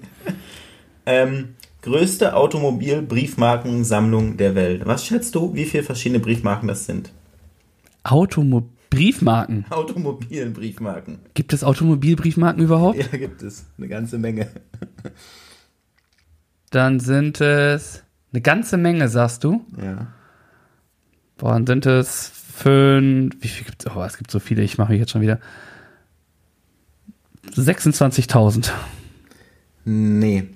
Ähm, 1.08 1.56
größte 1.82 2.36
Automobil-Briefmarkensammlung 2.36 4.38
der 4.38 4.54
Welt. 4.56 4.84
Was 4.86 5.06
schätzt 5.08 5.34
du, 5.36 5.54
wie 5.56 5.66
viele 5.66 5.82
verschiedene 5.84 6.20
Briefmarken 6.20 6.68
das 6.68 6.86
sind? 6.86 7.12
Automobilbriefmarken. 8.04 9.66
Automobil-Briefmarken. 9.72 11.18
Gibt 11.34 11.54
es 11.54 11.64
Automobilbriefmarken 11.64 12.62
überhaupt? 12.64 13.00
Ja, 13.00 13.08
gibt 13.18 13.42
es. 13.42 13.66
Eine 13.78 13.88
ganze 13.88 14.20
Menge. 14.20 14.48
Dann 16.70 17.00
sind 17.00 17.42
es 17.42 18.04
eine 18.34 18.42
ganze 18.42 18.78
Menge, 18.78 19.10
sagst 19.10 19.44
du. 19.44 19.66
Ja. 19.82 20.08
Boah, 21.38 21.54
dann 21.54 21.68
sind 21.68 21.86
es 21.86 22.32
fünf. 22.56 23.36
Wie 23.40 23.48
viel 23.48 23.66
gibt's? 23.66 23.86
Oh, 23.94 24.04
es 24.04 24.18
gibt 24.18 24.32
so 24.32 24.40
viele, 24.40 24.64
ich 24.64 24.78
mache 24.78 24.92
mich 24.92 25.00
jetzt 25.00 25.12
schon 25.12 25.22
wieder. 25.22 25.40
26.000. 27.56 28.72
Nee. 29.86 30.48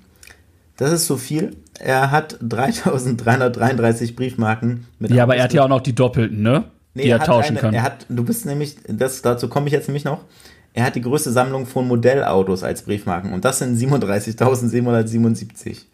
Das 0.76 0.92
ist 0.92 1.06
so 1.06 1.16
viel. 1.16 1.56
Er 1.78 2.10
hat 2.10 2.38
3333 2.40 4.16
Briefmarken 4.16 4.86
mit 4.98 5.10
Ja, 5.10 5.24
aber 5.24 5.36
er 5.36 5.44
hat 5.44 5.52
ja 5.52 5.64
auch 5.64 5.68
noch 5.68 5.80
die 5.80 5.94
doppelten, 5.94 6.42
ne? 6.42 6.64
Nee, 6.94 7.02
die 7.02 7.08
er, 7.10 7.18
hat 7.18 7.26
tauschen 7.26 7.52
eine, 7.52 7.60
kann. 7.60 7.74
Er 7.74 7.82
hat, 7.82 8.06
du 8.08 8.24
bist 8.24 8.46
nämlich, 8.46 8.76
das, 8.88 9.22
dazu 9.22 9.48
komme 9.48 9.66
ich 9.66 9.72
jetzt 9.72 9.88
nämlich 9.88 10.04
noch. 10.04 10.24
Er 10.72 10.84
hat 10.84 10.94
die 10.94 11.00
größte 11.00 11.32
Sammlung 11.32 11.66
von 11.66 11.88
Modellautos 11.88 12.62
als 12.62 12.82
Briefmarken 12.82 13.32
und 13.32 13.44
das 13.44 13.58
sind 13.58 13.78
37.777. 13.78 15.86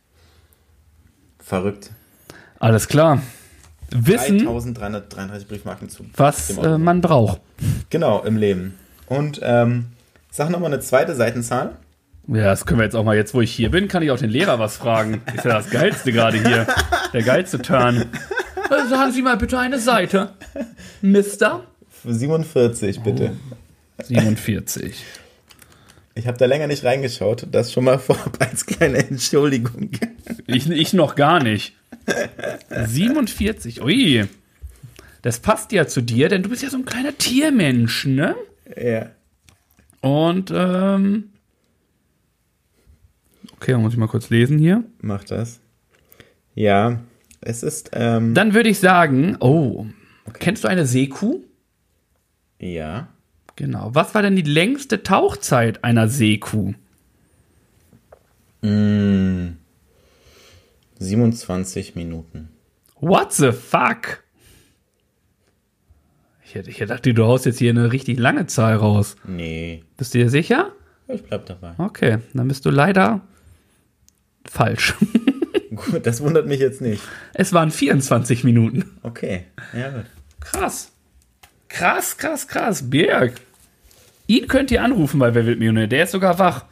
Verrückt. 1.42 1.90
Alles 2.58 2.88
klar. 2.88 3.20
Wissen, 3.90 4.38
3333 4.38 5.48
Briefmarken 5.48 5.88
zu. 5.90 6.06
was 6.16 6.56
äh, 6.56 6.78
man 6.78 7.00
braucht. 7.02 7.40
Genau, 7.90 8.22
im 8.22 8.36
Leben. 8.36 8.78
Und 9.06 9.40
ähm, 9.42 9.86
sag 10.30 10.48
nochmal 10.48 10.72
eine 10.72 10.80
zweite 10.80 11.14
Seitenzahl. 11.14 11.76
Ja, 12.28 12.44
das 12.44 12.64
können 12.64 12.78
wir 12.78 12.84
jetzt 12.84 12.94
auch 12.94 13.04
mal, 13.04 13.16
jetzt 13.16 13.34
wo 13.34 13.40
ich 13.40 13.52
hier 13.52 13.70
bin, 13.70 13.88
kann 13.88 14.02
ich 14.02 14.10
auch 14.10 14.18
den 14.18 14.30
Lehrer 14.30 14.58
was 14.58 14.76
fragen. 14.76 15.20
Ist 15.36 15.44
ja 15.44 15.54
das 15.54 15.68
Geilste 15.70 16.12
gerade 16.12 16.38
hier. 16.38 16.66
Der 17.12 17.22
geilste 17.22 17.60
Turn. 17.60 18.06
Äh, 18.70 18.88
Sagen 18.88 19.12
Sie 19.12 19.22
mal 19.22 19.36
bitte 19.36 19.58
eine 19.58 19.78
Seite. 19.78 20.30
Mister 21.02 21.64
47, 22.04 23.00
bitte. 23.00 23.32
47. 24.04 25.04
Ich 26.14 26.26
habe 26.26 26.36
da 26.38 26.46
länger 26.46 26.66
nicht 26.66 26.84
reingeschaut. 26.84 27.46
Das 27.50 27.72
schon 27.72 27.84
mal 27.84 27.98
vorab 28.00 28.36
als 28.40 28.66
kleine 28.66 28.98
Entschuldigung. 28.98 29.90
Ich, 30.46 30.68
ich 30.68 30.92
noch 30.92 31.14
gar 31.14 31.42
nicht. 31.42 31.74
47. 32.70 33.82
Ui. 33.82 34.26
Das 35.22 35.38
passt 35.38 35.72
ja 35.72 35.86
zu 35.86 36.00
dir, 36.00 36.28
denn 36.28 36.42
du 36.42 36.48
bist 36.48 36.62
ja 36.62 36.70
so 36.70 36.76
ein 36.76 36.84
kleiner 36.84 37.16
Tiermensch, 37.16 38.06
ne? 38.06 38.34
ja. 38.76 39.10
Und, 40.00 40.50
ähm. 40.52 41.30
Okay, 43.54 43.70
dann 43.72 43.82
muss 43.82 43.92
ich 43.92 43.98
mal 43.98 44.08
kurz 44.08 44.30
lesen 44.30 44.58
hier. 44.58 44.82
Mach 45.00 45.22
das. 45.22 45.60
Ja, 46.56 46.98
es 47.40 47.62
ist, 47.62 47.90
ähm, 47.92 48.34
Dann 48.34 48.52
würde 48.52 48.68
ich 48.68 48.80
sagen, 48.80 49.36
oh, 49.38 49.86
kennst 50.40 50.64
du 50.64 50.68
eine 50.68 50.86
Seekuh? 50.86 51.40
ja. 52.58 53.08
Genau. 53.56 53.90
Was 53.94 54.14
war 54.14 54.22
denn 54.22 54.36
die 54.36 54.42
längste 54.42 55.02
Tauchzeit 55.02 55.84
einer 55.84 56.08
Seekuh? 56.08 56.72
Mm, 58.62 59.56
27 60.98 61.94
Minuten. 61.94 62.48
What 63.00 63.32
the 63.32 63.52
fuck? 63.52 64.22
Ich 66.44 66.54
hätte, 66.54 66.70
ich 66.70 66.76
gedacht, 66.78 67.04
du 67.06 67.24
haust 67.24 67.46
jetzt 67.46 67.58
hier 67.58 67.70
eine 67.70 67.92
richtig 67.92 68.18
lange 68.18 68.46
Zahl 68.46 68.76
raus. 68.76 69.16
Nee, 69.24 69.82
Bist 69.96 70.14
du 70.14 70.18
dir 70.18 70.30
sicher? 70.30 70.72
ich 71.08 71.22
bleib 71.24 71.46
dabei. 71.46 71.74
Okay, 71.78 72.18
dann 72.34 72.46
bist 72.48 72.64
du 72.64 72.70
leider 72.70 73.22
falsch. 74.46 74.94
Gut, 75.74 76.06
das 76.06 76.20
wundert 76.20 76.46
mich 76.46 76.60
jetzt 76.60 76.80
nicht. 76.82 77.02
Es 77.32 77.52
waren 77.54 77.70
24 77.70 78.44
Minuten. 78.44 78.90
Okay, 79.02 79.44
ja 79.72 79.88
gut. 79.90 80.04
Krass. 80.40 80.92
Krass, 81.72 82.16
krass, 82.16 82.46
krass. 82.46 82.90
Birg. 82.90 83.34
Ihn 84.26 84.46
könnt 84.46 84.70
ihr 84.70 84.82
anrufen 84.82 85.18
bei 85.18 85.34
Wer 85.34 85.46
wird 85.46 85.58
Millionär? 85.58 85.86
Der 85.86 86.04
ist 86.04 86.12
sogar 86.12 86.38
wach. 86.38 86.66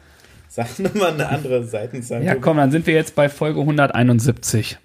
Sag 0.47 0.79
nochmal 0.79 1.13
eine 1.13 1.29
andere 1.29 1.63
Seitenzahl. 1.63 2.23
Ja, 2.23 2.35
komm, 2.35 2.57
dann 2.57 2.71
sind 2.71 2.85
wir 2.85 2.93
jetzt 2.93 3.15
bei 3.15 3.29
Folge 3.29 3.61
171. 3.61 4.77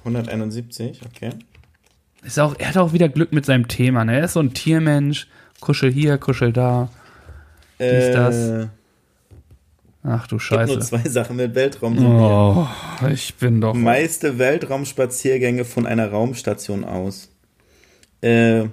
171, 0.00 1.00
okay. 1.04 1.30
Ist 2.22 2.38
auch, 2.38 2.54
er 2.58 2.68
hat 2.68 2.76
auch 2.76 2.92
wieder 2.92 3.08
Glück 3.08 3.32
mit 3.32 3.46
seinem 3.46 3.68
Thema. 3.68 4.04
Ne? 4.04 4.18
Er 4.18 4.24
ist 4.24 4.32
so 4.34 4.40
ein 4.40 4.52
Tiermensch. 4.52 5.28
Kuschel 5.60 5.92
hier, 5.92 6.18
kuschel 6.18 6.52
da. 6.52 6.88
Äh, 7.78 8.12
das? 8.12 8.68
Ach 10.02 10.26
du 10.26 10.38
gibt 10.38 10.50
nur 10.50 10.66
Scheiße. 10.66 10.78
zwei 10.80 11.08
Sachen 11.08 11.36
mit 11.36 11.54
Weltraum. 11.54 12.04
Oh, 12.04 12.66
ich 13.10 13.34
bin 13.34 13.60
doch. 13.60 13.74
Meiste 13.74 14.38
Weltraumspaziergänge 14.38 15.64
von 15.64 15.86
einer 15.86 16.10
Raumstation 16.10 16.84
aus. 16.84 17.28
Äh, 18.22 18.64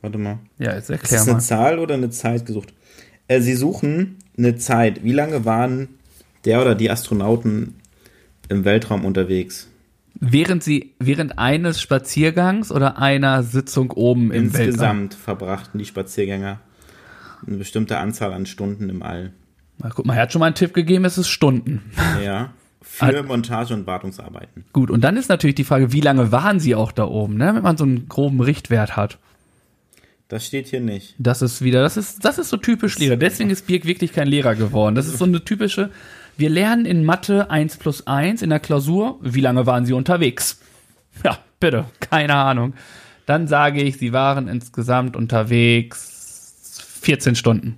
warte 0.00 0.18
mal. 0.18 0.38
Ja, 0.58 0.74
jetzt 0.74 0.84
Ist 0.84 0.90
erklär 0.90 1.18
das 1.18 1.26
eine 1.26 1.32
mal. 1.34 1.40
Zahl 1.40 1.78
oder 1.78 1.94
eine 1.94 2.10
Zeit 2.10 2.46
gesucht? 2.46 2.72
Äh, 3.28 3.40
sie 3.40 3.54
suchen 3.54 4.16
eine 4.36 4.56
Zeit. 4.56 5.04
Wie 5.04 5.12
lange 5.12 5.44
waren 5.44 5.88
der 6.44 6.60
oder 6.60 6.74
die 6.74 6.90
Astronauten 6.90 7.74
im 8.48 8.64
Weltraum 8.64 9.04
unterwegs? 9.04 9.68
Während 10.20 10.64
sie, 10.64 10.94
während 10.98 11.38
eines 11.38 11.80
Spaziergangs 11.80 12.72
oder 12.72 12.98
einer 12.98 13.42
Sitzung 13.42 13.90
oben 13.92 14.32
im 14.32 14.52
Weltraum? 14.52 14.66
Insgesamt 14.66 15.14
verbrachten 15.14 15.78
die 15.78 15.84
Spaziergänger 15.84 16.60
eine 17.46 17.56
bestimmte 17.56 17.98
Anzahl 17.98 18.32
an 18.32 18.46
Stunden 18.46 18.88
im 18.88 19.02
All. 19.02 19.32
Na, 19.78 19.90
guck 19.94 20.06
mal, 20.06 20.14
er 20.14 20.22
hat 20.22 20.32
schon 20.32 20.40
mal 20.40 20.46
einen 20.46 20.56
Tipp 20.56 20.74
gegeben, 20.74 21.04
es 21.04 21.18
ist 21.18 21.28
Stunden. 21.28 21.82
Ja. 22.24 22.52
Für 22.80 23.22
Montage- 23.22 23.74
und 23.74 23.86
Wartungsarbeiten. 23.86 24.64
Gut, 24.72 24.90
und 24.90 25.02
dann 25.02 25.16
ist 25.16 25.28
natürlich 25.28 25.56
die 25.56 25.64
Frage, 25.64 25.92
wie 25.92 26.00
lange 26.00 26.32
waren 26.32 26.58
sie 26.58 26.74
auch 26.74 26.90
da 26.90 27.04
oben, 27.04 27.36
ne? 27.36 27.54
wenn 27.54 27.62
man 27.62 27.76
so 27.76 27.84
einen 27.84 28.08
groben 28.08 28.40
Richtwert 28.40 28.96
hat. 28.96 29.18
Das 30.28 30.46
steht 30.46 30.68
hier 30.68 30.80
nicht. 30.80 31.14
Das 31.18 31.40
ist 31.40 31.62
wieder, 31.62 31.80
das 31.82 31.96
ist, 31.96 32.22
das 32.24 32.38
ist 32.38 32.50
so 32.50 32.58
typisch 32.58 32.98
Lehrer. 32.98 33.16
Deswegen 33.16 33.48
ist 33.48 33.66
Birk 33.66 33.86
wirklich 33.86 34.12
kein 34.12 34.28
Lehrer 34.28 34.54
geworden. 34.54 34.94
Das 34.94 35.06
ist 35.06 35.16
so 35.18 35.24
eine 35.24 35.42
typische, 35.42 35.90
wir 36.36 36.50
lernen 36.50 36.84
in 36.84 37.04
Mathe 37.04 37.50
1 37.50 37.78
plus 37.78 38.06
1 38.06 38.42
in 38.42 38.50
der 38.50 38.60
Klausur. 38.60 39.18
Wie 39.22 39.40
lange 39.40 39.64
waren 39.64 39.86
Sie 39.86 39.94
unterwegs? 39.94 40.60
Ja, 41.24 41.38
bitte, 41.58 41.86
keine 41.98 42.34
Ahnung. 42.34 42.74
Dann 43.24 43.48
sage 43.48 43.82
ich, 43.82 43.96
Sie 43.96 44.12
waren 44.12 44.48
insgesamt 44.48 45.16
unterwegs 45.16 46.98
14 47.00 47.34
Stunden. 47.34 47.76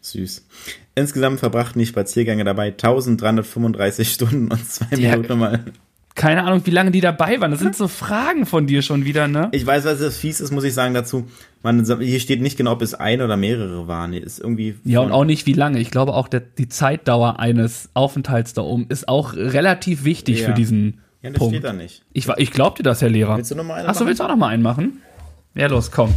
Süß. 0.00 0.46
Insgesamt 0.94 1.40
verbrachten 1.40 1.78
die 1.78 1.86
Spaziergänge 1.86 2.44
dabei 2.44 2.68
1335 2.68 4.12
Stunden 4.12 4.50
und 4.50 4.68
zwei 4.68 4.96
Ja. 4.96 5.10
Minuten 5.10 5.38
mal. 5.38 5.64
Keine 6.14 6.42
Ahnung, 6.44 6.62
wie 6.64 6.70
lange 6.70 6.90
die 6.90 7.00
dabei 7.00 7.40
waren. 7.40 7.52
Das 7.52 7.60
sind 7.60 7.76
so 7.76 7.86
Fragen 7.86 8.44
von 8.44 8.66
dir 8.66 8.82
schon 8.82 9.04
wieder, 9.04 9.28
ne? 9.28 9.48
Ich 9.52 9.64
weiß, 9.64 9.84
was 9.84 10.00
das 10.00 10.16
fies 10.16 10.40
ist, 10.40 10.50
muss 10.50 10.64
ich 10.64 10.74
sagen 10.74 10.92
dazu. 10.92 11.28
Man, 11.62 11.84
hier 12.00 12.18
steht 12.20 12.40
nicht 12.42 12.56
genau, 12.56 12.72
ob 12.72 12.82
es 12.82 12.94
ein 12.94 13.22
oder 13.22 13.36
mehrere 13.36 13.86
waren. 13.86 14.12
Hier 14.12 14.24
ist 14.24 14.40
irgendwie. 14.40 14.74
Ja, 14.84 15.00
und 15.00 15.12
auch 15.12 15.24
nicht 15.24 15.46
wie 15.46 15.52
lange. 15.52 15.78
Ich 15.78 15.90
glaube 15.92 16.14
auch, 16.14 16.26
der, 16.26 16.40
die 16.40 16.68
Zeitdauer 16.68 17.38
eines 17.38 17.90
Aufenthalts 17.94 18.52
da 18.52 18.62
oben 18.62 18.86
ist 18.88 19.08
auch 19.08 19.34
relativ 19.34 20.04
wichtig 20.04 20.40
Ja. 20.40 20.48
für 20.48 20.54
diesen 20.54 21.00
Ja, 21.22 21.30
das 21.30 21.38
Punkt. 21.38 21.54
steht 21.54 21.64
da 21.64 21.72
nicht. 21.72 22.02
Ich, 22.12 22.28
ich 22.36 22.50
glaub 22.50 22.76
dir 22.76 22.82
das, 22.82 23.00
Herr 23.00 23.10
Lehrer. 23.10 23.36
Willst 23.36 23.52
du 23.52 23.54
noch 23.54 23.64
mal 23.64 23.74
eine 23.74 23.88
Achso, 23.88 24.04
willst 24.06 24.18
du 24.20 24.24
auch 24.24 24.28
noch 24.28 24.36
mal 24.36 24.48
einen 24.48 24.62
machen? 24.62 25.00
Ja, 25.54 25.68
los, 25.68 25.90
komm. 25.90 26.12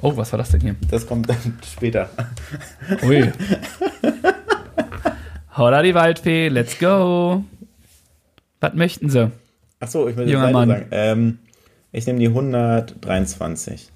Oh, 0.00 0.16
was 0.16 0.32
war 0.32 0.38
das 0.38 0.50
denn 0.50 0.60
hier? 0.62 0.74
Das 0.90 1.06
kommt 1.06 1.28
dann 1.28 1.58
später. 1.70 2.08
Ui. 3.04 3.30
Holla 5.56 5.82
die 5.82 5.94
Waldfee, 5.94 6.48
let's 6.48 6.78
go. 6.78 7.44
Was 8.62 8.74
möchten 8.74 9.10
Sie? 9.10 9.30
Achso, 9.80 10.06
ich 10.06 10.16
will 10.16 10.30
Junger 10.30 10.52
Mann. 10.52 10.68
sagen. 10.68 10.86
Ähm, 10.92 11.38
ich 11.90 12.06
nehme 12.06 12.20
die 12.20 12.28
123. 12.28 13.90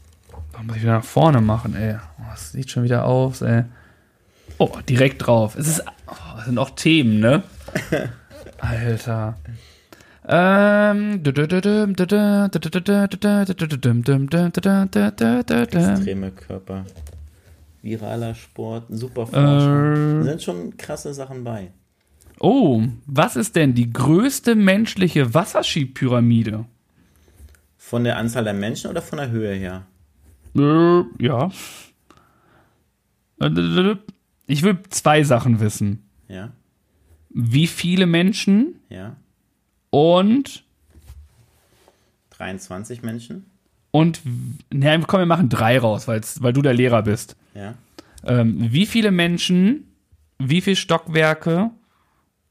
Warum 0.50 0.66
muss 0.66 0.76
ich 0.76 0.82
wieder 0.82 0.94
nach 0.94 1.04
vorne 1.04 1.40
machen, 1.40 1.76
ey? 1.76 1.94
Oh, 2.18 2.22
das 2.30 2.50
sieht 2.50 2.68
schon 2.70 2.82
wieder 2.82 3.04
aus, 3.04 3.42
ey. 3.42 3.62
Oh, 4.58 4.72
direkt 4.88 5.24
drauf. 5.24 5.54
Es 5.56 5.68
ist, 5.68 5.84
oh, 6.08 6.40
sind 6.44 6.58
auch 6.58 6.70
Themen, 6.70 7.20
ne? 7.20 7.44
Alter. 8.58 9.36
Ähm. 10.26 11.20
Extreme 15.94 16.32
Körper. 16.32 16.84
Viraler 17.82 18.34
Sport, 18.34 18.86
super 18.88 19.28
Forschung. 19.28 19.92
Äh. 19.92 20.18
Da 20.18 20.22
sind 20.24 20.42
schon 20.42 20.76
krasse 20.76 21.14
Sachen 21.14 21.44
bei. 21.44 21.70
Oh, 22.38 22.82
was 23.06 23.36
ist 23.36 23.56
denn 23.56 23.74
die 23.74 23.92
größte 23.92 24.54
menschliche 24.54 25.32
Wasserskipyramide? 25.32 26.66
Von 27.78 28.04
der 28.04 28.18
Anzahl 28.18 28.44
der 28.44 28.54
Menschen 28.54 28.90
oder 28.90 29.00
von 29.00 29.18
der 29.18 29.30
Höhe 29.30 29.54
her? 29.54 29.86
Äh, 30.56 31.02
ja. 31.24 31.50
Ich 34.46 34.62
will 34.62 34.78
zwei 34.90 35.22
Sachen 35.22 35.60
wissen. 35.60 36.08
Ja, 36.28 36.50
Wie 37.30 37.66
viele 37.66 38.06
Menschen 38.06 38.80
ja. 38.88 39.16
und23 39.92 40.64
Menschen? 43.02 43.46
und 43.96 44.20
ne, 44.70 45.00
komm, 45.06 45.20
wir 45.20 45.26
machen 45.26 45.48
drei 45.48 45.78
raus, 45.78 46.06
weil 46.06 46.52
du 46.52 46.60
der 46.60 46.74
Lehrer 46.74 47.02
bist. 47.02 47.36
Ja. 47.54 47.74
Ähm, 48.24 48.72
wie 48.72 48.84
viele 48.84 49.10
Menschen, 49.10 49.84
wie 50.38 50.60
viele 50.60 50.76
Stockwerke 50.76 51.70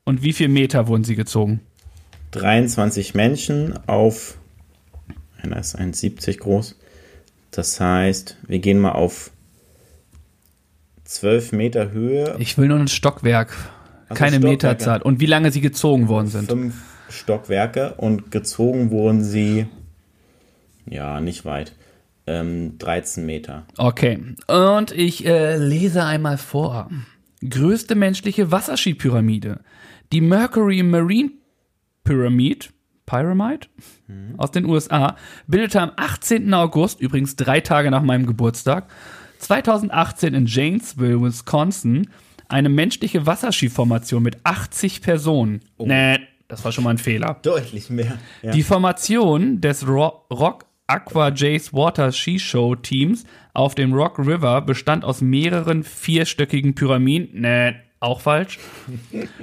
und 0.05 0.23
wie 0.23 0.33
viele 0.33 0.49
Meter 0.49 0.87
wurden 0.87 1.03
sie 1.03 1.15
gezogen? 1.15 1.59
23 2.31 3.13
Menschen 3.13 3.77
auf, 3.87 4.37
einer 5.41 5.57
ist 5.57 5.77
1,70 5.77 6.39
groß. 6.39 6.75
Das 7.51 7.79
heißt, 7.79 8.37
wir 8.47 8.59
gehen 8.59 8.79
mal 8.79 8.91
auf 8.91 9.31
12 11.05 11.51
Meter 11.51 11.91
Höhe, 11.91 12.35
Ich 12.39 12.57
will 12.57 12.67
nur 12.67 12.79
ein 12.79 12.87
Stockwerk, 12.87 13.53
Ach 13.53 14.09
so, 14.09 14.15
keine 14.15 14.31
Stockwerke. 14.37 14.47
Meterzahl. 14.51 15.01
Und 15.01 15.19
wie 15.19 15.25
lange 15.27 15.51
sie 15.51 15.61
gezogen 15.61 16.07
worden 16.07 16.27
sind. 16.27 16.49
fünf 16.49 16.75
Stockwerke 17.09 17.93
und 17.95 18.31
gezogen 18.31 18.89
wurden 18.91 19.23
sie, 19.23 19.67
ja, 20.87 21.21
nicht 21.21 21.45
weit, 21.45 21.73
ähm, 22.27 22.77
13 22.79 23.25
Meter. 23.25 23.65
Okay, 23.77 24.19
und 24.47 24.91
ich 24.91 25.25
äh, 25.25 25.57
lese 25.57 26.03
einmal 26.03 26.37
vor. 26.37 26.89
Größte 27.47 27.93
menschliche 27.95 28.51
Wasserskipyramide. 28.51 29.59
Die 30.15 30.21
Mercury 30.21 30.81
Marine 30.81 31.31
Pyramid, 32.05 32.71
Pyramid 33.05 33.69
aus 34.37 34.49
den 34.49 34.63
USA, 34.63 35.17
bildete 35.45 35.81
am 35.81 35.91
18. 35.97 36.53
August, 36.53 37.01
übrigens 37.01 37.35
drei 37.35 37.59
Tage 37.59 37.91
nach 37.91 38.01
meinem 38.01 38.25
Geburtstag, 38.25 38.89
2018 39.39 40.33
in 40.33 40.45
Janesville, 40.45 41.21
Wisconsin, 41.21 42.07
eine 42.47 42.69
menschliche 42.69 43.25
Wasserskiformation 43.25 44.23
mit 44.23 44.37
80 44.45 45.01
Personen. 45.01 45.59
Nee, 45.79 46.19
das 46.47 46.63
war 46.63 46.71
schon 46.71 46.85
mal 46.85 46.91
ein 46.91 46.97
Fehler. 46.97 47.37
Deutlich 47.41 47.89
mehr. 47.89 48.17
Ja. 48.41 48.51
Die 48.51 48.63
Formation 48.63 49.59
des 49.59 49.85
Ro 49.85 50.25
Rock 50.31 50.65
Aqua 50.87 51.29
Jays 51.33 51.73
Water 51.73 52.13
Ski 52.13 52.39
Show 52.39 52.75
Teams 52.75 53.25
auf 53.53 53.75
dem 53.75 53.91
Rock 53.91 54.19
River 54.19 54.61
bestand 54.61 55.03
aus 55.03 55.19
mehreren 55.19 55.83
vierstöckigen 55.83 56.73
Pyramiden, 56.73 57.41
nee, 57.41 57.73
auch 58.05 58.21
falsch, 58.21 58.59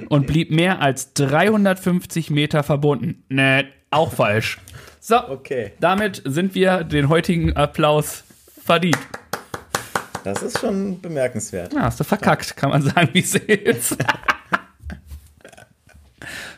und 0.09 0.27
blieb 0.27 0.49
mehr 0.51 0.81
als 0.81 1.13
350 1.13 2.29
Meter 2.31 2.63
verbunden, 2.63 3.23
nee, 3.29 3.65
auch 3.91 4.11
falsch. 4.13 4.59
So, 4.99 5.17
Okay, 5.29 5.73
damit 5.79 6.21
sind 6.25 6.55
wir 6.55 6.83
den 6.83 7.09
heutigen 7.09 7.55
Applaus 7.55 8.23
verdient. 8.63 8.97
das 10.23 10.41
ist 10.41 10.59
schon 10.59 11.01
bemerkenswert. 11.01 11.73
Ja, 11.73 11.81
hast 11.83 11.99
du 11.99 12.03
verkackt, 12.05 12.55
kann 12.55 12.69
man 12.69 12.81
sagen, 12.81 13.09
wie 13.13 13.19
es 13.19 13.35
ist. 13.35 13.97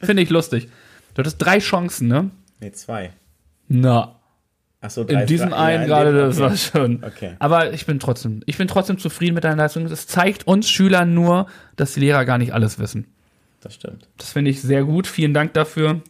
Finde 0.01 0.21
ich 0.21 0.29
lustig. 0.29 0.69
Du 1.13 1.19
hattest 1.19 1.37
drei 1.41 1.59
Chancen, 1.59 2.07
ne? 2.07 2.29
Nee, 2.59 2.71
zwei. 2.71 3.11
Na, 3.67 4.19
Achso, 4.85 5.01
In 5.01 5.25
diesem 5.25 5.51
einen 5.51 5.87
gerade, 5.87 6.13
das 6.13 6.39
war 6.39 6.55
schon. 6.55 7.03
Okay. 7.03 7.31
Aber 7.39 7.73
ich 7.73 7.87
bin 7.87 7.99
trotzdem, 7.99 8.41
ich 8.45 8.57
bin 8.57 8.67
trotzdem 8.67 8.99
zufrieden 8.99 9.33
mit 9.33 9.43
deiner 9.43 9.55
Leistung. 9.55 9.89
Das 9.89 10.05
zeigt 10.05 10.45
uns 10.45 10.69
Schülern 10.69 11.15
nur, 11.15 11.47
dass 11.75 11.93
die 11.93 12.01
Lehrer 12.01 12.23
gar 12.23 12.37
nicht 12.37 12.53
alles 12.53 12.77
wissen. 12.77 13.07
Das 13.61 13.73
stimmt. 13.73 14.07
Das 14.17 14.31
finde 14.31 14.51
ich 14.51 14.61
sehr 14.61 14.83
gut. 14.83 15.07
Vielen 15.07 15.33
Dank 15.33 15.53
dafür. 15.53 16.01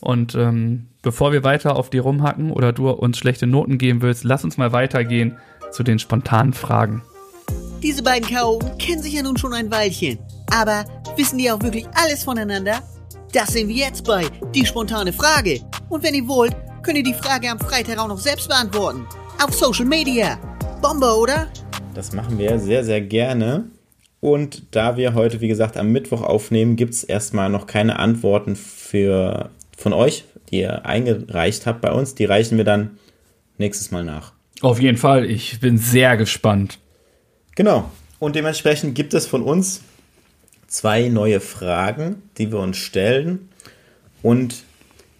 Und 0.00 0.36
ähm, 0.36 0.86
bevor 1.02 1.32
wir 1.32 1.42
weiter 1.42 1.74
auf 1.74 1.90
die 1.90 1.98
rumhacken 1.98 2.52
oder 2.52 2.72
du 2.72 2.88
uns 2.88 3.18
schlechte 3.18 3.48
Noten 3.48 3.78
geben 3.78 4.00
willst, 4.00 4.22
lass 4.22 4.44
uns 4.44 4.56
mal 4.56 4.70
weitergehen 4.70 5.36
zu 5.72 5.82
den 5.82 5.98
spontanen 5.98 6.52
Fragen. 6.52 7.02
Diese 7.82 8.04
beiden 8.04 8.28
Chaoten 8.28 8.78
kennen 8.78 9.02
sich 9.02 9.14
ja 9.14 9.22
nun 9.22 9.36
schon 9.36 9.54
ein 9.54 9.72
Weilchen. 9.72 10.18
Aber 10.52 10.84
wissen 11.16 11.38
die 11.38 11.50
auch 11.50 11.62
wirklich 11.62 11.86
alles 11.94 12.22
voneinander? 12.22 12.80
Das 13.32 13.48
sehen 13.48 13.68
wir 13.68 13.74
jetzt 13.74 14.04
bei 14.04 14.26
Die 14.54 14.64
spontane 14.64 15.12
Frage. 15.12 15.60
Und 15.88 16.04
wenn 16.04 16.14
ihr 16.14 16.28
wollt, 16.28 16.54
könnt 16.86 16.98
ihr 16.98 17.02
die 17.02 17.14
Frage 17.14 17.50
am 17.50 17.58
Freitag 17.58 17.98
auch 17.98 18.06
noch 18.06 18.20
selbst 18.20 18.46
beantworten. 18.48 19.08
Auf 19.42 19.52
Social 19.52 19.84
Media. 19.84 20.38
Bombe, 20.80 21.16
oder? 21.16 21.48
Das 21.94 22.12
machen 22.12 22.38
wir 22.38 22.60
sehr, 22.60 22.84
sehr 22.84 23.00
gerne. 23.00 23.64
Und 24.20 24.62
da 24.70 24.96
wir 24.96 25.14
heute, 25.14 25.40
wie 25.40 25.48
gesagt, 25.48 25.76
am 25.76 25.90
Mittwoch 25.90 26.22
aufnehmen, 26.22 26.76
gibt 26.76 26.94
es 26.94 27.02
erstmal 27.02 27.50
noch 27.50 27.66
keine 27.66 27.98
Antworten 27.98 28.54
für, 28.54 29.50
von 29.76 29.92
euch, 29.92 30.26
die 30.48 30.60
ihr 30.60 30.86
eingereicht 30.86 31.66
habt 31.66 31.80
bei 31.80 31.90
uns. 31.90 32.14
Die 32.14 32.24
reichen 32.24 32.56
wir 32.56 32.64
dann 32.64 32.98
nächstes 33.58 33.90
Mal 33.90 34.04
nach. 34.04 34.32
Auf 34.60 34.80
jeden 34.80 34.96
Fall, 34.96 35.24
ich 35.24 35.58
bin 35.58 35.78
sehr 35.78 36.16
gespannt. 36.16 36.78
Genau. 37.56 37.90
Und 38.20 38.36
dementsprechend 38.36 38.94
gibt 38.94 39.12
es 39.12 39.26
von 39.26 39.42
uns 39.42 39.80
zwei 40.68 41.08
neue 41.08 41.40
Fragen, 41.40 42.22
die 42.38 42.52
wir 42.52 42.60
uns 42.60 42.76
stellen. 42.76 43.48
Und 44.22 44.62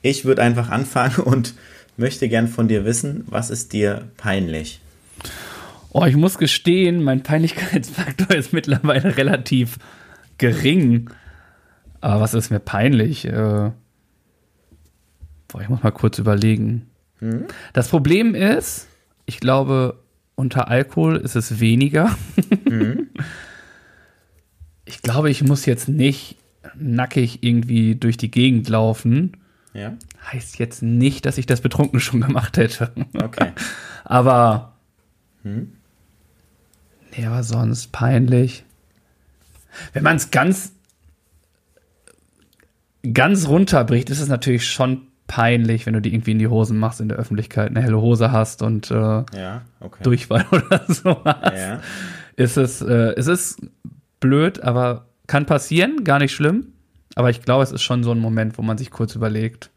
ich 0.07 0.25
würde 0.25 0.43
einfach 0.43 0.71
anfangen 0.71 1.17
und 1.25 1.55
möchte 1.97 2.29
gern 2.29 2.49
von 2.49 2.69
dir 2.69 2.85
wissen, 2.85 3.25
was 3.29 3.51
ist 3.51 3.73
dir 3.73 4.09
peinlich? 4.17 4.81
Oh, 5.91 6.05
ich 6.05 6.17
muss 6.17 6.39
gestehen, 6.39 7.03
mein 7.03 7.23
Peinlichkeitsfaktor 7.23 8.31
ist 8.37 8.53
mittlerweile 8.53 9.17
relativ 9.17 9.79
gering. 10.39 11.11
Aber 12.01 12.21
was 12.21 12.35
ist 12.35 12.51
mir 12.51 12.61
peinlich? 12.61 13.25
Äh, 13.25 13.71
boah, 15.49 15.61
ich 15.61 15.69
muss 15.69 15.83
mal 15.83 15.93
kurz 15.93 16.19
überlegen. 16.19 16.91
Das 17.73 17.89
Problem 17.89 18.35
ist, 18.35 18.89
ich 19.25 19.41
glaube, 19.41 19.99
unter 20.35 20.69
Alkohol 20.69 21.17
ist 21.17 21.35
es 21.35 21.61
weniger. 21.61 22.15
Ich 24.89 25.03
glaube, 25.03 25.31
ich 25.31 25.43
muss 25.43 25.67
jetzt 25.67 25.89
nicht 25.89 26.37
nackig 26.79 27.43
irgendwie 27.43 27.97
durch 27.97 28.17
die 28.17 28.31
Gegend 28.31 28.69
laufen. 28.69 29.33
Ja? 29.77 29.97
Heißt 30.33 30.59
jetzt 30.59 30.83
nicht, 30.83 31.27
dass 31.27 31.39
ich 31.39 31.47
das 31.47 31.61
betrunken 31.61 32.01
schon 32.01 32.21
gemacht 32.21 32.57
hätte. 32.57 32.93
Okay. 33.15 33.53
Aber. 34.05 34.73
Nee, 35.45 37.25
aber 37.25 37.43
sonst 37.45 37.93
peinlich. 37.93 38.65
Wenn 39.93 40.03
man 40.03 40.17
es 40.17 40.31
ganz, 40.33 40.73
ganz 43.13 43.47
runterbricht, 43.47 44.11
ist 44.11 44.21
es 44.21 44.29
natürlich 44.29 44.67
schon 44.67 45.07
peinlich, 45.27 45.87
wenn 45.87 45.95
du 45.95 46.01
die 46.01 46.13
irgendwie 46.13 46.33
in 46.33 46.39
die 46.39 46.49
Hosen 46.49 46.79
machst 46.79 47.01
in 47.01 47.09
der 47.09 47.19
Öffentlichkeit, 47.19 47.71
eine 47.71 47.83
helle 47.83 48.01
Hose 48.01 48.33
hast 48.33 48.63
und 48.63 48.91
äh, 48.91 48.95
Ja, 48.95 49.63
okay. 49.81 50.03
Durchfall 50.03 50.47
oder 50.51 50.85
so 50.89 51.25
hast. 51.25 51.57
Ja. 51.57 51.81
Ist 52.37 52.57
es, 52.57 52.83
äh, 52.83 53.15
es 53.17 53.27
ist 53.27 53.61
blöd, 54.21 54.63
aber 54.63 55.07
kann 55.27 55.47
passieren, 55.47 56.05
gar 56.05 56.19
nicht 56.19 56.33
schlimm. 56.33 56.73
Aber 57.17 57.31
ich 57.31 57.43
glaube, 57.43 57.65
es 57.65 57.73
ist 57.73 57.83
schon 57.83 58.05
so 58.05 58.13
ein 58.13 58.19
Moment, 58.19 58.59
wo 58.59 58.63
man 58.63 58.79
sich 58.79 58.93
kurz 58.93 59.17
überlegt. 59.17 59.71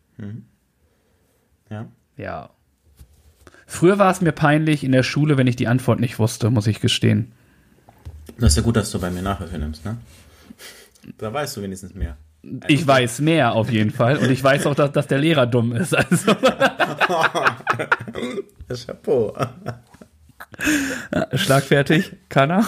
Ja. 1.70 1.88
Ja. 2.18 2.50
Früher 3.66 3.98
war 3.98 4.12
es 4.12 4.20
mir 4.20 4.34
peinlich 4.34 4.84
in 4.84 4.92
der 4.92 5.04
Schule, 5.04 5.38
wenn 5.38 5.48
ich 5.48 5.56
die 5.56 5.68
Antwort 5.68 6.00
nicht 6.02 6.20
wusste, 6.20 6.50
muss 6.50 6.68
ich 6.68 6.82
gestehen. 6.82 7.32
Das 8.38 8.52
ist 8.52 8.58
ja 8.58 8.64
gut, 8.64 8.76
dass 8.76 8.92
du 8.92 9.00
bei 9.00 9.10
mir 9.10 9.22
Nachhilfe 9.22 9.58
nimmst, 9.58 9.86
ne? 9.86 9.98
Da 11.18 11.32
weißt 11.34 11.56
du 11.58 11.62
wenigstens 11.62 11.96
mehr. 11.96 12.18
Ich 12.68 12.86
weiß 12.86 13.22
mehr 13.22 13.54
auf 13.54 13.72
jeden 13.72 13.92
Fall 13.92 14.18
und 14.18 14.30
ich 14.30 14.44
weiß 14.44 14.66
auch, 14.66 14.76
dass, 14.76 14.92
dass 14.92 15.08
der 15.08 15.20
Lehrer 15.20 15.46
dumm 15.46 15.74
ist. 15.74 15.96
Also, 15.96 16.36
Chapeau. 18.86 19.34
schlagfertig, 21.34 22.14
kann 22.28 22.52
er. 22.52 22.66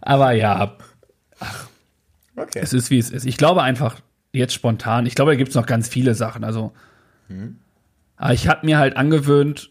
Aber 0.00 0.32
ja, 0.32 0.76
Okay. 2.36 2.60
es 2.62 2.72
ist 2.72 2.90
wie 2.90 2.98
es 2.98 3.10
ist. 3.10 3.26
Ich 3.26 3.36
glaube 3.36 3.62
einfach, 3.62 4.00
jetzt 4.32 4.54
spontan, 4.54 5.06
ich 5.06 5.14
glaube, 5.14 5.32
da 5.32 5.36
gibt 5.36 5.50
es 5.50 5.54
noch 5.54 5.66
ganz 5.66 5.88
viele 5.88 6.14
Sachen. 6.14 6.44
Also, 6.44 6.72
aber 8.16 8.34
ich 8.34 8.48
habe 8.48 8.66
mir 8.66 8.78
halt 8.78 8.96
angewöhnt, 8.96 9.70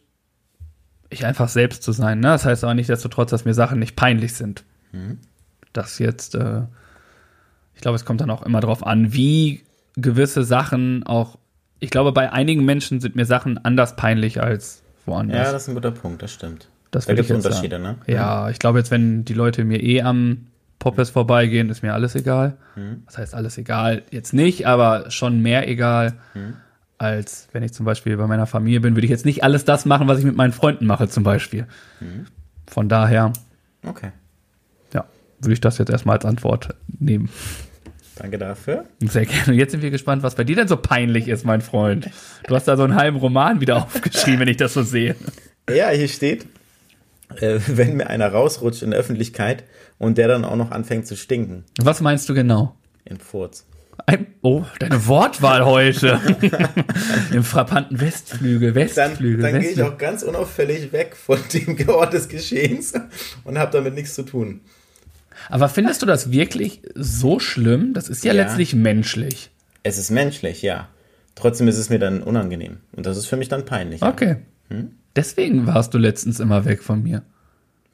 ich 1.09 1.25
einfach 1.25 1.49
selbst 1.49 1.83
zu 1.83 1.91
sein. 1.91 2.19
Ne? 2.19 2.27
Das 2.27 2.45
heißt 2.45 2.63
aber 2.63 2.73
nicht, 2.73 2.89
dass 2.89 3.01
dass 3.01 3.45
mir 3.45 3.53
Sachen 3.53 3.79
nicht 3.79 3.95
peinlich 3.95 4.33
sind. 4.33 4.63
Das 5.73 5.99
jetzt, 5.99 6.35
äh, 6.35 6.63
ich 7.75 7.81
glaube, 7.81 7.95
es 7.95 8.05
kommt 8.05 8.21
dann 8.21 8.29
auch 8.29 8.43
immer 8.43 8.61
drauf 8.61 8.85
an, 8.85 9.13
wie 9.13 9.63
gewisse 9.95 10.43
Sachen 10.43 11.03
auch, 11.05 11.37
ich 11.79 11.89
glaube, 11.89 12.11
bei 12.11 12.31
einigen 12.31 12.63
Menschen 12.65 12.99
sind 12.99 13.15
mir 13.15 13.25
Sachen 13.25 13.57
anders 13.63 13.95
peinlich 13.95 14.41
als 14.41 14.83
woanders. 15.05 15.47
Ja, 15.47 15.51
das 15.51 15.63
ist 15.63 15.69
ein 15.69 15.75
guter 15.75 15.91
Punkt, 15.91 16.21
das 16.21 16.33
stimmt. 16.33 16.67
Das 16.91 17.05
da 17.05 17.13
gibt 17.13 17.29
es 17.29 17.35
Unterschiede, 17.35 17.81
sagen. 17.81 17.99
ne? 18.05 18.13
Ja, 18.13 18.49
ich 18.49 18.59
glaube 18.59 18.79
jetzt, 18.79 18.91
wenn 18.91 19.23
die 19.23 19.33
Leute 19.33 19.63
mir 19.63 19.81
eh 19.81 20.01
am 20.01 20.47
Poppes 20.81 21.11
vorbeigehen, 21.11 21.69
ist 21.69 21.81
mir 21.83 21.93
alles 21.93 22.15
egal. 22.15 22.57
Mhm. 22.75 23.03
Das 23.05 23.17
heißt, 23.17 23.33
alles 23.35 23.57
egal 23.57 24.01
jetzt 24.11 24.33
nicht, 24.33 24.65
aber 24.67 25.09
schon 25.11 25.41
mehr 25.41 25.69
egal, 25.69 26.15
Mhm. 26.33 26.55
als 26.97 27.47
wenn 27.53 27.63
ich 27.63 27.71
zum 27.71 27.85
Beispiel 27.85 28.17
bei 28.17 28.27
meiner 28.27 28.47
Familie 28.47 28.81
bin, 28.81 28.95
würde 28.95 29.05
ich 29.05 29.11
jetzt 29.11 29.25
nicht 29.25 29.43
alles 29.43 29.63
das 29.63 29.85
machen, 29.85 30.07
was 30.07 30.19
ich 30.19 30.25
mit 30.25 30.35
meinen 30.35 30.51
Freunden 30.53 30.85
mache, 30.87 31.07
zum 31.07 31.23
Beispiel. 31.23 31.67
Mhm. 31.99 32.25
Von 32.67 32.89
daher, 32.89 33.31
Okay. 33.87 34.11
ja, 34.93 35.05
würde 35.39 35.53
ich 35.53 35.61
das 35.61 35.77
jetzt 35.77 35.89
erstmal 35.89 36.17
als 36.17 36.25
Antwort 36.25 36.75
nehmen. 36.99 37.29
Danke 38.15 38.37
dafür. 38.37 38.85
Sehr 38.99 39.25
gerne. 39.25 39.53
Jetzt 39.53 39.71
sind 39.71 39.81
wir 39.81 39.89
gespannt, 39.91 40.21
was 40.23 40.35
bei 40.35 40.43
dir 40.43 40.55
denn 40.55 40.67
so 40.67 40.77
peinlich 40.77 41.27
ist, 41.27 41.45
mein 41.45 41.61
Freund. 41.61 42.09
Du 42.47 42.55
hast 42.55 42.67
da 42.67 42.75
so 42.75 42.83
einen 42.83 42.95
halben 42.95 43.17
Roman 43.17 43.61
wieder 43.61 43.77
aufgeschrieben, 43.77 44.41
wenn 44.41 44.47
ich 44.47 44.57
das 44.57 44.73
so 44.73 44.83
sehe. 44.83 45.15
Ja, 45.69 45.89
hier 45.89 46.07
steht, 46.07 46.45
äh, 47.39 47.59
wenn 47.67 47.97
mir 47.97 48.07
einer 48.07 48.27
rausrutscht 48.31 48.83
in 48.83 48.91
der 48.91 48.99
Öffentlichkeit 48.99 49.63
und 50.01 50.17
der 50.17 50.27
dann 50.27 50.43
auch 50.45 50.55
noch 50.55 50.71
anfängt 50.71 51.05
zu 51.05 51.15
stinken. 51.15 51.63
Was 51.79 52.01
meinst 52.01 52.27
du 52.27 52.33
genau? 52.33 52.75
In 53.05 53.17
Furz. 53.17 53.67
Ein, 54.07 54.25
oh, 54.41 54.63
deine 54.79 55.05
Wortwahl 55.05 55.63
heute. 55.63 56.19
Im 57.31 57.43
frappanten 57.43 58.01
Westflügel, 58.01 58.73
Dann, 58.73 58.83
Westflügel, 58.83 59.41
dann 59.43 59.61
gehe 59.61 59.69
ich 59.69 59.83
auch 59.83 59.99
ganz 59.99 60.23
unauffällig 60.23 60.91
weg 60.91 61.15
von 61.15 61.37
dem 61.53 61.87
Ort 61.87 62.13
des 62.13 62.27
Geschehens 62.29 62.93
und 63.43 63.59
habe 63.59 63.71
damit 63.71 63.93
nichts 63.93 64.15
zu 64.15 64.23
tun. 64.23 64.61
Aber 65.49 65.69
findest 65.69 66.01
du 66.01 66.07
das 66.07 66.31
wirklich 66.31 66.81
so 66.95 67.39
schlimm? 67.39 67.93
Das 67.93 68.09
ist 68.09 68.23
ja, 68.23 68.33
Ja. 68.33 68.41
letztlich 68.43 68.73
menschlich. 68.73 69.51
Es 69.83 69.99
ist 69.99 70.09
menschlich, 70.09 70.63
ja. 70.63 70.87
Trotzdem 71.35 71.67
ist 71.67 71.77
es 71.77 71.91
mir 71.91 71.99
dann 71.99 72.23
unangenehm. 72.23 72.77
Und 72.93 73.05
das 73.05 73.17
ist 73.17 73.27
für 73.27 73.37
mich 73.37 73.49
dann 73.49 73.65
peinlich. 73.65 74.01
Okay. 74.01 74.37
Hm? 74.69 74.93
Deswegen 75.15 75.67
warst 75.67 75.93
du 75.93 75.99
letztens 75.99 76.39
immer 76.39 76.65
weg 76.65 76.81
von 76.81 77.03
mir. 77.03 77.21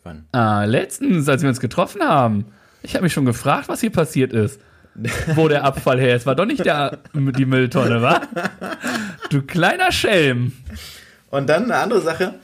Wann? 0.07 0.25
Ah, 0.31 0.63
letztens, 0.63 1.27
als 1.27 1.41
wir 1.41 1.49
uns 1.49 1.59
getroffen 1.59 2.01
haben. 2.01 2.45
Ich 2.81 2.93
habe 2.95 3.03
mich 3.03 3.11
schon 3.11 3.25
gefragt, 3.25 3.67
was 3.67 3.81
hier 3.81 3.91
passiert 3.91 4.31
ist. 4.31 4.61
Wo 5.35 5.49
der 5.49 5.65
Abfall 5.65 5.99
her 5.99 6.15
ist. 6.15 6.25
War 6.25 6.33
doch 6.33 6.45
nicht 6.45 6.65
der, 6.65 6.99
die 7.13 7.45
Mülltonne, 7.45 8.01
wa? 8.01 8.21
Du 9.29 9.41
kleiner 9.41 9.91
Schelm. 9.91 10.53
Und 11.29 11.49
dann 11.49 11.65
eine 11.65 11.75
andere 11.75 12.01
Sache, 12.01 12.35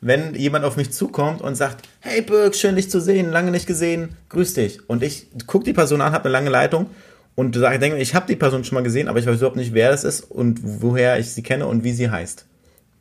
wenn 0.00 0.34
jemand 0.34 0.64
auf 0.64 0.76
mich 0.76 0.90
zukommt 0.90 1.40
und 1.40 1.54
sagt, 1.54 1.88
hey 2.00 2.22
Birk, 2.22 2.56
schön 2.56 2.74
dich 2.74 2.90
zu 2.90 3.00
sehen, 3.00 3.30
lange 3.30 3.52
nicht 3.52 3.68
gesehen, 3.68 4.16
grüß 4.30 4.54
dich. 4.54 4.88
Und 4.90 5.04
ich 5.04 5.28
gucke 5.46 5.64
die 5.64 5.72
Person 5.72 6.00
an, 6.00 6.12
habe 6.12 6.24
eine 6.24 6.32
lange 6.32 6.50
Leitung 6.50 6.90
und 7.36 7.54
sage, 7.54 7.78
denke, 7.78 7.98
ich 7.98 8.16
habe 8.16 8.26
die 8.26 8.36
Person 8.36 8.64
schon 8.64 8.74
mal 8.74 8.82
gesehen, 8.82 9.06
aber 9.06 9.20
ich 9.20 9.26
weiß 9.26 9.36
überhaupt 9.36 9.56
nicht, 9.56 9.72
wer 9.72 9.92
das 9.92 10.02
ist 10.02 10.22
und 10.22 10.60
woher 10.62 11.20
ich 11.20 11.32
sie 11.32 11.44
kenne 11.44 11.66
und 11.68 11.84
wie 11.84 11.92
sie 11.92 12.10
heißt. 12.10 12.46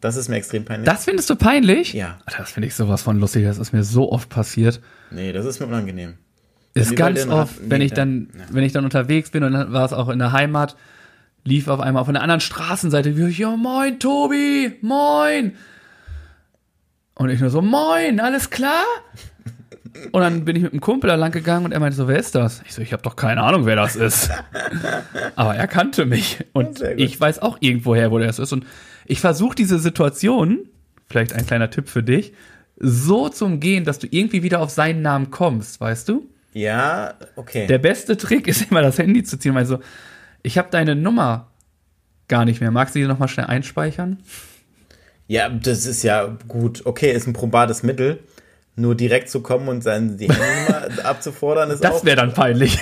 Das 0.02 0.16
ist 0.16 0.28
mir 0.30 0.36
extrem 0.38 0.66
peinlich. 0.66 0.86
Das 0.90 1.06
findest 1.06 1.30
du 1.30 1.36
peinlich? 1.36 1.94
Ja. 1.94 2.18
Das 2.38 2.52
finde 2.52 2.68
ich 2.68 2.76
sowas 2.76 3.04
von 3.04 3.20
lustig. 3.20 3.46
Das 3.46 3.60
ist 3.60 3.72
mir 3.72 3.84
so 3.84 4.12
oft 4.12 4.30
passiert. 4.30 4.82
nee, 5.12 5.32
das 5.32 5.46
ist 5.46 5.60
mir 5.60 5.68
unangenehm. 5.68 6.16
Ist 6.74 6.96
ganz 6.96 7.28
oft, 7.28 7.58
Ratten- 7.58 7.70
wenn 7.70 7.80
nee, 7.80 7.86
ich 7.86 7.94
dann, 7.94 8.30
wenn 8.50 8.64
ich 8.64 8.72
dann 8.72 8.86
unterwegs 8.86 9.30
bin 9.30 9.44
und 9.44 9.52
dann 9.54 9.74
war 9.74 9.86
es 9.86 9.94
auch 9.94 10.10
in 10.10 10.20
der 10.20 10.32
Heimat, 10.32 10.76
lief 11.44 11.68
auf 11.68 11.80
einmal 11.80 12.02
auf 12.02 12.10
einer 12.10 12.22
anderen 12.22 12.40
Straßenseite, 12.42 13.18
wie, 13.18 13.28
ja, 13.30 13.56
moin, 13.58 14.00
Tobi, 14.00 14.74
moin. 14.82 15.54
Und 17.16 17.30
ich 17.30 17.40
nur 17.42 17.50
so, 17.50 17.62
moin, 17.62 18.20
alles 18.20 18.50
klar? 18.50 18.84
Und 20.14 20.22
dann 20.22 20.46
bin 20.46 20.56
ich 20.56 20.64
mit 20.64 20.72
einem 20.72 20.80
Kumpel 20.80 21.10
da 21.10 21.16
lang 21.16 21.34
gegangen 21.34 21.66
und 21.66 21.74
er 21.74 21.82
meinte 21.82 21.98
so, 21.98 22.08
wer 22.08 22.18
ist 22.18 22.34
das? 22.34 22.62
Ich 22.66 22.74
so, 22.74 22.82
ich 22.82 22.94
habe 22.94 23.04
doch 23.04 23.18
keine 23.18 23.44
Ahnung, 23.44 23.66
wer 23.66 23.76
das 23.76 23.98
ist. 23.98 24.30
Aber 25.36 25.54
er 25.54 25.68
kannte 25.68 26.06
mich 26.06 26.46
und 26.54 26.80
ich 26.96 27.20
weiß 27.20 27.40
auch 27.40 27.58
irgendwoher, 27.60 28.10
wo 28.10 28.18
das 28.18 28.40
ist. 28.40 28.54
Und 28.54 28.66
ich 29.06 29.20
versuche 29.20 29.56
diese 29.56 29.80
Situation, 29.80 30.68
vielleicht 31.10 31.34
ein 31.34 31.46
kleiner 31.46 31.70
Tipp 31.70 31.90
für 31.90 32.04
dich, 32.04 32.34
so 32.78 33.30
zu 33.30 33.46
umgehen, 33.46 33.84
dass 33.86 34.00
du 34.00 34.08
irgendwie 34.10 34.44
wieder 34.44 34.60
auf 34.62 34.70
seinen 34.72 35.02
Namen 35.02 35.30
kommst, 35.32 35.80
weißt 35.82 36.10
du? 36.10 36.28
Ja, 36.54 37.14
okay. 37.36 37.68
Der 37.68 37.78
beste 37.78 38.18
Trick 38.18 38.48
ist 38.48 38.70
immer 38.72 38.82
das 38.82 38.98
Handy 38.98 39.24
zu 39.24 39.38
ziehen. 39.38 39.56
Also, 39.58 39.80
ich 40.44 40.58
habe 40.58 40.70
deine 40.72 40.96
Nummer 40.96 41.48
gar 42.28 42.46
nicht 42.46 42.62
mehr. 42.62 42.72
Magst 42.72 42.96
du 42.96 43.00
die 43.00 43.06
noch 43.06 43.20
mal 43.20 43.28
schnell 43.28 43.46
einspeichern? 43.48 44.18
ja, 45.28 45.48
das 45.48 45.86
ist 45.86 46.04
ja 46.04 46.36
gut. 46.48 46.82
Okay, 46.86 47.12
ist 47.14 47.28
ein 47.28 47.34
probates 47.34 47.84
Mittel. 47.84 48.20
Nur 48.76 48.96
direkt 48.96 49.30
zu 49.30 49.42
kommen 49.42 49.68
und 49.68 49.86
die 49.86 49.90
Handynummer 49.90 50.88
abzufordern, 51.04 51.72
ist 51.72 51.84
Das 51.84 51.92
auch. 52.02 52.06
wäre 52.06 52.16
dann 52.18 52.34
peinlich. 52.34 52.78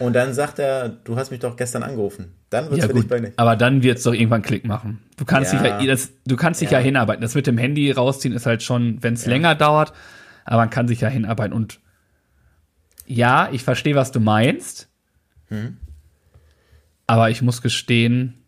Und 0.00 0.14
dann 0.14 0.34
sagt 0.34 0.58
er, 0.58 0.88
du 0.88 1.16
hast 1.16 1.30
mich 1.30 1.40
doch 1.40 1.56
gestern 1.56 1.82
angerufen. 1.82 2.32
Dann 2.48 2.70
wird's 2.70 2.78
ja 2.78 2.88
für 2.88 2.94
dich 2.94 3.02
gut, 3.02 3.10
peinlich. 3.10 3.34
aber 3.36 3.54
dann 3.54 3.82
wird 3.82 3.98
es 3.98 4.04
doch 4.04 4.14
irgendwann 4.14 4.42
Klick 4.42 4.64
machen. 4.64 5.00
Du 5.16 5.24
kannst 5.24 5.52
Ja. 5.52 5.62
dich 5.62 5.86
ja, 5.86 5.86
das, 5.86 6.10
du 6.26 6.36
kannst 6.36 6.60
dich 6.60 6.70
ja. 6.70 6.78
Ja. 6.78 6.84
hinarbeiten. 6.84 7.20
Das 7.22 7.34
mit 7.34 7.46
dem 7.46 7.58
Handy 7.58 7.90
rausziehen 7.92 8.34
ist 8.34 8.46
halt 8.46 8.62
schon, 8.62 9.02
wenn 9.02 9.14
es 9.14 9.26
länger 9.26 9.54
dauert, 9.54 9.92
aber 10.44 10.56
man 10.56 10.70
kann 10.70 10.88
sich 10.88 11.00
ja 11.02 11.08
hinarbeiten. 11.08 11.52
Und 11.52 11.80
ja, 13.06 13.48
ich 13.52 13.62
verstehe, 13.62 13.94
was 13.94 14.10
du 14.10 14.20
meinst. 14.20 14.88
Hm. 15.48 15.76
Aber 17.06 17.28
ich 17.30 17.42
muss 17.42 17.60
gestehen, 17.60 18.42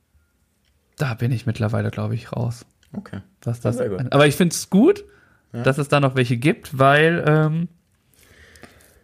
da 0.96 1.14
bin 1.14 1.32
ich 1.32 1.46
mittlerweile, 1.46 1.90
glaube 1.90 2.14
ich, 2.14 2.32
raus. 2.32 2.64
Okay. 2.96 3.20
Was 3.42 3.60
das 3.60 3.76
Sehr 3.76 3.88
gut. 3.88 4.00
Aber 4.10 4.26
ich 4.26 4.36
finde 4.36 4.54
es 4.54 4.70
gut, 4.70 5.04
dass 5.52 5.78
es 5.78 5.88
da 5.88 6.00
noch 6.00 6.14
welche 6.14 6.36
gibt, 6.38 6.78
weil 6.78 7.24
ähm, 7.26 7.68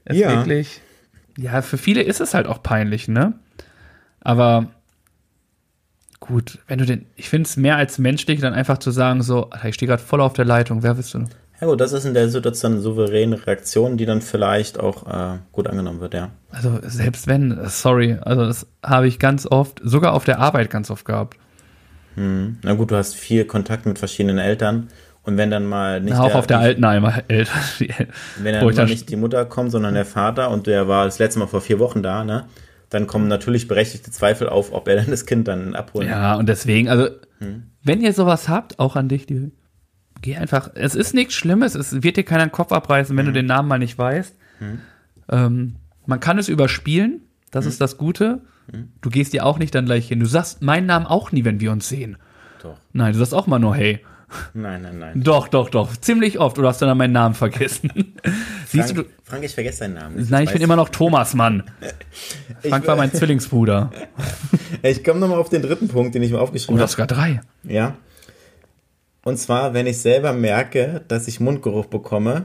es 0.04 0.16
wirklich, 0.16 0.80
ja, 1.38 1.62
für 1.62 1.78
viele 1.78 2.02
ist 2.02 2.20
es 2.20 2.34
halt 2.34 2.48
auch 2.48 2.62
peinlich, 2.62 3.06
ne? 3.06 3.34
Aber 4.20 4.66
gut, 6.18 6.58
wenn 6.66 6.80
du 6.80 6.84
den, 6.84 7.06
ich 7.14 7.28
finde 7.28 7.46
es 7.48 7.56
mehr 7.56 7.76
als 7.76 7.98
menschlich, 7.98 8.40
dann 8.40 8.54
einfach 8.54 8.78
zu 8.78 8.90
sagen, 8.90 9.22
so, 9.22 9.48
ich 9.64 9.76
stehe 9.76 9.88
gerade 9.88 10.02
voll 10.02 10.20
auf 10.20 10.32
der 10.32 10.44
Leitung, 10.44 10.82
wer 10.82 10.94
bist 10.94 11.14
du? 11.14 11.24
Ja 11.60 11.66
gut, 11.68 11.80
das 11.80 11.92
ist 11.92 12.04
in 12.04 12.14
der 12.14 12.28
Situation 12.28 12.72
eine 12.72 12.80
souveräne 12.80 13.46
Reaktion, 13.46 13.96
die 13.96 14.06
dann 14.06 14.20
vielleicht 14.20 14.80
auch 14.80 15.06
äh, 15.06 15.38
gut 15.52 15.68
angenommen 15.68 16.00
wird, 16.00 16.14
ja. 16.14 16.30
Also 16.50 16.80
selbst 16.82 17.28
wenn, 17.28 17.56
sorry, 17.66 18.16
also 18.20 18.44
das 18.44 18.66
habe 18.82 19.06
ich 19.06 19.20
ganz 19.20 19.46
oft, 19.46 19.80
sogar 19.84 20.14
auf 20.14 20.24
der 20.24 20.40
Arbeit 20.40 20.70
ganz 20.70 20.90
oft 20.90 21.04
gehabt. 21.04 21.38
Na 22.16 22.74
gut, 22.74 22.90
du 22.90 22.96
hast 22.96 23.14
viel 23.14 23.44
Kontakt 23.44 23.86
mit 23.86 24.00
verschiedenen 24.00 24.38
Eltern 24.38 24.88
und 25.28 25.36
wenn 25.36 25.50
dann 25.50 25.66
mal 25.66 26.00
nicht 26.00 26.16
auch 26.16 26.34
auf 26.34 26.46
der 26.46 26.58
die, 26.60 26.64
Altenheimer 26.64 27.22
Eltern. 27.28 27.60
wenn 28.38 28.54
dann 28.54 28.74
mal 28.74 28.86
nicht 28.86 29.10
die 29.10 29.16
Mutter 29.16 29.44
kommt, 29.44 29.70
sondern 29.70 29.92
der 29.92 30.06
Vater 30.06 30.50
und 30.50 30.66
der 30.66 30.88
war 30.88 31.04
das 31.04 31.18
letzte 31.18 31.38
Mal 31.38 31.46
vor 31.46 31.60
vier 31.60 31.78
Wochen 31.78 32.02
da, 32.02 32.24
ne? 32.24 32.46
Dann 32.88 33.06
kommen 33.06 33.28
natürlich 33.28 33.68
berechtigte 33.68 34.10
Zweifel 34.10 34.48
auf, 34.48 34.72
ob 34.72 34.88
er 34.88 34.96
dann 34.96 35.10
das 35.10 35.26
Kind 35.26 35.46
dann 35.46 35.74
abholen 35.74 36.08
Ja, 36.08 36.36
und 36.36 36.48
deswegen, 36.48 36.88
also, 36.88 37.08
wenn 37.82 38.00
ihr 38.00 38.14
sowas 38.14 38.48
habt, 38.48 38.78
auch 38.78 38.96
an 38.96 39.10
dich, 39.10 39.26
die, 39.26 39.52
geh 40.22 40.36
einfach, 40.36 40.70
es 40.74 40.94
ist 40.94 41.12
nichts 41.12 41.34
Schlimmes, 41.34 41.74
es 41.74 42.02
wird 42.02 42.16
dir 42.16 42.24
keiner 42.24 42.46
den 42.46 42.52
Kopf 42.52 42.72
abreißen, 42.72 43.14
wenn 43.14 43.26
du 43.26 43.32
den 43.32 43.44
Namen 43.44 43.68
mal 43.68 43.78
nicht 43.78 43.98
weißt. 43.98 44.34
Ähm, 45.28 45.76
man 46.06 46.20
kann 46.20 46.38
es 46.38 46.48
überspielen, 46.48 47.20
das 47.50 47.66
ist 47.66 47.82
das 47.82 47.98
Gute. 47.98 48.40
Du 49.02 49.10
gehst 49.10 49.34
dir 49.34 49.44
auch 49.44 49.58
nicht 49.58 49.74
dann 49.74 49.84
gleich 49.84 50.08
hin. 50.08 50.20
Du 50.20 50.26
sagst 50.26 50.62
meinen 50.62 50.86
Namen 50.86 51.04
auch 51.04 51.32
nie, 51.32 51.44
wenn 51.44 51.60
wir 51.60 51.70
uns 51.70 51.86
sehen. 51.86 52.16
Doch. 52.62 52.78
Nein, 52.94 53.12
du 53.12 53.18
sagst 53.18 53.34
auch 53.34 53.46
mal 53.46 53.58
nur 53.58 53.76
hey. 53.76 54.00
Nein, 54.52 54.82
nein, 54.82 54.98
nein. 54.98 55.22
Doch, 55.22 55.48
doch, 55.48 55.70
doch. 55.70 55.96
Ziemlich 55.96 56.38
oft. 56.38 56.58
Oder 56.58 56.68
hast 56.68 56.82
du 56.82 56.86
dann 56.86 56.98
meinen 56.98 57.12
Namen 57.12 57.34
vergessen? 57.34 57.90
Siehst 58.66 58.92
Frank, 58.92 59.08
du, 59.08 59.14
Frank, 59.24 59.44
ich 59.44 59.54
vergesse 59.54 59.80
deinen 59.80 59.94
Namen. 59.94 60.26
nein, 60.28 60.44
ich 60.44 60.52
bin 60.52 60.60
immer 60.60 60.76
noch 60.76 60.90
Thomas, 60.90 61.32
Mann. 61.34 61.62
Frank 62.68 62.86
war 62.86 62.96
mein 62.96 63.12
Zwillingsbruder. 63.12 63.90
Ich 64.82 65.02
komme 65.02 65.18
nochmal 65.18 65.38
auf 65.40 65.48
den 65.48 65.62
dritten 65.62 65.88
Punkt, 65.88 66.14
den 66.14 66.22
ich 66.22 66.30
mir 66.30 66.38
Oh, 66.38 66.42
aufgeschrieben 66.42 66.76
du 66.76 66.82
habe. 66.82 66.84
hast 66.84 66.92
sogar 66.92 67.08
drei. 67.08 67.40
Ja. 67.64 67.96
Und 69.24 69.36
zwar, 69.38 69.74
wenn 69.74 69.88
ich 69.88 69.98
selber 69.98 70.32
merke, 70.32 71.02
dass 71.08 71.26
ich 71.26 71.40
Mundgeruch 71.40 71.86
bekomme 71.86 72.44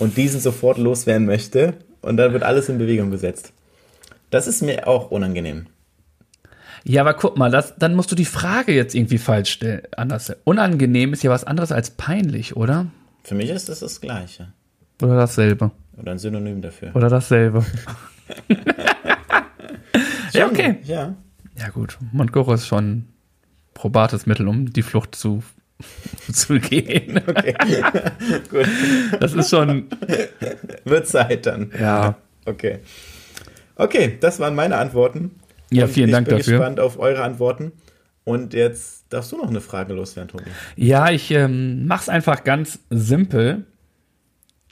und 0.00 0.16
diesen 0.16 0.40
sofort 0.40 0.78
loswerden 0.78 1.24
möchte 1.26 1.74
und 2.00 2.16
dann 2.16 2.32
wird 2.32 2.42
alles 2.42 2.68
in 2.68 2.78
Bewegung 2.78 3.12
gesetzt. 3.12 3.52
Das 4.30 4.48
ist 4.48 4.60
mir 4.62 4.88
auch 4.88 5.12
unangenehm. 5.12 5.66
Ja, 6.84 7.02
aber 7.02 7.14
guck 7.14 7.36
mal, 7.36 7.50
das, 7.50 7.74
dann 7.76 7.94
musst 7.94 8.10
du 8.12 8.16
die 8.16 8.24
Frage 8.24 8.72
jetzt 8.72 8.94
irgendwie 8.94 9.18
falsch 9.18 9.50
stellen. 9.50 9.82
Anders. 9.96 10.32
Unangenehm 10.44 11.12
ist 11.12 11.22
ja 11.22 11.30
was 11.30 11.44
anderes 11.44 11.72
als 11.72 11.90
peinlich, 11.90 12.56
oder? 12.56 12.86
Für 13.24 13.34
mich 13.34 13.50
ist 13.50 13.68
das 13.68 13.80
das 13.80 14.00
Gleiche. 14.00 14.52
Oder 15.02 15.16
dasselbe. 15.16 15.70
Oder 15.96 16.12
ein 16.12 16.18
Synonym 16.18 16.62
dafür. 16.62 16.94
Oder 16.94 17.08
dasselbe. 17.08 17.64
ja, 20.32 20.46
okay. 20.46 20.78
Ja. 20.84 21.14
Ja, 21.56 21.68
gut. 21.70 21.98
Mundgeruch 22.12 22.52
ist 22.54 22.66
schon 22.66 23.06
probates 23.74 24.26
Mittel, 24.26 24.48
um 24.48 24.72
die 24.72 24.82
Flucht 24.82 25.14
zu, 25.14 25.42
zu 26.32 26.58
gehen. 26.60 27.20
Okay. 27.26 27.54
Gut. 28.50 28.66
Das 29.20 29.32
ist 29.34 29.50
schon, 29.50 29.86
Wird 30.84 31.06
Zeit 31.06 31.46
dann. 31.46 31.70
ja. 31.78 32.16
Okay. 32.44 32.78
Okay, 33.76 34.16
das 34.20 34.40
waren 34.40 34.54
meine 34.54 34.76
Antworten. 34.78 35.37
Ja, 35.70 35.86
vielen 35.86 36.08
ich 36.08 36.14
Dank 36.14 36.28
bin 36.28 36.38
dafür. 36.38 36.58
gespannt 36.58 36.80
auf 36.80 36.98
eure 36.98 37.22
Antworten. 37.22 37.72
Und 38.24 38.52
jetzt 38.54 39.06
darfst 39.10 39.32
du 39.32 39.36
noch 39.36 39.48
eine 39.48 39.60
Frage 39.60 39.94
loswerden, 39.94 40.28
Tobi. 40.30 40.50
Ja, 40.76 41.10
ich 41.10 41.30
ähm, 41.30 41.86
mach's 41.86 42.08
einfach 42.08 42.44
ganz 42.44 42.78
simpel. 42.90 43.64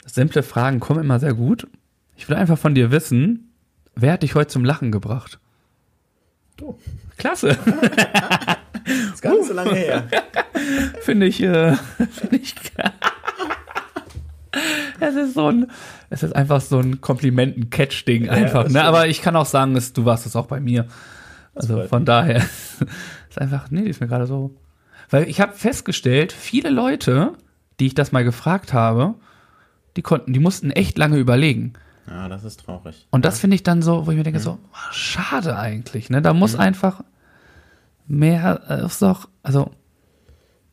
Simple 0.05 0.43
Fragen 0.43 0.79
kommen 0.79 1.01
immer 1.01 1.19
sehr 1.19 1.33
gut. 1.33 1.67
Ich 2.15 2.29
will 2.29 2.35
einfach 2.35 2.57
von 2.57 2.75
dir 2.75 2.91
wissen, 2.91 3.51
wer 3.95 4.13
hat 4.13 4.23
dich 4.23 4.35
heute 4.35 4.47
zum 4.47 4.63
Lachen 4.63 4.91
gebracht? 4.91 5.39
Du. 6.55 6.79
Klasse, 7.17 7.49
Ist 9.13 9.21
gar 9.21 9.33
nicht 9.35 9.47
so 9.47 9.53
lange 9.53 9.75
her. 9.75 10.07
finde 11.01 11.25
ich, 11.25 11.41
äh, 11.41 11.75
finde 12.11 12.37
ich. 12.37 12.55
Es 14.99 15.15
ist 15.15 15.33
so 15.33 15.51
ein, 15.51 15.67
es 16.09 16.23
ist 16.23 16.35
einfach 16.35 16.61
so 16.61 16.79
ein 16.79 17.01
Komplimenten-Catch-Ding 17.01 18.29
einfach, 18.29 18.63
das 18.63 18.73
ne? 18.73 18.83
Aber 18.83 19.07
ich 19.07 19.21
kann 19.21 19.35
auch 19.35 19.45
sagen, 19.45 19.73
dass 19.73 19.93
du 19.93 20.05
warst 20.05 20.25
es 20.25 20.35
auch 20.35 20.47
bei 20.47 20.59
mir. 20.59 20.87
Also 21.55 21.83
von 21.87 22.05
daher 22.05 22.37
ist 23.29 23.39
einfach, 23.39 23.69
nee, 23.71 23.83
die 23.83 23.89
ist 23.89 24.01
mir 24.01 24.07
gerade 24.07 24.27
so. 24.27 24.55
Weil 25.09 25.29
ich 25.29 25.39
habe 25.39 25.53
festgestellt, 25.53 26.33
viele 26.33 26.69
Leute, 26.69 27.33
die 27.79 27.87
ich 27.87 27.95
das 27.95 28.11
mal 28.11 28.23
gefragt 28.23 28.73
habe, 28.73 29.15
die 29.95 30.01
konnten, 30.01 30.33
die 30.33 30.39
mussten 30.39 30.71
echt 30.71 30.97
lange 30.97 31.17
überlegen. 31.17 31.73
Ja, 32.07 32.29
das 32.29 32.43
ist 32.43 32.61
traurig. 32.61 33.07
Und 33.09 33.25
das 33.25 33.39
finde 33.39 33.55
ich 33.55 33.63
dann 33.63 33.81
so, 33.81 34.05
wo 34.05 34.11
ich 34.11 34.17
mir 34.17 34.23
denke, 34.23 34.39
so, 34.39 34.59
ah, 34.73 34.91
schade 34.91 35.57
eigentlich, 35.57 36.09
ne? 36.09 36.21
Da 36.21 36.33
muss 36.33 36.55
einfach 36.55 37.03
mehr, 38.07 38.61
äh, 38.69 38.85
ist 38.85 39.01
doch, 39.01 39.27
also 39.43 39.71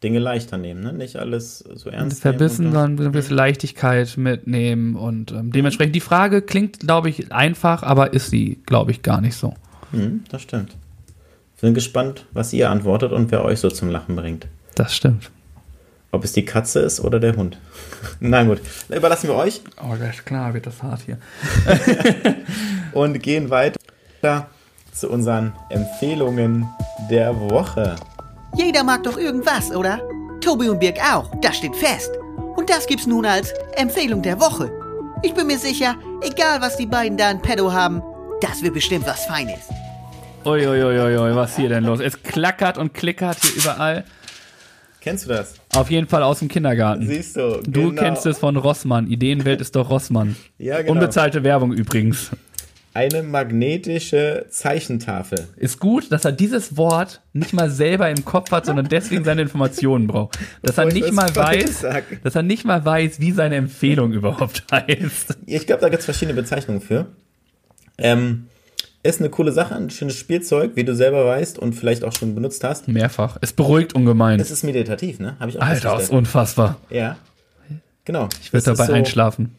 Dinge 0.04 0.18
leichter 0.20 0.56
nehmen, 0.58 0.82
ne? 0.82 0.92
Nicht 0.92 1.16
alles 1.16 1.58
so 1.74 1.90
ernst 1.90 2.20
verbissen, 2.22 2.66
nehmen. 2.66 2.76
und 2.76 2.80
sondern 2.82 3.00
eine 3.06 3.10
gewisse 3.10 3.34
Leichtigkeit 3.34 4.16
mitnehmen 4.16 4.94
und 4.94 5.32
ähm, 5.32 5.50
dementsprechend 5.50 5.96
die 5.96 6.00
Frage 6.00 6.42
klingt, 6.42 6.80
glaube 6.80 7.08
ich, 7.08 7.32
einfach, 7.32 7.82
aber 7.82 8.12
ist 8.12 8.30
sie, 8.30 8.60
glaube 8.66 8.90
ich, 8.92 9.02
gar 9.02 9.20
nicht 9.20 9.34
so. 9.36 9.54
dann- 9.92 10.00
Hm, 10.00 10.24
das 10.30 10.42
stimmt. 10.42 10.76
Bin 11.60 11.72
gespannt, 11.72 12.26
was 12.32 12.52
ihr 12.52 12.68
antwortet 12.70 13.10
und 13.12 13.30
wer 13.32 13.42
euch 13.44 13.58
so 13.60 13.70
zum 13.70 13.88
Lachen 13.88 14.14
bringt. 14.16 14.46
Das 14.74 14.94
stimmt. 14.94 15.30
Ob 16.12 16.22
es 16.22 16.32
die 16.32 16.44
Katze 16.44 16.80
ist 16.80 17.00
oder 17.00 17.18
der 17.18 17.34
Hund. 17.36 17.56
Na 18.20 18.42
gut, 18.44 18.60
dann 18.88 18.98
überlassen 18.98 19.28
wir 19.28 19.34
euch 19.36 19.62
Oh, 19.82 19.94
das 19.98 20.16
ist 20.16 20.26
klar, 20.26 20.52
wird 20.52 20.66
das 20.66 20.82
hart 20.82 21.00
hier. 21.06 21.16
und 22.92 23.22
gehen 23.22 23.48
weiter 23.50 23.78
zu 24.92 25.08
unseren 25.10 25.52
Empfehlungen 25.70 26.66
der 27.10 27.34
Woche. 27.40 27.96
Jeder 28.56 28.84
mag 28.84 29.02
doch 29.02 29.18
irgendwas, 29.18 29.74
oder? 29.74 30.00
Tobi 30.40 30.68
und 30.68 30.78
Birg 30.78 30.98
auch, 31.00 31.28
das 31.40 31.56
steht 31.56 31.74
fest. 31.74 32.12
Und 32.56 32.70
das 32.70 32.86
gibt's 32.86 33.06
nun 33.06 33.26
als 33.26 33.52
Empfehlung 33.74 34.22
der 34.22 34.38
Woche. 34.40 34.70
Ich 35.22 35.34
bin 35.34 35.48
mir 35.48 35.58
sicher, 35.58 35.96
egal 36.22 36.60
was 36.60 36.76
die 36.76 36.86
beiden 36.86 37.18
da 37.18 37.30
in 37.30 37.40
Pedo 37.42 37.72
haben, 37.72 38.00
das 38.40 38.62
wird 38.62 38.74
bestimmt 38.74 39.06
was 39.06 39.24
Feines. 39.24 39.68
Uiuiuiui, 40.44 41.34
was 41.34 41.50
ist 41.50 41.56
hier 41.56 41.68
denn 41.68 41.84
los? 41.84 41.98
Es 41.98 42.22
klackert 42.22 42.78
und 42.78 42.94
klickert 42.94 43.38
hier 43.42 43.62
überall. 43.62 44.04
Kennst 45.00 45.24
du 45.24 45.30
das? 45.30 45.54
Auf 45.74 45.90
jeden 45.90 46.06
Fall 46.06 46.22
aus 46.22 46.38
dem 46.38 46.48
Kindergarten. 46.48 47.06
Siehst 47.06 47.36
du. 47.36 47.60
Du 47.66 47.90
genau. 47.90 48.02
kennst 48.02 48.24
es 48.24 48.38
von 48.38 48.56
Rossmann. 48.56 49.06
Ideenwelt 49.08 49.60
ist 49.60 49.74
doch 49.74 49.90
Rossmann. 49.90 50.36
Ja, 50.58 50.80
genau. 50.80 50.92
Unbezahlte 50.92 51.42
Werbung 51.42 51.72
übrigens. 51.72 52.30
Eine 52.94 53.24
magnetische 53.24 54.46
Zeichentafel. 54.50 55.48
Ist 55.56 55.80
gut, 55.80 56.12
dass 56.12 56.24
er 56.24 56.30
dieses 56.30 56.76
Wort 56.76 57.22
nicht 57.32 57.52
mal 57.52 57.68
selber 57.68 58.08
im 58.08 58.24
Kopf 58.24 58.52
hat, 58.52 58.66
sondern 58.66 58.88
deswegen 58.88 59.24
seine 59.24 59.42
Informationen 59.42 60.06
braucht. 60.06 60.38
Dass 60.62 60.78
er 60.78 60.86
Bevor 60.86 61.00
nicht 61.00 61.16
was 61.16 61.34
mal 61.34 61.36
weiß, 61.36 61.80
sag. 61.80 62.22
dass 62.22 62.36
er 62.36 62.44
nicht 62.44 62.64
mal 62.64 62.84
weiß, 62.84 63.18
wie 63.18 63.32
seine 63.32 63.56
Empfehlung 63.56 64.12
überhaupt 64.12 64.62
heißt. 64.70 65.38
Ich 65.44 65.66
glaube, 65.66 65.80
da 65.80 65.88
gibt 65.88 66.00
es 66.00 66.04
verschiedene 66.04 66.34
Bezeichnungen 66.40 66.80
für. 66.80 67.06
Ähm, 67.98 68.46
ist 69.02 69.20
eine 69.20 69.28
coole 69.28 69.50
Sache, 69.50 69.74
ein 69.74 69.90
schönes 69.90 70.16
Spielzeug, 70.16 70.76
wie 70.76 70.84
du 70.84 70.94
selber 70.94 71.26
weißt 71.26 71.58
und 71.58 71.72
vielleicht 71.72 72.04
auch 72.04 72.12
schon 72.12 72.36
benutzt 72.36 72.62
hast. 72.62 72.86
Mehrfach. 72.86 73.38
Es 73.40 73.52
beruhigt 73.52 73.94
ungemein. 73.94 74.38
Es 74.38 74.52
ist 74.52 74.62
meditativ, 74.62 75.18
ne? 75.18 75.36
Habe 75.40 75.50
ich 75.50 75.58
auch 75.58 75.62
Alter, 75.62 76.00
ist 76.00 76.10
unfassbar. 76.10 76.76
Ja. 76.90 77.16
Genau. 78.04 78.28
Ich 78.40 78.52
würde 78.52 78.64
dabei 78.74 78.92
einschlafen. 78.92 79.56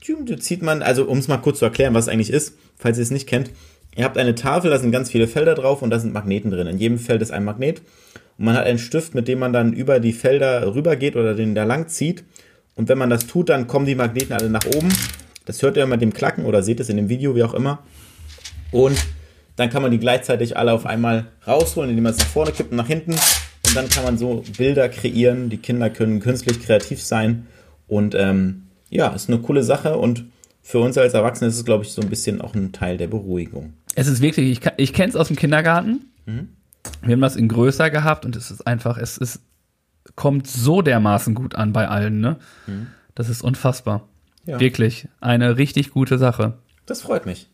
Zieht 0.00 0.62
man, 0.62 0.82
also 0.82 1.04
um 1.04 1.18
es 1.18 1.28
mal 1.28 1.38
kurz 1.38 1.58
zu 1.58 1.64
erklären, 1.66 1.94
was 1.94 2.06
es 2.06 2.08
eigentlich 2.08 2.32
ist, 2.32 2.54
falls 2.76 2.98
ihr 2.98 3.02
es 3.02 3.10
nicht 3.10 3.28
kennt. 3.28 3.50
Ihr 3.96 4.04
habt 4.04 4.16
eine 4.16 4.34
Tafel, 4.34 4.70
da 4.70 4.78
sind 4.78 4.92
ganz 4.92 5.10
viele 5.10 5.26
Felder 5.26 5.54
drauf 5.54 5.82
und 5.82 5.90
da 5.90 5.98
sind 5.98 6.14
Magneten 6.14 6.50
drin. 6.50 6.66
In 6.66 6.78
jedem 6.78 6.98
Feld 6.98 7.22
ist 7.22 7.32
ein 7.32 7.44
Magnet. 7.44 7.82
Und 8.38 8.46
man 8.46 8.56
hat 8.56 8.64
einen 8.64 8.78
Stift, 8.78 9.14
mit 9.14 9.28
dem 9.28 9.38
man 9.38 9.52
dann 9.52 9.72
über 9.72 10.00
die 10.00 10.12
Felder 10.12 10.74
rübergeht 10.74 11.16
oder 11.16 11.34
den 11.34 11.54
da 11.54 11.64
lang 11.64 11.88
zieht. 11.88 12.24
Und 12.76 12.88
wenn 12.88 12.98
man 12.98 13.10
das 13.10 13.26
tut, 13.26 13.48
dann 13.48 13.66
kommen 13.66 13.86
die 13.86 13.94
Magneten 13.94 14.32
alle 14.32 14.48
nach 14.48 14.64
oben. 14.64 14.88
Das 15.44 15.60
hört 15.62 15.76
ihr 15.76 15.86
mit 15.86 16.00
dem 16.00 16.14
Klacken 16.14 16.44
oder 16.46 16.62
seht 16.62 16.80
es 16.80 16.88
in 16.88 16.96
dem 16.96 17.08
Video, 17.08 17.34
wie 17.34 17.42
auch 17.42 17.54
immer. 17.54 17.80
Und 18.70 18.96
dann 19.56 19.68
kann 19.68 19.82
man 19.82 19.90
die 19.90 19.98
gleichzeitig 19.98 20.56
alle 20.56 20.72
auf 20.72 20.86
einmal 20.86 21.26
rausholen, 21.46 21.90
indem 21.90 22.04
man 22.04 22.12
es 22.12 22.18
nach 22.18 22.26
vorne 22.26 22.52
kippt 22.52 22.70
und 22.70 22.76
nach 22.76 22.86
hinten. 22.86 23.12
Und 23.12 23.76
dann 23.76 23.88
kann 23.88 24.04
man 24.04 24.16
so 24.16 24.44
Bilder 24.56 24.88
kreieren. 24.88 25.50
Die 25.50 25.58
Kinder 25.58 25.90
können 25.90 26.20
künstlich 26.20 26.62
kreativ 26.62 27.02
sein. 27.02 27.46
Und 27.88 28.14
ähm, 28.14 28.62
ja, 28.90 29.08
ist 29.08 29.28
eine 29.30 29.38
coole 29.38 29.62
Sache. 29.62 29.96
Und 29.96 30.24
für 30.62 30.78
uns 30.80 30.98
als 30.98 31.14
Erwachsene 31.14 31.48
ist 31.48 31.56
es, 31.56 31.64
glaube 31.64 31.84
ich, 31.84 31.92
so 31.92 32.02
ein 32.02 32.10
bisschen 32.10 32.40
auch 32.40 32.54
ein 32.54 32.72
Teil 32.72 32.96
der 32.98 33.06
Beruhigung. 33.06 33.72
Es 33.94 34.06
ist 34.06 34.20
wirklich, 34.20 34.50
ich, 34.50 34.70
ich 34.76 34.92
kenne 34.92 35.08
es 35.10 35.16
aus 35.16 35.28
dem 35.28 35.36
Kindergarten. 35.36 36.06
Wir 36.26 37.12
haben 37.12 37.20
das 37.20 37.36
in 37.36 37.48
größer 37.48 37.90
gehabt 37.90 38.24
und 38.24 38.36
es 38.36 38.50
ist 38.50 38.66
einfach, 38.66 38.98
es 38.98 39.16
ist, 39.18 39.40
kommt 40.16 40.46
so 40.46 40.82
dermaßen 40.82 41.34
gut 41.34 41.54
an 41.54 41.72
bei 41.72 41.88
allen, 41.88 42.20
ne? 42.20 42.36
Das 43.14 43.28
ist 43.28 43.42
unfassbar. 43.42 44.06
Ja. 44.46 44.60
Wirklich 44.60 45.08
eine 45.20 45.56
richtig 45.56 45.90
gute 45.90 46.18
Sache. 46.18 46.58
Das 46.86 47.02
freut 47.02 47.26
mich. 47.26 47.48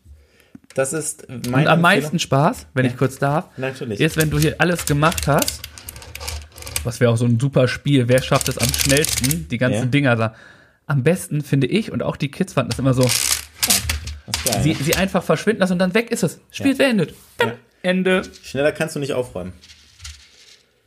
Das 0.75 0.93
ist 0.93 1.27
meine 1.27 1.39
Und 1.39 1.47
am 1.47 1.57
Empfehlung. 1.59 1.81
meisten 1.81 2.19
Spaß, 2.19 2.67
wenn 2.73 2.85
Ja. 2.85 2.91
ich 2.91 2.97
kurz 2.97 3.17
darf, 3.17 3.45
Natürlich. 3.57 3.99
ist, 3.99 4.15
wenn 4.17 4.29
du 4.29 4.37
hier 4.37 4.55
alles 4.59 4.85
gemacht 4.85 5.27
hast. 5.27 5.61
Was 6.83 6.99
wäre 6.99 7.11
auch 7.11 7.17
so 7.17 7.25
ein 7.25 7.39
super 7.39 7.67
Spiel. 7.67 8.07
Wer 8.07 8.21
schafft 8.21 8.47
es 8.49 8.57
am 8.57 8.67
schnellsten, 8.69 9.47
die 9.49 9.57
ganzen 9.57 9.79
Ja. 9.83 9.85
Dinger 9.85 10.15
da? 10.15 10.35
Am 10.87 11.03
besten 11.03 11.41
finde 11.41 11.67
ich 11.67 11.91
und 11.91 12.01
auch 12.01 12.15
die 12.15 12.31
Kids 12.31 12.53
fanden 12.53 12.69
das 12.71 12.79
immer 12.79 12.93
so, 12.93 13.03
geil, 13.03 14.61
sie, 14.63 14.73
sie 14.73 14.95
einfach 14.95 15.21
verschwinden 15.21 15.59
lassen 15.59 15.73
und 15.73 15.79
dann 15.79 15.93
weg 15.93 16.11
ist 16.11 16.23
es. 16.23 16.39
Spiel 16.49 16.71
Ja. 16.71 16.77
beendet. 16.77 17.13
Ja. 17.41 17.53
Ende. 17.83 18.23
Schneller 18.43 18.71
kannst 18.71 18.95
du 18.95 18.99
nicht 18.99 19.13
aufräumen. 19.13 19.53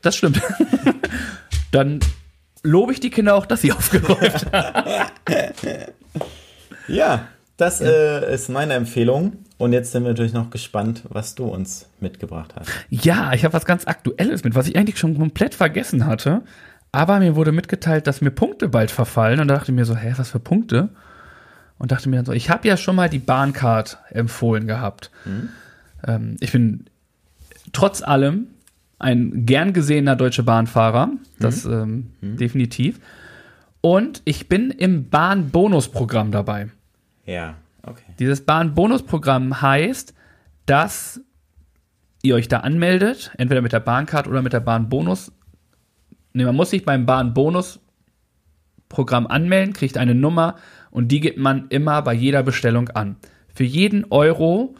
Das 0.02 0.16
stimmt. 0.16 0.40
dann 1.70 2.00
lobe 2.62 2.92
ich 2.92 3.00
die 3.00 3.10
Kinder 3.10 3.34
auch, 3.34 3.46
dass 3.46 3.60
sie 3.60 3.72
aufgeräumt 3.72 4.52
haben. 4.52 5.10
Ja, 6.88 7.28
das 7.56 7.80
äh, 7.80 8.34
ist 8.34 8.48
meine 8.48 8.74
Empfehlung. 8.74 9.44
Und 9.58 9.72
jetzt 9.72 9.92
sind 9.92 10.02
wir 10.02 10.08
natürlich 10.08 10.32
noch 10.32 10.50
gespannt, 10.50 11.02
was 11.08 11.36
du 11.36 11.44
uns 11.44 11.86
mitgebracht 12.00 12.54
hast. 12.58 12.68
Ja, 12.88 13.32
ich 13.32 13.44
habe 13.44 13.52
was 13.52 13.64
ganz 13.64 13.86
Aktuelles 13.86 14.42
mit, 14.42 14.56
was 14.56 14.66
ich 14.66 14.76
eigentlich 14.76 14.98
schon 14.98 15.16
komplett 15.16 15.54
vergessen 15.54 16.06
hatte. 16.06 16.42
Aber 16.92 17.20
mir 17.20 17.36
wurde 17.36 17.52
mitgeteilt, 17.52 18.06
dass 18.06 18.20
mir 18.20 18.30
Punkte 18.30 18.68
bald 18.68 18.90
verfallen. 18.90 19.40
Und 19.40 19.48
da 19.48 19.54
dachte 19.54 19.70
ich 19.70 19.76
mir 19.76 19.84
so, 19.84 19.96
hä, 19.96 20.14
was 20.16 20.30
für 20.30 20.40
Punkte? 20.40 20.88
Und 21.78 21.92
dachte 21.92 22.08
mir 22.08 22.16
dann 22.16 22.26
so, 22.26 22.32
ich 22.32 22.50
habe 22.50 22.66
ja 22.68 22.76
schon 22.76 22.96
mal 22.96 23.08
die 23.08 23.18
Bahncard 23.18 23.98
empfohlen 24.10 24.66
gehabt. 24.66 25.10
Ähm, 26.06 26.36
ich 26.40 26.52
bin 26.52 26.86
trotz 27.72 28.02
allem 28.02 28.48
ein 28.98 29.46
gern 29.46 29.72
gesehener 29.72 30.16
deutscher 30.16 30.42
Bahnfahrer. 30.42 31.10
Das 31.38 31.64
ähm, 31.64 32.10
definitiv. 32.20 33.00
Und 33.80 34.20
ich 34.24 34.48
bin 34.48 34.70
im 34.70 35.08
Bahnbonusprogramm 35.08 36.32
dabei. 36.32 36.68
Ja, 37.24 37.54
okay. 37.82 38.02
Dieses 38.18 38.44
Bahnbonusprogramm 38.44 39.62
heißt, 39.62 40.12
dass 40.66 41.20
ihr 42.22 42.34
euch 42.34 42.48
da 42.48 42.58
anmeldet, 42.60 43.32
entweder 43.38 43.62
mit 43.62 43.72
der 43.72 43.80
Bahncard 43.80 44.28
oder 44.28 44.42
mit 44.42 44.52
der 44.52 44.60
Bahnbonus 44.60 45.32
nee, 46.32 46.44
man 46.44 46.56
muss 46.56 46.70
sich 46.70 46.84
beim 46.84 47.06
Bahn-Bonus-Programm 47.06 49.26
anmelden, 49.26 49.72
kriegt 49.72 49.98
eine 49.98 50.14
Nummer 50.14 50.56
und 50.90 51.08
die 51.08 51.20
gibt 51.20 51.38
man 51.38 51.68
immer 51.68 52.02
bei 52.02 52.14
jeder 52.14 52.42
Bestellung 52.42 52.88
an. 52.90 53.16
Für 53.54 53.64
jeden 53.64 54.06
Euro, 54.10 54.74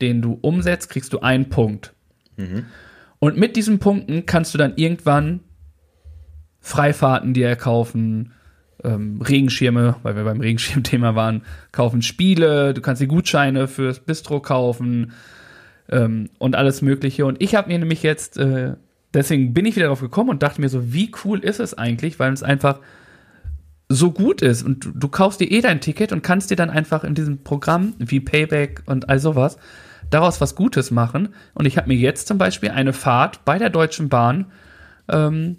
den 0.00 0.22
du 0.22 0.38
umsetzt, 0.40 0.90
kriegst 0.90 1.12
du 1.12 1.20
einen 1.20 1.48
Punkt. 1.48 1.94
Und 3.18 3.36
mit 3.36 3.56
diesen 3.56 3.78
Punkten 3.78 4.26
kannst 4.26 4.54
du 4.54 4.58
dann 4.58 4.74
irgendwann 4.76 5.40
Freifahrten 6.60 7.34
dir 7.34 7.56
kaufen, 7.56 8.32
ähm, 8.84 9.20
Regenschirme, 9.20 9.96
weil 10.02 10.16
wir 10.16 10.24
beim 10.24 10.40
Regenschirmthema 10.40 11.14
waren, 11.14 11.42
kaufen 11.72 12.02
Spiele, 12.02 12.74
du 12.74 12.80
kannst 12.80 13.02
die 13.02 13.08
Gutscheine 13.08 13.68
fürs 13.68 14.00
Bistro 14.00 14.40
kaufen 14.40 15.12
ähm, 15.90 16.30
und 16.38 16.56
alles 16.56 16.82
Mögliche. 16.82 17.26
Und 17.26 17.42
ich 17.42 17.54
habe 17.54 17.68
mir 17.68 17.78
nämlich 17.78 18.02
jetzt, 18.02 18.38
äh, 18.38 18.74
deswegen 19.14 19.54
bin 19.54 19.66
ich 19.66 19.76
wieder 19.76 19.86
drauf 19.86 20.00
gekommen 20.00 20.30
und 20.30 20.42
dachte 20.42 20.60
mir 20.60 20.68
so, 20.68 20.92
wie 20.92 21.10
cool 21.24 21.40
ist 21.40 21.60
es 21.60 21.74
eigentlich, 21.74 22.18
weil 22.18 22.32
es 22.32 22.42
einfach 22.42 22.80
so 23.88 24.12
gut 24.12 24.40
ist 24.40 24.62
und 24.62 24.84
du, 24.84 24.90
du 24.92 25.08
kaufst 25.08 25.40
dir 25.40 25.50
eh 25.50 25.60
dein 25.60 25.80
Ticket 25.80 26.12
und 26.12 26.22
kannst 26.22 26.50
dir 26.50 26.56
dann 26.56 26.70
einfach 26.70 27.02
in 27.02 27.14
diesem 27.14 27.42
Programm 27.42 27.94
wie 27.98 28.20
Payback 28.20 28.82
und 28.86 29.08
all 29.08 29.18
sowas 29.18 29.56
daraus 30.10 30.40
was 30.40 30.54
Gutes 30.54 30.90
machen. 30.90 31.34
Und 31.54 31.66
ich 31.66 31.76
habe 31.76 31.88
mir 31.88 31.96
jetzt 31.96 32.26
zum 32.28 32.38
Beispiel 32.38 32.70
eine 32.70 32.92
Fahrt 32.92 33.44
bei 33.44 33.58
der 33.58 33.70
Deutschen 33.70 34.08
Bahn 34.08 34.46
ähm, 35.08 35.56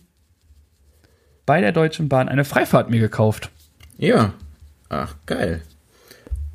bei 1.46 1.62
der 1.62 1.72
Deutschen 1.72 2.08
Bahn 2.10 2.30
eine 2.30 2.46
Freifahrt 2.46 2.90
mir 2.90 3.00
gekauft. 3.00 3.50
Ja. 3.98 4.34
Ach, 4.90 5.16
geil. 5.26 5.62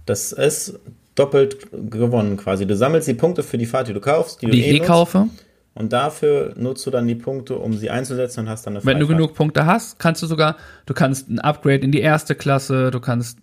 Das 0.05 0.33
ist 0.33 0.79
doppelt 1.15 1.69
gewonnen 1.73 2.37
quasi. 2.37 2.67
Du 2.67 2.77
sammelst 2.77 3.09
die 3.09 3.15
Punkte 3.15 3.43
für 3.43 3.59
die 3.59 3.67
Fahrt, 3.67 3.89
die 3.89 3.95
du 3.95 4.01
kaufst, 4.01 4.43
die, 4.43 4.47
Die 4.47 4.61
du 4.61 4.67
eh 4.67 4.73
nutzt, 4.79 4.87
kaufe. 4.87 5.29
Und 5.77 5.93
dafür 5.93 6.55
nutzt 6.57 6.87
du 6.87 6.91
dann 6.91 7.07
die 7.07 7.15
Punkte, 7.15 7.57
um 7.57 7.75
sie 7.75 7.91
einzusetzen 7.91 8.41
und 8.41 8.49
hast 8.49 8.67
dann 8.67 8.75
eine 8.77 8.85
Wenn 8.85 8.99
du 8.99 9.07
Freifahrt. 9.07 9.19
genug 9.19 9.35
Punkte 9.35 9.67
hast, 9.67 9.99
kannst 9.99 10.23
du 10.23 10.27
sogar, 10.27 10.57
du 10.87 10.95
kannst 10.95 11.29
ein 11.29 11.39
Upgrade 11.39 11.85
in 11.85 11.93
die 11.93 12.01
erste 12.01 12.35
Klasse, 12.35 12.91
du 12.91 12.99
kannst 12.99 13.39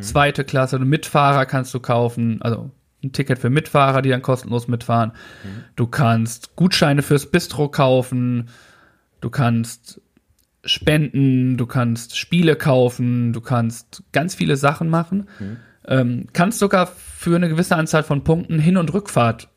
zweite 0.00 0.44
Klasse, 0.44 0.78
Mitfahrer 0.78 1.44
kannst 1.44 1.74
du 1.74 1.80
kaufen, 1.80 2.40
also 2.40 2.70
ein 3.02 3.10
Ticket 3.12 3.40
für 3.40 3.50
Mitfahrer, 3.50 4.00
die 4.00 4.10
dann 4.10 4.22
kostenlos 4.22 4.68
mitfahren. 4.68 5.12
Du 5.74 5.88
kannst 5.88 6.54
Gutscheine 6.54 7.02
fürs 7.02 7.26
Bistro 7.26 7.68
kaufen, 7.68 8.48
du 9.20 9.28
kannst 9.28 10.00
spenden, 10.64 11.56
du 11.56 11.66
kannst 11.66 12.16
Spiele 12.16 12.54
kaufen, 12.54 13.32
du 13.32 13.40
kannst 13.40 14.04
ganz 14.12 14.36
viele 14.36 14.56
Sachen 14.56 14.88
machen. 14.88 15.28
Ähm, 15.84 16.28
kannst 16.32 16.60
sogar 16.60 16.86
für 16.86 17.34
eine 17.34 17.48
gewisse 17.48 17.74
Anzahl 17.74 18.04
von 18.04 18.22
Punkten 18.22 18.60
Hin- 18.60 18.76
und 18.76 18.94
Rückfahrt 18.94 19.48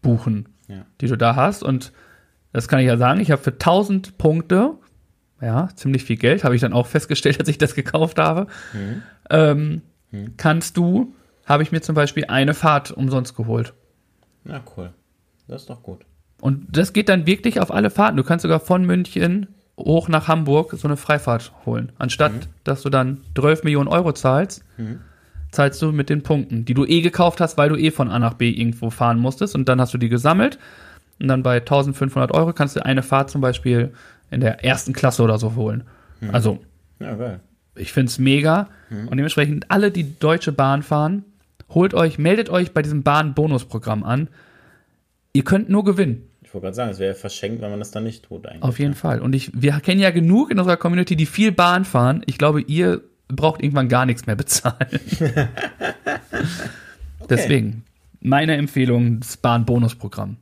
buchen, 0.00 0.48
Ja. 0.68 0.84
die 1.00 1.06
du 1.06 1.16
da 1.16 1.36
hast. 1.36 1.62
Und 1.62 1.92
das 2.52 2.68
kann 2.68 2.80
ich 2.80 2.86
ja 2.86 2.96
sagen, 2.96 3.20
ich 3.20 3.30
habe 3.30 3.42
für 3.42 3.52
1000 3.52 4.18
Punkte, 4.18 4.74
ja, 5.40 5.68
ziemlich 5.74 6.04
viel 6.04 6.16
Geld, 6.16 6.44
habe 6.44 6.54
ich 6.54 6.60
dann 6.60 6.72
auch 6.72 6.86
festgestellt, 6.86 7.38
als 7.40 7.48
ich 7.48 7.58
das 7.58 7.74
gekauft 7.74 8.18
habe, 8.18 8.46
ähm, 9.30 9.82
kannst 10.36 10.76
du, 10.76 11.14
habe 11.44 11.62
ich 11.62 11.72
mir 11.72 11.80
zum 11.82 11.94
Beispiel 11.94 12.24
eine 12.26 12.54
Fahrt 12.54 12.90
umsonst 12.90 13.36
geholt. 13.36 13.74
Na 14.44 14.62
cool. 14.76 14.90
Das 15.48 15.62
ist 15.62 15.70
doch 15.70 15.82
gut. 15.82 16.04
Und 16.40 16.76
das 16.76 16.92
geht 16.92 17.08
dann 17.08 17.26
wirklich 17.26 17.60
auf 17.60 17.70
alle 17.70 17.90
Fahrten. 17.90 18.16
Du 18.16 18.24
kannst 18.24 18.42
sogar 18.42 18.60
von 18.60 18.84
München 18.84 19.48
hoch 19.78 20.08
nach 20.08 20.26
Hamburg 20.28 20.72
so 20.72 20.88
eine 20.88 20.96
Freifahrt 20.96 21.52
holen. 21.66 21.92
Anstatt, 21.98 22.48
dass 22.64 22.82
du 22.82 22.88
dann 22.90 23.20
12 23.36 23.64
Millionen 23.64 23.88
Euro 23.88 24.12
zahlst, 24.12 24.64
zahlst 25.56 25.82
du 25.82 25.90
mit 25.92 26.08
den 26.08 26.22
Punkten, 26.22 26.64
die 26.64 26.74
du 26.74 26.84
eh 26.84 27.00
gekauft 27.00 27.40
hast, 27.40 27.58
weil 27.58 27.68
du 27.68 27.76
eh 27.76 27.90
von 27.90 28.08
A 28.10 28.18
nach 28.18 28.34
B 28.34 28.48
irgendwo 28.50 28.90
fahren 28.90 29.18
musstest. 29.18 29.54
Und 29.54 29.68
dann 29.68 29.80
hast 29.80 29.92
du 29.94 29.98
die 29.98 30.08
gesammelt. 30.08 30.58
Und 31.18 31.28
dann 31.28 31.42
bei 31.42 31.56
1500 31.56 32.30
Euro 32.32 32.52
kannst 32.52 32.76
du 32.76 32.84
eine 32.84 33.02
Fahrt 33.02 33.30
zum 33.30 33.40
Beispiel 33.40 33.92
in 34.30 34.40
der 34.40 34.64
ersten 34.64 34.92
Klasse 34.92 35.22
oder 35.22 35.38
so 35.38 35.54
holen. 35.56 35.84
Also, 36.32 36.58
Ja, 37.00 37.14
geil. 37.14 37.40
ich 37.74 37.92
finde 37.92 38.10
es 38.10 38.18
mega. 38.18 38.68
Und 38.90 39.16
dementsprechend 39.16 39.70
alle, 39.70 39.90
die 39.90 40.18
Deutsche 40.18 40.52
Bahn 40.52 40.82
fahren, 40.82 41.24
holt 41.70 41.94
euch, 41.94 42.18
meldet 42.18 42.48
euch 42.50 42.72
bei 42.72 42.82
diesem 42.82 43.02
Bahn-Bonusprogramm 43.02 44.04
an. 44.04 44.28
Ihr 45.32 45.44
könnt 45.44 45.68
nur 45.68 45.84
gewinnen. 45.84 46.22
Ich 46.42 46.54
wollte 46.54 46.66
gerade 46.66 46.74
sagen, 46.76 46.90
es 46.90 46.98
wäre 46.98 47.14
verschenkt, 47.14 47.60
wenn 47.60 47.70
man 47.70 47.78
das 47.80 47.90
dann 47.90 48.04
nicht 48.04 48.24
tut 48.24 48.46
eigentlich. 48.46 48.62
Auf 48.62 48.78
jeden 48.78 48.94
Fall. 48.94 49.20
Und 49.20 49.34
ich, 49.34 49.50
wir 49.54 49.72
kennen 49.80 50.00
ja 50.00 50.10
genug 50.10 50.50
in 50.50 50.58
unserer 50.58 50.76
Community, 50.76 51.16
die 51.16 51.26
viel 51.26 51.50
Bahn 51.52 51.84
fahren. 51.84 52.22
Ich 52.26 52.38
glaube, 52.38 52.60
ihr 52.62 53.02
braucht 53.28 53.62
irgendwann 53.62 53.88
gar 53.88 54.06
nichts 54.06 54.26
mehr 54.26 54.36
bezahlen. 54.36 55.00
Deswegen, 57.28 57.84
meine 58.20 58.56
Empfehlung, 58.56 59.20
das 59.20 59.36
Bahn-Bonusprogramm. 59.36 60.36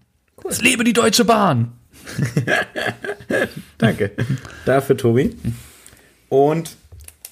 Es 0.48 0.60
lebe 0.60 0.84
die 0.84 0.92
Deutsche 0.92 1.24
Bahn! 1.24 1.72
Danke. 3.78 4.12
Dafür, 4.66 4.96
Tobi. 4.96 5.36
Und 6.28 6.76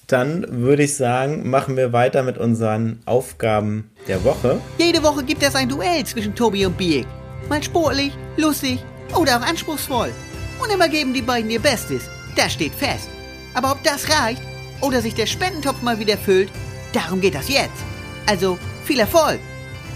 dann 0.07 0.45
würde 0.49 0.83
ich 0.83 0.95
sagen, 0.95 1.49
machen 1.49 1.77
wir 1.77 1.93
weiter 1.93 2.23
mit 2.23 2.37
unseren 2.37 2.99
Aufgaben 3.05 3.91
der 4.07 4.23
Woche. 4.23 4.59
Jede 4.77 5.03
Woche 5.03 5.23
gibt 5.23 5.43
es 5.43 5.55
ein 5.55 5.69
Duell 5.69 6.03
zwischen 6.05 6.35
Tobi 6.35 6.65
und 6.65 6.77
Biek. 6.77 7.05
Mal 7.49 7.61
sportlich, 7.61 8.13
lustig 8.37 8.79
oder 9.15 9.37
auch 9.37 9.47
anspruchsvoll. 9.47 10.11
Und 10.61 10.71
immer 10.71 10.87
geben 10.87 11.13
die 11.13 11.21
beiden 11.21 11.49
ihr 11.49 11.59
Bestes. 11.59 12.03
Das 12.35 12.53
steht 12.53 12.73
fest. 12.73 13.09
Aber 13.53 13.71
ob 13.71 13.83
das 13.83 14.07
reicht 14.09 14.41
oder 14.83 15.01
sich 15.01 15.15
der 15.15 15.25
Spendentopf 15.25 15.81
mal 15.81 15.97
wieder 15.97 16.17
füllt, 16.17 16.49
darum 16.91 17.21
geht 17.21 17.35
das 17.35 17.47
jetzt. 17.47 17.83
Also 18.27 18.59
viel 18.83 18.99
Erfolg. 18.99 19.39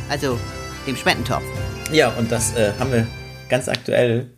Also 0.10 0.40
dem 0.88 0.96
Spendentopf. 0.96 1.44
Ja, 1.92 2.10
und 2.12 2.32
das 2.32 2.56
äh, 2.56 2.72
haben 2.80 2.94
wir 2.94 3.06
ganz 3.50 3.68
aktuell 3.68 4.30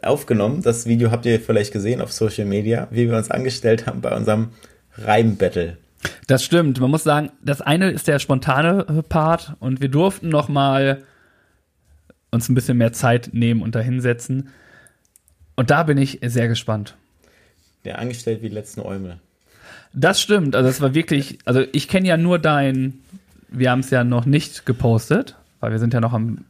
aufgenommen. 0.00 0.62
Das 0.62 0.86
Video 0.86 1.10
habt 1.10 1.26
ihr 1.26 1.40
vielleicht 1.40 1.72
gesehen 1.72 2.00
auf 2.00 2.12
Social 2.12 2.46
Media, 2.46 2.86
wie 2.92 3.10
wir 3.10 3.16
uns 3.16 3.30
angestellt 3.30 3.86
haben 3.86 4.00
bei 4.00 4.14
unserem 4.14 4.50
Reimbattle. 4.96 5.76
Das 6.28 6.44
stimmt. 6.44 6.80
Man 6.80 6.90
muss 6.90 7.02
sagen, 7.02 7.30
das 7.42 7.60
eine 7.60 7.90
ist 7.90 8.06
der 8.06 8.20
spontane 8.20 8.86
äh, 8.88 9.02
Part 9.02 9.56
und 9.58 9.80
wir 9.80 9.88
durften 9.88 10.28
noch 10.28 10.48
mal 10.48 11.02
uns 12.30 12.48
ein 12.48 12.54
bisschen 12.54 12.78
mehr 12.78 12.92
Zeit 12.92 13.30
nehmen 13.32 13.60
und 13.60 13.74
da 13.74 13.80
hinsetzen. 13.80 14.50
Und 15.56 15.70
da 15.70 15.82
bin 15.82 15.98
ich 15.98 16.20
sehr 16.22 16.46
gespannt. 16.46 16.96
Der 17.84 17.98
angestellt 17.98 18.40
wie 18.40 18.48
die 18.48 18.54
letzten 18.54 18.80
Eumel. 18.82 19.18
Das 19.92 20.20
stimmt. 20.20 20.54
Also 20.54 20.68
es 20.68 20.80
war 20.80 20.94
wirklich, 20.94 21.38
also 21.44 21.62
ich 21.72 21.88
kenne 21.88 22.06
ja 22.08 22.16
nur 22.16 22.38
dein, 22.38 23.00
wir 23.48 23.70
haben 23.70 23.80
es 23.80 23.90
ja 23.90 24.04
noch 24.04 24.24
nicht 24.26 24.64
gepostet, 24.66 25.36
weil 25.60 25.72
wir 25.72 25.78
sind 25.78 25.92
ja 25.94 26.00
noch 26.00 26.12
am, 26.12 26.44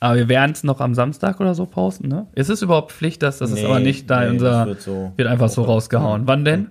aber 0.00 0.16
wir 0.16 0.28
werden 0.28 0.52
es 0.52 0.62
noch 0.64 0.80
am 0.80 0.94
Samstag 0.94 1.40
oder 1.40 1.54
so 1.54 1.64
posten, 1.64 2.08
ne? 2.08 2.26
Ist 2.34 2.50
es 2.50 2.60
überhaupt 2.60 2.92
Pflicht, 2.92 3.22
dass 3.22 3.38
das 3.38 3.50
ist 3.50 3.60
Nee, 3.60 3.64
aber 3.66 3.80
nicht 3.80 4.10
da 4.10 4.20
nee, 4.20 4.28
unser, 4.30 4.66
wird, 4.66 4.76
wird 4.76 4.82
so- 4.82 5.12
einfach 5.26 5.48
so 5.48 5.62
rausgehauen. 5.62 6.26
Wann 6.26 6.44
denn? 6.44 6.70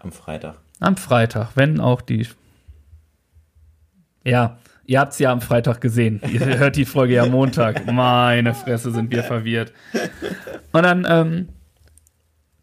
Am 0.00 0.10
Freitag. 0.10 0.56
Am 0.80 0.96
Freitag, 0.96 1.50
wenn 1.54 1.80
auch 1.80 2.00
die. 2.00 2.26
Ja, 4.24 4.58
ihr 4.86 5.00
habt 5.00 5.12
es 5.12 5.18
ja 5.18 5.30
am 5.32 5.40
Freitag 5.40 5.80
gesehen. 5.80 6.20
Ihr 6.30 6.40
hört 6.58 6.76
die 6.76 6.84
Folge 6.84 7.14
ja 7.14 7.26
Montag. 7.26 7.86
Meine 7.90 8.54
Fresse, 8.54 8.90
sind 8.90 9.10
wir 9.12 9.22
verwirrt. 9.22 9.72
Und 10.72 10.82
dann 10.82 11.06
ähm, 11.08 11.48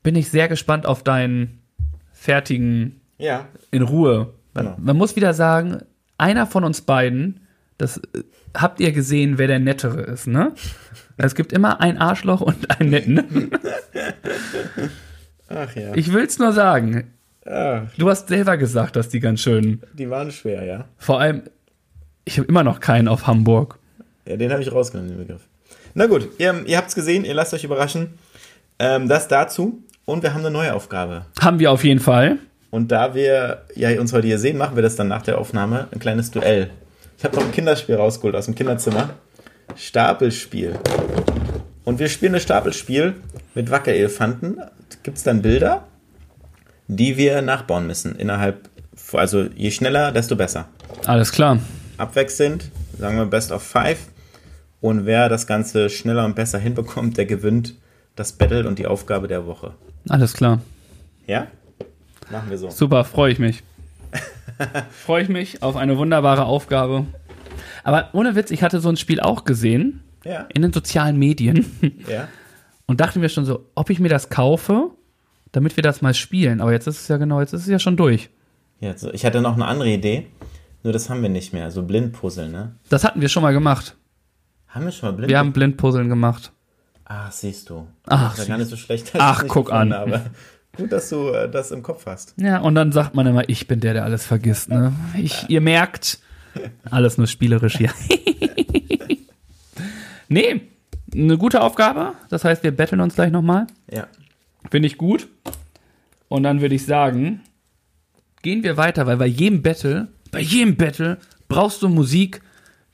bin 0.03 0.15
ich 0.15 0.29
sehr 0.29 0.47
gespannt 0.47 0.85
auf 0.85 1.03
deinen 1.03 1.59
fertigen 2.25 2.99
Ja. 3.17 3.47
in 3.71 3.83
Ruhe. 3.83 4.33
Man, 4.53 4.65
Genau. 4.65 4.77
man 4.79 4.97
muss 4.97 5.15
wieder 5.15 5.33
sagen, 5.33 5.79
einer 6.17 6.47
von 6.47 6.63
uns 6.63 6.81
beiden, 6.81 7.41
das 7.77 7.97
äh, 7.97 8.23
habt 8.57 8.79
ihr 8.79 8.91
gesehen, 8.91 9.37
wer 9.37 9.47
der 9.47 9.59
Nettere 9.59 10.01
ist, 10.01 10.27
ne? 10.27 10.53
Es 11.17 11.35
gibt 11.35 11.53
immer 11.53 11.79
ein 11.81 11.97
Arschloch 11.97 12.41
und 12.41 12.79
einen 12.79 12.89
Netten. 12.89 13.51
Ach 15.49 15.75
ja. 15.75 15.93
Ich 15.95 16.11
will's 16.13 16.39
nur 16.39 16.51
sagen. 16.53 17.11
Ach, 17.45 17.83
Du 17.97 18.09
hast 18.09 18.27
selber 18.27 18.57
gesagt, 18.57 18.95
dass 18.95 19.09
die 19.09 19.19
ganz 19.19 19.41
schön 19.41 19.81
die 19.93 20.09
waren 20.09 20.31
schwer, 20.31 20.63
ja. 20.65 20.85
Vor 20.97 21.19
allem, 21.19 21.43
ich 22.25 22.37
habe 22.39 22.47
immer 22.47 22.63
noch 22.63 22.79
keinen 22.79 23.07
auf 23.07 23.27
Hamburg. 23.27 23.77
Ja, 24.27 24.35
den 24.35 24.51
habe 24.51 24.61
ich 24.63 24.71
rausgenommen, 24.71 25.11
den 25.11 25.19
Begriff. 25.19 25.41
Na 25.93 26.07
gut, 26.07 26.27
ihr, 26.39 26.63
ihr 26.65 26.77
habt 26.77 26.89
es 26.89 26.95
gesehen, 26.95 27.23
ihr 27.23 27.35
lasst 27.35 27.53
euch 27.53 27.63
überraschen. 27.63 28.15
Ähm, 28.79 29.07
das 29.07 29.27
dazu. 29.27 29.83
Und 30.05 30.21
wir 30.21 30.33
haben 30.33 30.41
eine 30.41 30.51
neue 30.51 30.75
Aufgabe. 30.75 31.25
Haben 31.41 31.57
wir 31.57 31.71
auf 31.71 31.83
jeden 31.83 31.99
Fall. 31.99 32.37
Und 32.69 32.91
da 32.91 33.15
wir 33.15 33.63
ja 33.75 33.99
uns 33.99 34.13
heute 34.13 34.27
hier 34.27 34.37
sehen, 34.37 34.57
machen 34.57 34.75
wir 34.75 34.83
das 34.83 34.95
dann 34.95 35.07
nach 35.07 35.23
der 35.23 35.39
Aufnahme. 35.39 35.87
Ein 35.91 35.99
kleines 35.99 36.29
Duell. 36.29 36.69
Ich 37.17 37.23
habe 37.23 37.35
noch 37.35 37.43
ein 37.43 37.51
Kinderspiel 37.51 37.95
rausgeholt 37.95 38.35
aus 38.35 38.45
dem 38.45 38.53
Kinderzimmer. 38.53 39.09
Stapelspiel. 39.75 40.77
Und 41.85 41.97
wir 41.97 42.07
spielen 42.07 42.33
das 42.33 42.43
Stapelspiel 42.43 43.15
mit 43.55 43.71
Wackerelefanten. 43.71 44.61
Gibt 45.01 45.17
es 45.17 45.23
dann 45.23 45.41
Bilder, 45.41 45.85
die 46.87 47.17
wir 47.17 47.41
nachbauen 47.41 47.87
müssen. 47.87 48.15
Innerhalb, 48.15 48.69
also 49.13 49.43
je 49.55 49.71
schneller, 49.71 50.11
desto 50.11 50.35
besser. 50.35 50.67
Alles 51.07 51.31
klar. 51.31 51.59
Abwechselnd, 51.97 52.69
sagen 52.99 53.17
wir 53.17 53.25
Best 53.25 53.51
of 53.51 53.63
Five. 53.63 53.97
Und 54.81 55.07
wer 55.07 55.29
das 55.29 55.47
Ganze 55.47 55.89
schneller 55.89 56.25
und 56.25 56.35
besser 56.35 56.59
hinbekommt, 56.59 57.17
der 57.17 57.25
gewinnt 57.25 57.73
das 58.15 58.33
Battle 58.33 58.67
und 58.67 58.77
die 58.77 58.85
Aufgabe 58.85 59.27
der 59.27 59.47
Woche. 59.47 59.73
Alles 60.09 60.33
klar. 60.33 60.61
Ja? 61.27 61.47
Machen 62.31 62.49
wir 62.49 62.57
so. 62.57 62.69
Super, 62.69 63.03
freue 63.03 63.31
ich 63.31 63.39
mich. 63.39 63.63
freue 64.91 65.23
ich 65.23 65.29
mich 65.29 65.61
auf 65.63 65.75
eine 65.75 65.97
wunderbare 65.97 66.45
Aufgabe. 66.45 67.05
Aber 67.83 68.09
ohne 68.13 68.35
Witz, 68.35 68.51
ich 68.51 68.63
hatte 68.63 68.79
so 68.79 68.89
ein 68.89 68.97
Spiel 68.97 69.19
auch 69.19 69.43
gesehen 69.45 70.01
Ja, 70.23 70.47
in 70.53 70.61
den 70.61 70.73
sozialen 70.73 71.17
Medien. 71.17 71.65
ja. 72.07 72.27
und 72.87 72.99
dachte 72.99 73.19
mir 73.19 73.29
schon 73.29 73.45
so, 73.45 73.69
ob 73.75 73.89
ich 73.89 73.99
mir 73.99 74.09
das 74.09 74.29
kaufe, 74.29 74.91
damit 75.51 75.77
wir 75.77 75.83
das 75.83 76.01
mal 76.01 76.13
spielen. 76.13 76.61
Aber 76.61 76.71
jetzt 76.71 76.87
ist 76.87 77.01
es 77.01 77.07
ja 77.07 77.17
genau, 77.17 77.39
jetzt 77.41 77.53
ist 77.53 77.61
es 77.61 77.67
ja 77.67 77.79
schon 77.79 77.97
durch. 77.97 78.29
Ja, 78.79 78.97
so, 78.97 79.11
ich 79.13 79.25
hatte 79.25 79.41
noch 79.41 79.53
eine 79.53 79.65
andere 79.65 79.89
Idee, 79.89 80.27
nur 80.83 80.93
das 80.93 81.09
haben 81.09 81.21
wir 81.21 81.29
nicht 81.29 81.53
mehr. 81.53 81.71
So 81.71 81.83
Blindpuzzle, 81.83 82.49
ne? 82.49 82.75
Das 82.89 83.03
hatten 83.03 83.21
wir 83.21 83.29
schon 83.29 83.43
mal 83.43 83.53
gemacht. 83.53 83.95
Haben 84.67 84.85
wir 84.85 84.91
schon 84.91 85.09
mal 85.09 85.15
Blind? 85.15 85.29
Wir 85.29 85.39
haben 85.39 85.53
Blindpuzzeln 85.53 86.09
gemacht. 86.09 86.51
Ach, 87.05 87.31
siehst 87.31 87.69
du. 87.69 87.87
Ach, 88.07 88.31
das 88.31 88.39
war 88.39 88.45
gar 88.47 88.57
nicht 88.57 88.69
so 88.69 88.77
schlecht. 88.77 89.11
Ach, 89.17 89.45
guck 89.47 89.71
an. 89.71 89.93
Habe. 89.93 90.21
Gut, 90.75 90.91
dass 90.91 91.09
du 91.09 91.29
äh, 91.29 91.49
das 91.49 91.71
im 91.71 91.83
Kopf 91.83 92.05
hast. 92.05 92.33
Ja, 92.37 92.59
und 92.59 92.75
dann 92.75 92.91
sagt 92.91 93.15
man 93.15 93.27
immer, 93.27 93.47
ich 93.47 93.67
bin 93.67 93.79
der, 93.79 93.93
der 93.93 94.03
alles 94.03 94.25
vergisst. 94.25 94.69
Ne? 94.69 94.93
Ich, 95.15 95.45
ihr 95.49 95.61
merkt, 95.61 96.19
alles 96.89 97.17
nur 97.17 97.27
spielerisch 97.27 97.77
hier. 97.77 97.91
nee, 100.27 100.61
eine 101.13 101.37
gute 101.37 101.61
Aufgabe. 101.61 102.13
Das 102.29 102.43
heißt, 102.43 102.63
wir 102.63 102.71
betteln 102.71 103.01
uns 103.01 103.15
gleich 103.15 103.31
nochmal. 103.31 103.67
Ja. 103.89 104.07
Finde 104.69 104.87
ich 104.87 104.97
gut. 104.97 105.27
Und 106.27 106.43
dann 106.43 106.61
würde 106.61 106.75
ich 106.75 106.85
sagen, 106.85 107.41
gehen 108.41 108.63
wir 108.63 108.77
weiter, 108.77 109.05
weil 109.05 109.17
bei 109.17 109.27
jedem 109.27 109.61
Battle, 109.61 110.07
bei 110.31 110.41
jedem 110.41 110.75
Battle 110.75 111.19
brauchst 111.47 111.81
du 111.83 111.87
Musik, 111.87 112.41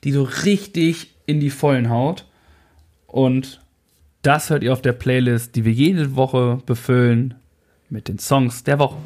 die 0.04 0.12
so 0.12 0.22
richtig 0.22 1.14
in 1.26 1.40
die 1.40 1.50
Vollen 1.50 1.90
haut. 1.90 2.26
Und 3.06 3.61
das 4.22 4.50
hört 4.50 4.62
ihr 4.62 4.72
auf 4.72 4.82
der 4.82 4.92
Playlist, 4.92 5.54
die 5.56 5.64
wir 5.64 5.72
jede 5.72 6.14
Woche 6.16 6.58
befüllen 6.64 7.34
mit 7.90 8.08
den 8.08 8.18
Songs 8.18 8.62
der 8.64 8.78
Woche. 8.78 8.96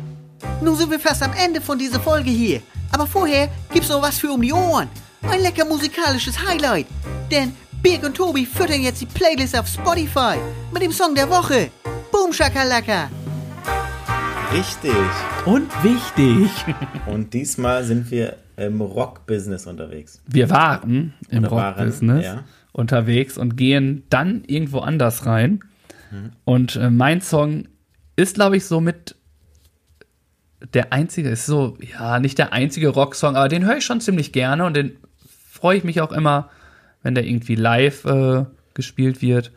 Nun 0.62 0.76
sind 0.76 0.90
wir 0.90 1.00
fast 1.00 1.22
am 1.22 1.32
Ende 1.42 1.60
von 1.60 1.78
dieser 1.78 1.98
Folge 2.00 2.30
hier. 2.30 2.60
Aber 2.92 3.06
vorher 3.06 3.48
gibt's 3.72 3.88
noch 3.88 4.02
was 4.02 4.18
für 4.18 4.30
um 4.30 4.42
die 4.42 4.52
Ohren. 4.52 4.88
Ein 5.22 5.40
lecker 5.40 5.64
musikalisches 5.64 6.38
Highlight. 6.46 6.86
Denn 7.30 7.52
Birg 7.82 8.04
und 8.04 8.16
Tobi 8.16 8.46
füttern 8.46 8.82
jetzt 8.82 9.00
die 9.00 9.06
Playlist 9.06 9.58
auf 9.58 9.66
Spotify 9.66 10.36
mit 10.72 10.82
dem 10.82 10.92
Song 10.92 11.14
der 11.14 11.28
Woche. 11.28 11.70
Boom 12.12 12.32
Shakalaka. 12.32 13.10
Richtig. 14.52 14.92
Und 15.44 15.68
wichtig, 15.82 16.50
Und 17.06 17.32
diesmal 17.34 17.84
sind 17.84 18.10
wir 18.10 18.36
im 18.56 18.80
Rock-Business 18.80 19.66
unterwegs. 19.66 20.20
wir 20.26 20.48
waren 20.50 21.14
im 21.28 21.44
Rock-Business 21.44 22.24
ja. 22.24 22.44
Unterwegs 22.76 23.38
und 23.38 23.56
gehen 23.56 24.04
dann 24.10 24.44
irgendwo 24.46 24.80
anders 24.80 25.26
rein. 25.26 25.60
Und 26.44 26.76
äh, 26.76 26.90
mein 26.90 27.20
Song 27.20 27.68
ist, 28.16 28.34
glaube 28.34 28.56
ich, 28.56 28.66
so 28.66 28.80
mit 28.80 29.16
der 30.72 30.92
einzige, 30.92 31.28
ist 31.28 31.46
so, 31.46 31.76
ja, 31.80 32.18
nicht 32.18 32.38
der 32.38 32.52
einzige 32.52 32.88
Rocksong, 32.88 33.36
aber 33.36 33.48
den 33.48 33.64
höre 33.64 33.78
ich 33.78 33.84
schon 33.84 34.00
ziemlich 34.00 34.32
gerne 34.32 34.64
und 34.64 34.76
den 34.76 34.96
freue 35.50 35.76
ich 35.76 35.84
mich 35.84 36.00
auch 36.00 36.12
immer, 36.12 36.50
wenn 37.02 37.14
der 37.14 37.24
irgendwie 37.24 37.54
live 37.54 38.04
äh, 38.04 38.44
gespielt 38.74 39.22
wird. 39.22 39.52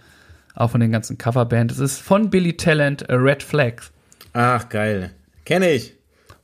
Auch 0.55 0.72
von 0.72 0.82
den 0.82 0.91
ganzen 0.91 1.17
Coverbands. 1.17 1.76
Es 1.76 1.80
ist 1.80 2.01
von 2.01 2.30
Billy 2.30 2.57
Talent, 2.57 3.03
äh, 3.03 3.13
Red 3.13 3.43
Flags. 3.43 3.91
Ach, 4.34 4.67
geil. 4.70 5.11
Kenne 5.45 5.72
ich. 5.72 5.95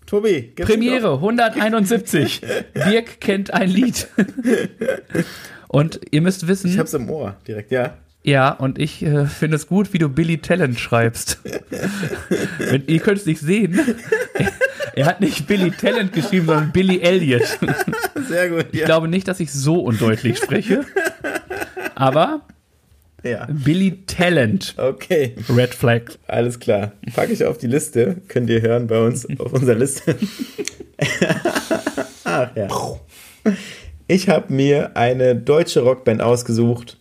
Tobi, 0.06 0.54
Premiere 0.56 1.14
171. 1.14 2.42
Dirk 2.76 3.20
kennt 3.20 3.54
ein 3.54 3.70
Lied. 3.70 4.08
Und 5.76 6.00
ihr 6.12 6.22
müsst 6.22 6.48
wissen, 6.48 6.70
Ich 6.70 6.80
hab's 6.80 6.94
im 6.94 7.10
Ohr 7.10 7.36
direkt, 7.46 7.70
ja. 7.70 7.98
ja, 8.24 8.50
und 8.52 8.80
ich 8.80 9.02
äh, 9.04 9.26
finde 9.26 9.58
es 9.58 9.68
gut, 9.68 9.92
wie 9.92 9.98
du 9.98 10.08
Billy 10.08 10.38
Talent 10.38 10.80
schreibst. 10.80 11.40
Wenn, 12.60 12.84
ihr 12.88 13.00
könnt 13.02 13.18
es 13.18 13.26
nicht 13.26 13.42
sehen. 13.42 13.78
Er, 14.36 14.54
er 14.96 15.06
hat 15.06 15.20
nicht 15.20 15.48
Billy 15.48 15.72
Talent 15.72 16.14
geschrieben, 16.14 16.46
sondern 16.46 16.72
Billy 16.72 17.02
Elliot. 17.02 17.60
Sehr 18.30 18.52
gut, 18.52 18.68
Ich 18.72 18.80
ja. 18.80 18.86
glaube 18.86 19.10
nicht, 19.10 19.28
dass 19.28 19.42
ich 19.42 19.52
so 19.52 19.82
undeutlich 19.82 20.38
spreche. 20.38 20.86
Aber 21.94 22.40
ja. 23.24 23.46
Billy 23.52 24.06
Talent, 24.08 24.76
Okay, 24.78 25.36
Red 25.50 25.76
Flag. 25.76 26.04
alles 26.28 26.58
klar. 26.58 26.94
Packe 27.14 27.34
ich 27.34 27.44
auf 27.44 27.58
die 27.58 27.68
Liste. 27.68 28.22
Könnt 28.30 28.50
ihr 28.50 28.62
hören 28.62 28.88
bei 28.88 29.06
uns 29.06 29.28
auf 29.40 29.52
unserer 29.52 29.76
Liste. 29.76 30.16
Ach 32.24 32.56
ja. 32.56 32.68
Ich 34.08 34.30
habe 34.30 34.54
mir 34.54 34.96
eine 34.96 35.36
deutsche 35.36 35.82
Rockband 35.82 36.22
ausgesucht, 36.22 36.98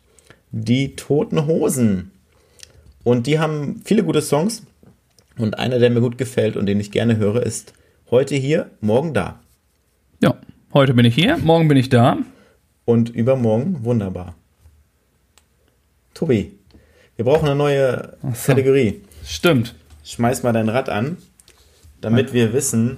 die 0.53 0.97
Toten 0.97 1.47
Hosen. 1.47 2.13
Und 3.03 3.27
die 3.27 3.39
haben 3.39 3.83
viele 3.85 4.03
gute 4.05 4.23
Songs. 4.23 4.63
Und 5.37 5.59
einer, 5.59 5.79
der 5.79 5.91
mir 5.91 6.01
gut 6.01 6.17
gefällt 6.17 6.57
und 6.57 6.65
den 6.65 6.81
ich 6.81 6.91
gerne 6.91 7.19
höre, 7.19 7.43
ist 7.43 7.75
heute 8.11 8.37
hier, 8.37 8.71
morgen 8.81 9.13
da. 9.13 9.41
Ja, 10.23 10.39
heute 10.73 10.95
bin 10.95 11.05
ich 11.05 11.15
hier, 11.15 11.37
morgen 11.37 11.69
bin 11.69 11.77
ich 11.77 11.91
da. 11.91 12.17
Und 12.87 13.11
übermorgen 13.11 13.85
wunderbar. 13.85 14.35
Tobi, 16.15 16.53
wir 17.17 17.27
brauchen 17.27 17.47
eine 17.47 17.57
neue 17.57 18.17
so. 18.33 18.47
Kategorie. 18.47 19.03
Stimmt. 19.27 19.75
Schmeiß 20.05 20.43
mal 20.43 20.53
dein 20.53 20.71
Rad 20.71 20.89
an, 20.89 21.19
damit 22.01 22.33
wir 22.33 22.55
wissen, 22.55 22.97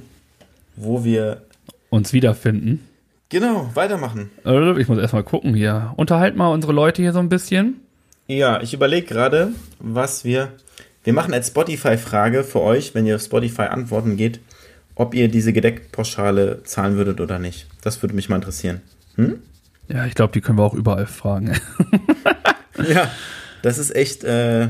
wo 0.76 1.02
wir 1.02 1.42
Uns 1.90 2.12
wiederfinden. 2.12 2.86
Genau 3.28 3.70
weitermachen. 3.74 4.30
Äh, 4.44 4.80
Ich 4.80 4.88
muss 4.88 4.98
erstmal 4.98 5.24
gucken 5.24 5.54
hier. 5.54 5.92
Unterhalt 5.96 6.36
mal 6.36 6.48
unsere 6.48 6.72
Leute 6.72 7.02
hier 7.02 7.12
so 7.12 7.18
ein 7.18 7.28
bisschen. 7.28 7.80
Ja, 8.26 8.60
ich 8.60 8.74
überlege 8.74 9.06
gerade, 9.06 9.52
was 9.78 10.24
wir. 10.24 10.52
Wir 11.04 11.12
machen 11.12 11.32
als 11.34 11.48
Spotify-Frage 11.48 12.42
für 12.42 12.60
euch, 12.60 12.94
wenn 12.94 13.06
ihr 13.06 13.14
auf 13.16 13.22
Spotify 13.22 13.62
antworten 13.62 14.16
geht, 14.16 14.40
ob 14.96 15.14
ihr 15.14 15.28
diese 15.28 15.52
Gedeckpauschale 15.52 16.64
zahlen 16.64 16.96
würdet 16.96 17.20
oder 17.20 17.38
nicht. 17.38 17.66
Das 17.82 18.02
würde 18.02 18.14
mich 18.16 18.28
mal 18.28 18.36
interessieren. 18.36 18.80
Ja, 19.88 20.04
ich 20.06 20.14
glaube, 20.16 20.32
die 20.32 20.40
können 20.40 20.58
wir 20.58 20.64
auch 20.64 20.74
überall 20.74 21.06
fragen. 21.06 21.52
Ja, 22.92 23.10
das 23.62 23.78
ist 23.78 23.94
echt 23.96 24.22
äh, 24.24 24.68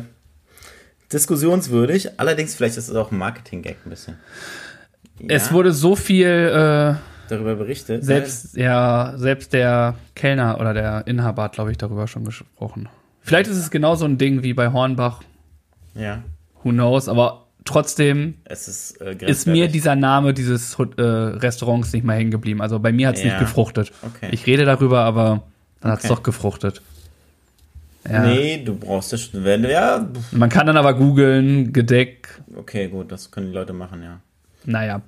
diskussionswürdig. 1.12 2.20
Allerdings, 2.20 2.54
vielleicht 2.54 2.76
ist 2.76 2.88
es 2.88 2.94
auch 2.94 3.10
ein 3.10 3.18
Marketing-Gag 3.18 3.78
ein 3.84 3.90
bisschen. 3.90 4.16
Es 5.26 5.46
Ja, 5.48 5.52
wurde 5.52 5.72
so 5.72 5.96
viel, 5.96 6.26
äh, 6.28 6.94
darüber 7.28 7.54
berichtet. 7.56 8.04
selbst, 8.04 8.56
ja, 8.56 9.14
selbst 9.16 9.52
der 9.52 9.94
Kellner 10.14 10.60
oder 10.60 10.74
der 10.74 11.06
Inhaber 11.06 11.44
hat, 11.44 11.52
glaube 11.52 11.70
ich, 11.70 11.78
darüber 11.78 12.06
schon 12.06 12.24
gesprochen. 12.24 12.88
Vielleicht 13.22 13.48
ist 13.50 13.56
es 13.56 13.70
genauso 13.70 14.04
ein 14.04 14.18
Ding 14.18 14.42
wie 14.42 14.54
bei 14.54 14.72
Hornbach, 14.72 15.22
Ja, 15.94 16.22
who 16.62 16.70
knows, 16.70 17.08
aber 17.08 17.46
trotzdem 17.64 18.34
es 18.44 18.68
ist 18.68 19.00
äh, 19.00 19.16
ist 19.26 19.46
mir 19.46 19.66
dieser 19.68 19.96
Name 19.96 20.32
dieses 20.32 20.76
äh, 20.78 21.02
Restaurants 21.02 21.92
nicht 21.92 22.04
mehr 22.04 22.14
hängen 22.16 22.30
geblieben. 22.30 22.62
Also 22.62 22.78
bei 22.78 22.92
mir 22.92 23.08
hat 23.08 23.16
es 23.16 23.22
Ja. 23.22 23.30
nicht 23.30 23.38
gefruchtet. 23.40 23.92
Okay. 24.02 24.28
Ich 24.30 24.46
rede 24.46 24.64
darüber, 24.64 25.00
aber 25.00 25.42
dann 25.80 25.92
hat 25.92 25.98
es 25.98 26.04
Okay. 26.04 26.14
doch 26.14 26.22
gefruchtet. 26.22 26.82
Ja. 28.08 28.22
Nee, 28.24 28.62
du 28.64 28.76
brauchst 28.76 29.12
das. 29.12 29.30
Wenn, 29.32 29.64
ja, 29.64 30.06
Man 30.30 30.48
kann 30.48 30.68
dann 30.68 30.76
aber 30.76 30.94
googeln, 30.94 31.72
Gedeck, 31.72 32.40
okay, 32.56 32.86
gut, 32.86 33.10
das 33.10 33.32
können 33.32 33.48
die 33.48 33.52
Leute 33.52 33.72
machen, 33.72 34.00
ja. 34.02 34.20
Naja. 34.64 35.02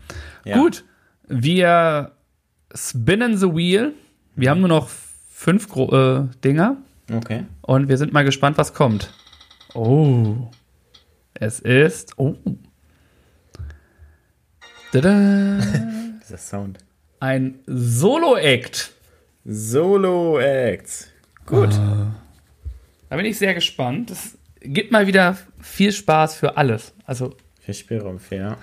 Ja. 0.45 0.57
Gut. 0.57 0.85
Wir 1.29 2.13
spinnen 2.75 3.37
the 3.37 3.47
wheel. 3.55 3.95
Wir 4.37 4.51
haben 4.51 4.61
nur 4.61 4.69
noch 4.69 4.89
fünf 5.31 5.69
Gro 5.69 5.93
äh, 5.95 6.25
Dinger 6.45 6.77
Okay. 7.13 7.45
und 7.63 7.89
wir 7.89 7.97
sind 7.97 8.13
mal 8.13 8.25
gespannt, 8.25 8.59
was 8.59 8.75
kommt. 8.75 9.13
Oh. 9.75 10.51
Es 11.35 11.61
ist. 11.61 12.19
Oh. 12.19 12.35
Tada. 14.93 15.59
Dieser 16.23 16.39
Sound. 16.39 16.79
Ein 17.21 17.59
Solo-Act. 17.67 18.93
Solo-Acts. 19.45 21.09
Gut. 21.47 21.71
Da 23.09 23.17
bin 23.17 23.25
ich 23.25 23.39
sehr 23.39 23.55
gespannt. 23.55 24.11
Es 24.11 24.37
gibt 24.61 24.93
mal 24.93 25.07
wieder 25.07 25.37
viel 25.61 25.93
Spaß 25.93 26.35
für 26.37 26.57
alles. 26.57 26.93
Also 27.07 27.35
Für 27.61 27.73
Spielraum, 27.75 28.19
fair. 28.19 28.59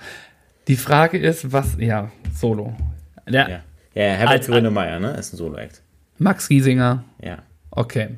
Die 0.68 0.76
Frage 0.76 1.18
ist, 1.18 1.52
was. 1.52 1.76
Ja, 1.78 2.10
Solo. 2.34 2.74
Der 3.28 3.48
Ja. 3.48 3.60
Ja, 3.94 4.12
Herbert 4.12 4.28
Als- 4.38 4.46
Grönemeyer, 4.46 5.00
ne? 5.00 5.12
Ist 5.12 5.32
ein 5.32 5.36
Solo-Act. 5.38 5.82
Max 6.18 6.48
Giesinger. 6.48 7.04
Ja. 7.22 7.38
Okay. 7.70 8.10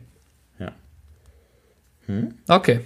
Ja. 0.59 0.73
Okay. 2.49 2.81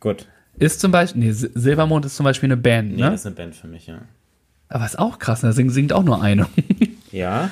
Gut. 0.00 0.26
Ist 0.58 0.80
zum 0.80 0.92
Beispiel, 0.92 1.22
nee, 1.22 1.30
Sil- 1.34 1.52
Silbermond 1.54 2.04
ist 2.06 2.16
zum 2.16 2.24
Beispiel 2.24 2.46
eine 2.48 2.56
Band, 2.56 2.92
Nee, 2.92 3.02
ne? 3.02 3.10
das 3.10 3.20
ist 3.20 3.26
eine 3.26 3.34
Band 3.34 3.54
für 3.56 3.66
mich, 3.66 3.86
ja. 3.86 4.02
Aber 4.68 4.84
ist 4.84 4.98
auch 4.98 5.18
krass, 5.18 5.40
da 5.40 5.52
singt, 5.52 5.72
singt 5.72 5.92
auch 5.92 6.02
nur 6.04 6.22
eine. 6.22 6.46
Ja, 7.12 7.50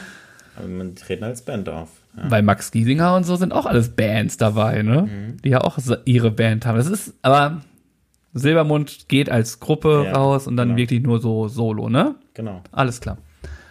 aber 0.56 0.68
man 0.68 0.94
treten 0.94 1.24
als 1.24 1.42
Band 1.42 1.68
auf. 1.68 1.88
Ja. 2.16 2.30
Weil 2.30 2.42
Max 2.42 2.70
Giesinger 2.70 3.16
und 3.16 3.24
so 3.24 3.34
sind 3.34 3.52
auch 3.52 3.66
alles 3.66 3.88
Bands 3.88 4.36
dabei, 4.36 4.82
ne? 4.82 5.02
Mhm. 5.02 5.42
Die 5.42 5.48
ja 5.48 5.62
auch 5.62 5.76
ihre 6.04 6.30
Band 6.30 6.64
haben. 6.64 6.76
Das 6.78 6.86
ist, 6.86 7.12
aber 7.22 7.62
Silbermond 8.34 9.08
geht 9.08 9.30
als 9.30 9.58
Gruppe 9.60 10.04
Ja, 10.06 10.12
raus 10.12 10.46
und 10.46 10.56
dann 10.56 10.68
genau. 10.68 10.78
wirklich 10.78 11.02
nur 11.02 11.20
so 11.20 11.48
solo, 11.48 11.88
ne? 11.88 12.14
Genau. 12.34 12.62
Alles 12.72 13.00
klar. 13.00 13.18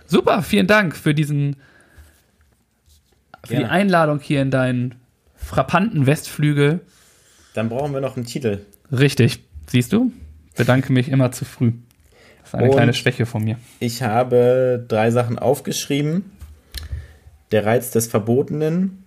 Super, 0.08 0.42
vielen 0.42 0.68
Dank 0.68 0.96
für 0.96 1.14
diesen, 1.14 1.58
für 3.46 3.58
die. 3.58 3.66
Einladung 3.66 4.20
hier 4.20 4.42
in 4.42 4.52
deinen 4.52 4.96
frappanten 5.36 6.06
Westflügel. 6.06 6.82
Dann 7.54 7.70
brauchen 7.70 7.94
wir 7.94 8.02
noch 8.02 8.16
einen 8.18 8.26
Titel. 8.26 8.60
Richtig, 8.92 9.44
siehst 9.68 9.94
du? 9.94 10.12
Bedanke 10.56 10.92
mich 10.92 11.10
immer 11.10 11.32
zu 11.32 11.46
früh. 11.46 11.74
Das 12.42 12.50
ist 12.50 12.56
eine 12.56 12.70
Und- 12.70 12.76
kleine 12.76 12.94
Schwäche 12.94 13.26
von 13.26 13.44
mir. 13.44 13.58
Ich 13.80 14.02
habe 14.04 14.84
drei 14.88 15.12
Sachen 15.12 15.38
aufgeschrieben. 15.38 16.32
Der 17.52 17.66
Reiz 17.66 17.92
des 17.92 18.08
Verbotenen, 18.08 19.04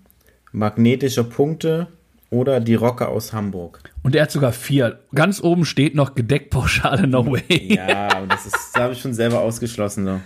magnetische 0.53 1.24
Punkte 1.24 1.88
oder 2.31 2.61
die 2.61 2.76
Rocker 2.76 3.09
aus 3.09 3.33
Hamburg. 3.33 3.81
Und 4.03 4.14
er 4.14 4.22
hat 4.22 4.31
sogar 4.31 4.53
vier. 4.53 5.01
Ganz 5.14 5.43
oben 5.43 5.64
steht 5.64 5.95
noch 5.95 6.14
Gedeckpauschale 6.14 7.07
No 7.07 7.26
Way. 7.26 7.74
Ja, 7.74 8.12
aber 8.12 8.28
das 8.28 8.47
ist, 8.47 8.55
das 8.72 8.83
habe 8.83 8.93
ich 8.93 9.01
schon 9.01 9.14
selber 9.14 9.41
ausgeschlossen. 9.41 10.07
So. 10.07 10.20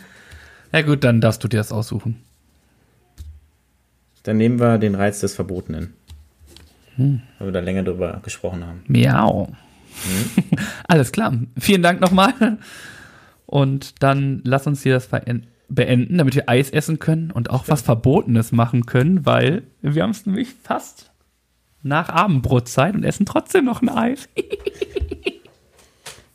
Ja 0.73 0.83
gut, 0.83 1.03
dann 1.03 1.21
darfst 1.21 1.43
du 1.43 1.49
dir 1.49 1.57
das 1.57 1.73
aussuchen. 1.73 2.23
Dann 4.23 4.37
nehmen 4.37 4.61
wir 4.61 4.79
den 4.79 4.95
Reiz 4.95 5.21
des 5.21 5.35
Verbotenen. 5.35 5.95
Weil 6.97 7.21
wir 7.39 7.53
da 7.53 7.61
länger 7.61 7.83
drüber 7.83 8.21
gesprochen 8.23 8.65
haben. 8.65 8.83
Miau. 8.87 9.49
Alles 10.89 11.13
klar. 11.13 11.35
Vielen 11.59 11.83
Dank 11.83 12.01
nochmal. 12.01 12.59
Und 13.47 14.03
dann 14.03 14.41
lass 14.45 14.67
uns 14.67 14.83
hier 14.83 14.95
das 14.95 15.09
beenden, 15.69 16.19
damit 16.19 16.35
wir 16.35 16.49
Eis 16.49 16.71
essen 16.71 16.99
können 16.99 17.31
und 17.31 17.51
auch 17.51 17.69
was 17.69 17.83
Verbotenes 17.83 18.53
machen 18.53 18.87
können, 18.87 19.27
weil 19.27 19.65
wir 19.83 20.03
haben 20.03 20.11
es 20.11 20.27
nämlich 20.27 20.49
fast 20.63 21.11
nach 21.85 22.09
Abendbrotzeit 22.09 22.95
und 22.95 23.05
essen 23.05 23.27
trotzdem 23.27 23.67
noch 23.67 23.83
ein 23.83 23.89
Eis. 23.89 24.29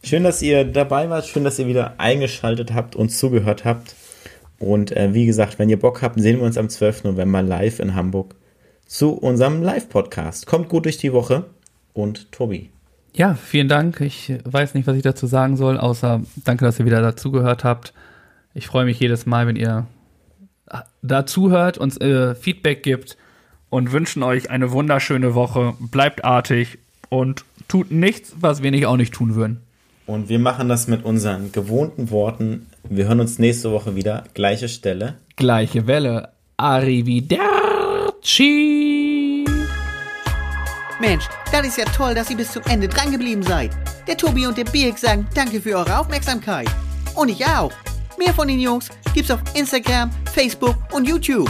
Schön, 0.04 0.24
dass 0.24 0.42
ihr 0.42 0.64
dabei 0.64 1.10
wart. 1.10 1.26
Schön, 1.26 1.44
dass 1.44 1.60
ihr 1.60 1.68
wieder 1.68 2.00
eingeschaltet 2.00 2.74
habt 2.74 2.96
und 2.96 3.10
zugehört 3.10 3.66
habt. 3.66 3.96
Und 4.60 4.96
äh, 4.96 5.14
wie 5.14 5.26
gesagt, 5.26 5.60
wenn 5.60 5.70
ihr 5.70 5.80
Bock 5.80 6.02
habt, 6.02 6.20
sehen 6.20 6.38
wir 6.38 6.46
uns 6.46 6.58
am 6.58 6.70
12. 6.70 7.04
November 7.04 7.42
live 7.42 7.80
in 7.80 7.96
Hamburg 7.96 8.36
zu 8.86 9.14
unserem 9.14 9.62
Live-Podcast. 9.62 10.46
Kommt 10.46 10.70
gut 10.70 10.86
durch 10.86 10.98
die 10.98 11.14
Woche. 11.14 11.46
Und 11.94 12.32
Tobi. 12.32 12.70
Ja, 13.14 13.34
vielen 13.34 13.68
Dank. 13.68 14.00
Ich 14.00 14.32
weiß 14.46 14.76
nicht, 14.76 14.88
was 14.88 14.96
ich 14.96 15.02
dazu 15.02 15.28
sagen 15.28 15.58
soll, 15.58 15.78
außer 15.78 16.22
danke, 16.46 16.64
dass 16.64 16.80
ihr 16.80 16.86
wieder 16.86 17.02
dazugehört 17.02 17.64
habt. 17.64 17.94
Ich 18.54 18.68
freue 18.68 18.86
mich 18.86 19.00
jedes 19.00 19.26
Mal, 19.26 19.48
wenn 19.48 19.56
ihr 19.56 19.88
dazuhört, 21.02 21.78
uns 21.78 21.98
äh, 21.98 22.36
Feedback 22.36 22.84
gibt 22.84 23.18
und 23.70 23.92
wünschen 23.92 24.24
euch 24.24 24.50
eine 24.50 24.72
wunderschöne 24.72 25.36
Woche. 25.36 25.76
Bleibt 25.80 26.26
artig 26.26 26.80
und 27.10 27.46
tut 27.68 27.92
nichts, 27.92 28.34
was 28.40 28.64
wir 28.64 28.72
nicht 28.72 28.86
auch 28.86 28.98
nicht 28.98 29.14
tun 29.14 29.36
würden. 29.36 29.62
Und 30.06 30.28
wir 30.28 30.40
machen 30.40 30.70
das 30.70 30.88
mit 30.88 31.06
unseren 31.06 31.52
gewohnten 31.52 32.10
Worten. 32.10 32.66
Wir 32.84 33.08
hören 33.08 33.20
uns 33.20 33.38
nächste 33.38 33.72
Woche 33.72 33.96
wieder. 33.96 34.24
Gleiche 34.34 34.68
Stelle. 34.68 35.16
Gleiche 35.36 35.86
Welle. 35.86 36.30
Arrivederci. 36.58 37.40
Mensch, 41.00 41.26
das 41.52 41.68
ist 41.68 41.78
ja 41.78 41.86
toll, 41.86 42.14
dass 42.14 42.30
ihr 42.30 42.38
bis 42.38 42.52
zum 42.52 42.64
Ende 42.64 42.88
drangeblieben 42.88 43.44
seid. 43.44 43.72
Der 44.08 44.18
Tobi 44.18 44.48
und 44.48 44.58
der 44.58 44.66
Birk 44.66 44.98
sagen 44.98 45.28
danke 45.34 45.62
für 45.62 45.78
eure 45.78 46.00
Aufmerksamkeit. 46.00 46.68
Und 47.16 47.30
ich 47.30 47.46
auch. 47.46 47.72
Mehr 48.18 48.34
von 48.34 48.48
den 48.48 48.60
Jungs 48.60 48.90
gibt's 49.14 49.32
auf 49.32 49.40
Instagram, 49.54 50.12
Facebook 50.34 50.76
und 50.92 51.08
YouTube. 51.08 51.50